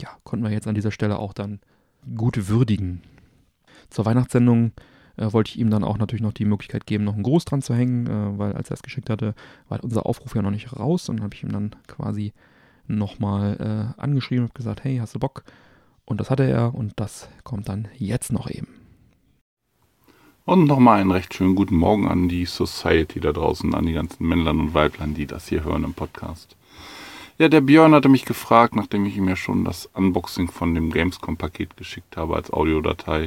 [0.00, 1.60] Ja, konnten wir jetzt an dieser Stelle auch dann
[2.14, 3.02] gut würdigen.
[3.90, 4.72] Zur Weihnachtssendung
[5.16, 7.62] äh, wollte ich ihm dann auch natürlich noch die Möglichkeit geben, noch einen Gruß dran
[7.62, 9.34] zu hängen, äh, weil als er es geschickt hatte,
[9.68, 12.32] war unser Aufruf ja noch nicht raus und habe ich ihm dann quasi
[12.86, 15.44] nochmal äh, angeschrieben und gesagt, hey, hast du Bock?
[16.04, 18.68] Und das hatte er und das kommt dann jetzt noch eben.
[20.44, 24.28] Und nochmal einen recht schönen guten Morgen an die Society da draußen, an die ganzen
[24.28, 26.54] Männlein und Weiblein, die das hier hören im Podcast.
[27.38, 30.92] Ja, der Björn hatte mich gefragt, nachdem ich ihm ja schon das Unboxing von dem
[30.92, 33.26] Gamescom-Paket geschickt habe als Audiodatei,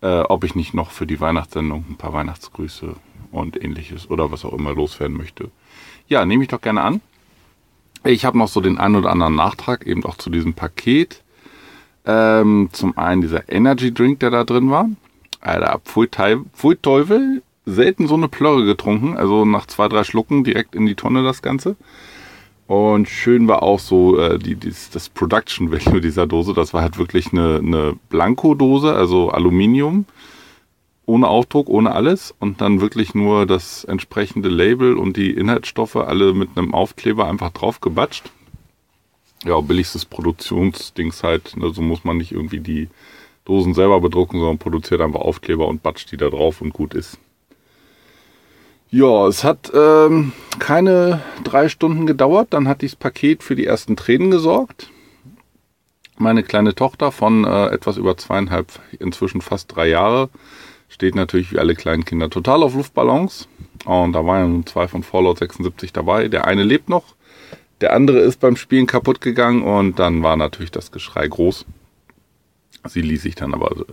[0.00, 2.94] äh, ob ich nicht noch für die Weihnachtssendung ein paar Weihnachtsgrüße
[3.32, 5.50] und ähnliches oder was auch immer loswerden möchte.
[6.08, 7.00] Ja, nehme ich doch gerne an.
[8.04, 11.22] Ich habe noch so den einen oder anderen Nachtrag eben auch zu diesem Paket.
[12.06, 14.88] Ähm, zum einen dieser Energy Drink, der da drin war.
[15.40, 19.16] Alter, pfui, Teufel, selten so eine Plörre getrunken.
[19.16, 21.76] Also nach zwei, drei Schlucken direkt in die Tonne das Ganze.
[22.68, 26.52] Und schön war auch so äh, die, die, das Production Value dieser Dose.
[26.52, 30.04] Das war halt wirklich eine, eine Blanko-Dose, also Aluminium,
[31.06, 32.34] ohne Aufdruck, ohne alles.
[32.38, 37.52] Und dann wirklich nur das entsprechende Label und die Inhaltsstoffe alle mit einem Aufkleber einfach
[37.52, 38.30] drauf gebatscht.
[39.44, 41.56] Ja, billigstes Produktionsdings halt.
[41.56, 42.88] Ne, so muss man nicht irgendwie die
[43.46, 47.18] Dosen selber bedrucken, sondern produziert einfach Aufkleber und batscht die da drauf und gut ist.
[48.90, 52.48] Ja, es hat ähm, keine drei Stunden gedauert.
[52.50, 54.90] Dann hat dieses Paket für die ersten Tränen gesorgt.
[56.16, 60.30] Meine kleine Tochter von äh, etwas über zweieinhalb, inzwischen fast drei Jahre,
[60.88, 63.46] steht natürlich wie alle kleinen Kinder total auf Luftballons.
[63.84, 66.28] Und da waren zwei von Fallout 76 dabei.
[66.28, 67.14] Der eine lebt noch,
[67.82, 71.66] der andere ist beim Spielen kaputt gegangen und dann war natürlich das Geschrei groß.
[72.86, 73.84] Sie ließ sich dann aber äh,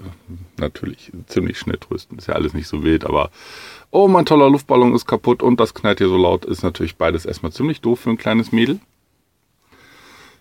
[0.57, 2.17] natürlich ziemlich schnell trösten.
[2.17, 3.29] Ist ja alles nicht so wild, aber
[3.95, 7.25] oh, mein toller Luftballon ist kaputt und das knallt hier so laut, ist natürlich beides
[7.25, 8.79] erstmal ziemlich doof für ein kleines Mädel.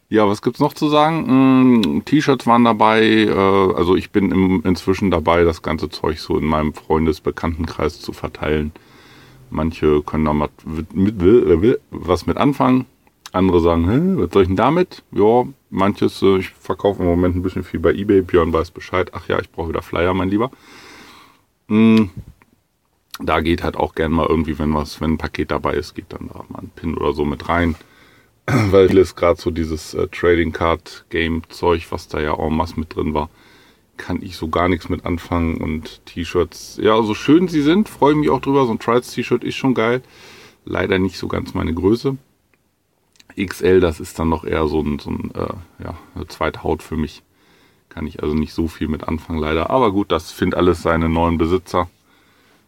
[0.09, 1.81] Ja, was gibt's noch zu sagen?
[1.81, 6.45] Mm, T-Shirts waren dabei, äh, also ich bin inzwischen dabei, das ganze Zeug so in
[6.45, 8.73] meinem Freundesbekanntenkreis zu verteilen.
[9.51, 10.51] Manche können da mit,
[10.93, 12.87] mit, was mit anfangen.
[13.33, 15.03] Andere sagen, Hä, was soll ich denn damit?
[15.13, 18.23] Ja, manches, äh, ich verkaufe im Moment ein bisschen viel bei Ebay.
[18.23, 19.11] Björn weiß Bescheid.
[19.15, 20.51] Ach ja, ich brauche wieder Flyer, mein Lieber.
[21.69, 22.05] Mm,
[23.21, 26.07] da geht halt auch gern mal irgendwie, wenn was, wenn ein Paket dabei ist, geht
[26.13, 27.77] dann da mal ein Pin oder so mit rein.
[28.47, 32.79] Weil vieles gerade so dieses äh, Trading Card Game Zeug, was da ja en masse
[32.79, 33.31] mit drin war,
[33.97, 35.59] kann ich so gar nichts mit anfangen.
[35.59, 38.67] Und T-Shirts, ja, so schön sie sind, freue ich mich auch drüber.
[38.67, 40.03] So ein Trials-T-Shirt ist schon geil.
[40.65, 42.17] Leider nicht so ganz meine Größe.
[43.37, 46.83] XL, das ist dann noch eher so ein, so ein äh, ja, eine zweite Haut
[46.83, 47.23] für mich.
[47.89, 49.71] Kann ich also nicht so viel mit anfangen, leider.
[49.71, 51.89] Aber gut, das findet alles seine neuen Besitzer.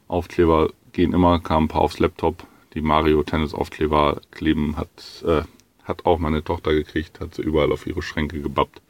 [0.09, 2.47] Aufkleber gehen immer, kamen ein paar aufs Laptop.
[2.74, 5.43] Die Mario Tennis Aufkleber kleben hat, äh,
[5.85, 8.83] hat auch meine Tochter gekriegt, hat sie überall auf ihre Schränke gebappt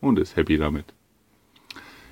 [0.00, 0.86] und ist happy damit.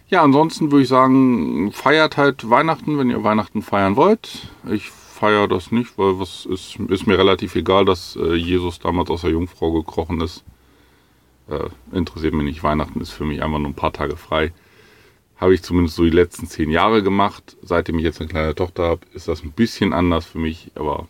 [0.08, 4.48] Ja, ansonsten würde ich sagen, feiert halt Weihnachten, wenn ihr Weihnachten feiern wollt.
[4.70, 9.10] Ich feiere das nicht, weil was ist, ist mir relativ egal, dass äh, Jesus damals
[9.10, 10.44] aus der Jungfrau gekrochen ist.
[11.48, 12.62] Äh, interessiert mich nicht.
[12.62, 14.52] Weihnachten ist für mich einfach nur ein paar Tage frei.
[15.38, 17.56] Habe ich zumindest so die letzten zehn Jahre gemacht.
[17.62, 20.72] Seitdem ich jetzt eine kleine Tochter habe, ist das ein bisschen anders für mich.
[20.74, 21.08] Aber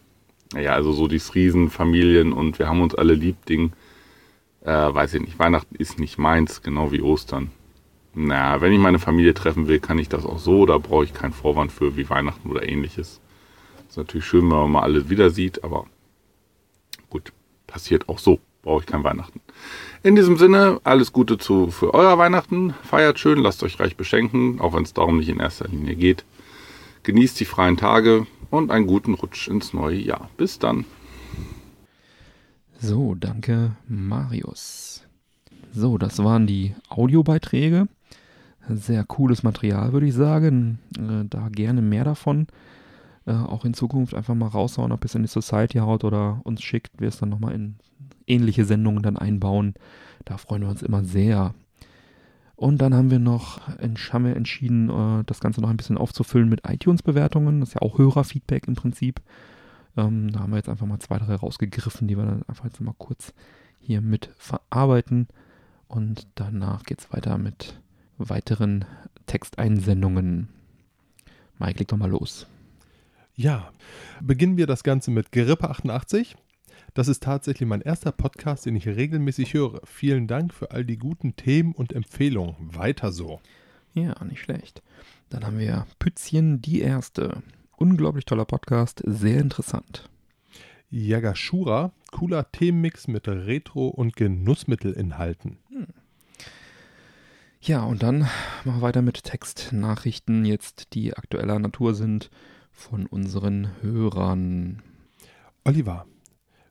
[0.52, 3.72] naja, also so dieses Riesenfamilien und wir haben uns alle lieb Ding.
[4.62, 5.38] Äh, weiß ich nicht.
[5.38, 7.50] Weihnachten ist nicht meins, genau wie Ostern.
[8.14, 10.66] Na, wenn ich meine Familie treffen will, kann ich das auch so.
[10.66, 13.20] Da brauche ich keinen Vorwand für wie Weihnachten oder ähnliches.
[13.88, 15.86] Ist natürlich schön, wenn man mal alle wieder sieht, aber
[17.08, 17.32] gut,
[17.66, 18.40] passiert auch so.
[18.62, 19.40] Brauche ich kein Weihnachten.
[20.04, 22.72] In diesem Sinne, alles Gute zu, für euer Weihnachten.
[22.84, 26.24] Feiert schön, lasst euch reich beschenken, auch wenn es darum nicht in erster Linie geht.
[27.02, 30.30] Genießt die freien Tage und einen guten Rutsch ins neue Jahr.
[30.36, 30.84] Bis dann.
[32.80, 35.02] So, danke, Marius.
[35.72, 37.88] So, das waren die Audiobeiträge.
[38.68, 40.78] Sehr cooles Material, würde ich sagen.
[40.96, 42.46] Äh, da gerne mehr davon.
[43.26, 46.62] Äh, auch in Zukunft einfach mal raushauen, ob es in die Society haut oder uns
[46.62, 47.76] schickt, wir es dann nochmal in
[48.28, 49.74] ähnliche Sendungen dann einbauen.
[50.24, 51.54] Da freuen wir uns immer sehr.
[52.56, 56.48] Und dann haben wir noch haben wir entschieden, äh, das Ganze noch ein bisschen aufzufüllen
[56.48, 57.60] mit iTunes-Bewertungen.
[57.60, 59.20] Das ist ja auch Hörerfeedback im Prinzip.
[59.96, 62.80] Ähm, da haben wir jetzt einfach mal zwei, drei rausgegriffen, die wir dann einfach jetzt
[62.80, 63.32] mal kurz
[63.80, 65.28] hier mit verarbeiten.
[65.86, 67.80] Und danach geht es weiter mit
[68.18, 68.84] weiteren
[69.26, 70.48] Texteinsendungen.
[71.58, 72.46] Mike, leg doch mal los.
[73.34, 73.70] Ja,
[74.20, 76.36] beginnen wir das Ganze mit Gerippe 88.
[76.98, 79.80] Das ist tatsächlich mein erster Podcast, den ich regelmäßig höre.
[79.84, 82.56] Vielen Dank für all die guten Themen und Empfehlungen.
[82.58, 83.40] Weiter so.
[83.94, 84.82] Ja, nicht schlecht.
[85.28, 87.44] Dann haben wir Pützchen die Erste.
[87.76, 90.10] Unglaublich toller Podcast, sehr interessant.
[90.90, 95.58] Yagashura, cooler Themenmix mit Retro- und Genussmittelinhalten.
[95.68, 95.86] Hm.
[97.60, 98.22] Ja, und dann
[98.64, 102.28] machen wir weiter mit Textnachrichten, jetzt die aktueller Natur sind
[102.72, 104.82] von unseren Hörern.
[105.62, 106.04] Oliver,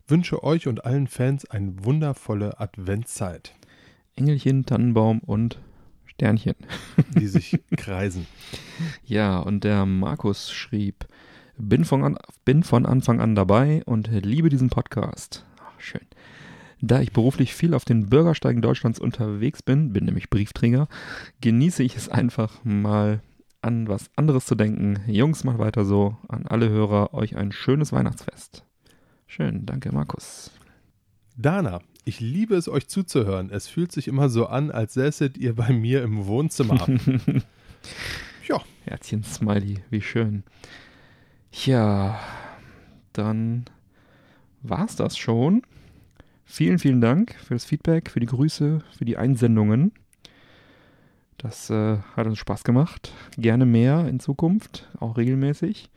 [0.07, 3.53] wünsche euch und allen Fans eine wundervolle Adventszeit.
[4.15, 5.59] Engelchen, Tannenbaum und
[6.05, 6.55] Sternchen.
[7.15, 8.25] Die sich kreisen.
[9.05, 11.05] Ja, und der Markus schrieb,
[11.57, 15.45] bin von, an, bin von Anfang an dabei und liebe diesen Podcast.
[15.59, 16.05] Ach, schön.
[16.79, 20.87] Da ich beruflich viel auf den Bürgersteigen Deutschlands unterwegs bin, bin nämlich Briefträger,
[21.41, 23.21] genieße ich es einfach mal
[23.61, 24.99] an was anderes zu denken.
[25.07, 26.15] Jungs, macht weiter so.
[26.27, 28.66] An alle Hörer, euch ein schönes Weihnachtsfest.
[29.27, 30.51] Schön, danke Markus.
[31.35, 33.51] Dana, ich liebe es, euch zuzuhören.
[33.51, 36.87] Es fühlt sich immer so an, als säßet ihr bei mir im Wohnzimmer.
[38.47, 38.61] ja.
[38.85, 40.43] Herzchen Smiley, wie schön.
[41.51, 42.19] Ja,
[43.11, 43.65] dann
[44.61, 45.61] war's das schon.
[46.45, 49.91] Vielen, vielen Dank für das Feedback, für die Grüße, für die Einsendungen.
[51.37, 53.11] Das äh, hat uns Spaß gemacht.
[53.37, 55.89] Gerne mehr in Zukunft, auch regelmäßig.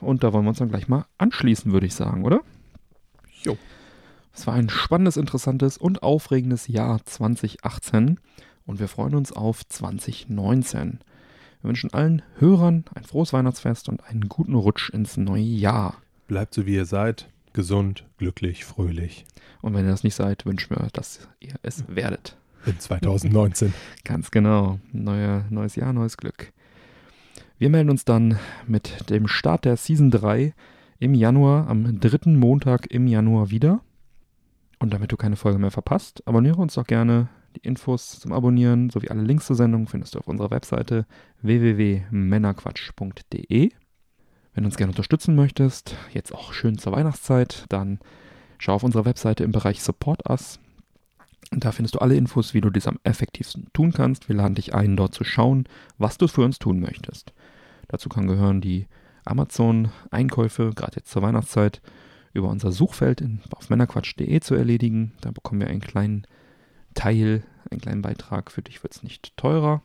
[0.00, 2.40] Und da wollen wir uns dann gleich mal anschließen, würde ich sagen, oder?
[3.42, 3.56] Jo.
[4.34, 8.20] Es war ein spannendes, interessantes und aufregendes Jahr 2018
[8.66, 11.00] und wir freuen uns auf 2019.
[11.60, 15.96] Wir wünschen allen Hörern ein frohes Weihnachtsfest und einen guten Rutsch ins neue Jahr.
[16.28, 19.24] Bleibt so wie ihr seid, gesund, glücklich, fröhlich.
[19.60, 22.36] Und wenn ihr das nicht seid, wünschen wir, dass ihr es werdet.
[22.66, 23.74] In 2019.
[24.04, 24.78] Ganz genau.
[24.92, 26.52] Neue, neues Jahr, neues Glück.
[27.58, 30.54] Wir melden uns dann mit dem Start der Season 3
[30.98, 33.80] im Januar, am dritten Montag im Januar wieder.
[34.78, 37.28] Und damit du keine Folge mehr verpasst, abonniere uns doch gerne.
[37.56, 41.06] Die Infos zum Abonnieren sowie alle Links zur Sendung findest du auf unserer Webseite
[41.42, 43.70] www.männerquatsch.de.
[44.54, 47.98] Wenn du uns gerne unterstützen möchtest, jetzt auch schön zur Weihnachtszeit, dann
[48.58, 50.60] schau auf unserer Webseite im Bereich Support Us.
[51.50, 54.28] Da findest du alle Infos, wie du dies am effektivsten tun kannst.
[54.28, 55.64] Wir laden dich ein, dort zu schauen,
[55.96, 57.32] was du für uns tun möchtest.
[57.88, 58.86] Dazu kann gehören die
[59.28, 61.80] Amazon-Einkäufe, gerade jetzt zur Weihnachtszeit,
[62.32, 65.12] über unser Suchfeld in, auf männerquatsch.de zu erledigen.
[65.20, 66.26] Da bekommen wir einen kleinen
[66.94, 68.50] Teil, einen kleinen Beitrag.
[68.50, 69.82] Für dich wird es nicht teurer.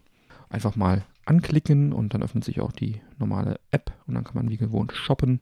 [0.50, 4.50] Einfach mal anklicken und dann öffnet sich auch die normale App und dann kann man
[4.50, 5.40] wie gewohnt shoppen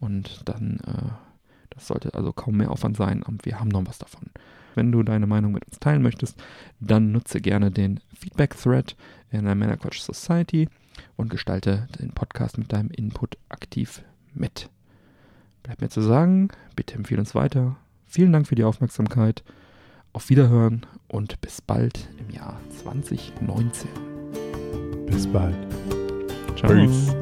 [0.00, 1.10] und dann äh,
[1.70, 4.30] Das sollte also kaum mehr Aufwand sein, und wir haben noch was davon.
[4.74, 6.40] Wenn du deine Meinung mit uns teilen möchtest,
[6.80, 8.96] dann nutze gerne den Feedback-Thread
[9.30, 10.68] in der Männerquatsch Society
[11.16, 14.02] und gestalte den Podcast mit deinem Input aktiv
[14.34, 14.68] mit.
[15.62, 17.76] Bleibt mir zu sagen, bitte empfehle uns weiter.
[18.06, 19.42] Vielen Dank für die Aufmerksamkeit.
[20.12, 23.88] Auf Wiederhören und bis bald im Jahr 2019.
[25.06, 25.56] Bis bald.
[26.56, 26.72] Ciao.
[26.72, 27.14] Peace.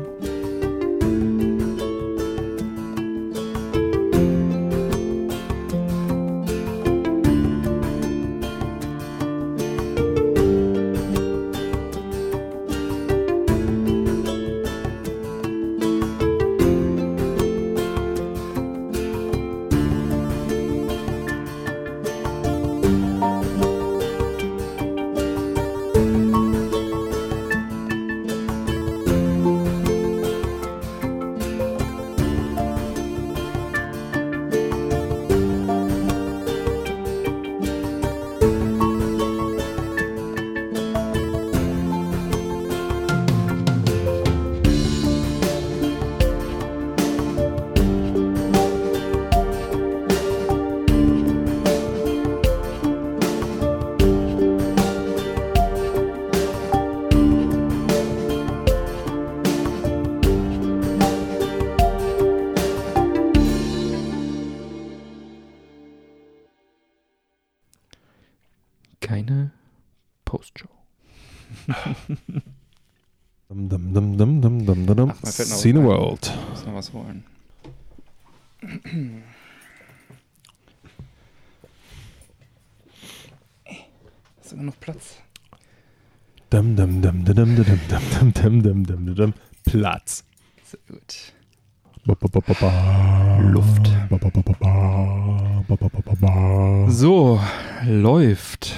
[75.67, 75.85] Ach, mir fällt noch was Cine ein.
[75.87, 76.33] World.
[76.33, 77.25] Ich muss noch was holen.
[84.39, 85.17] Hast du genug Platz?
[86.51, 89.35] Dum, dum, dum, dum, dum, dum, dum, dum, dum, dum, dum.
[89.65, 90.25] Platz.
[90.63, 91.33] Sehr gut.
[93.41, 93.91] Luft.
[96.89, 97.41] So,
[97.85, 98.75] läuft.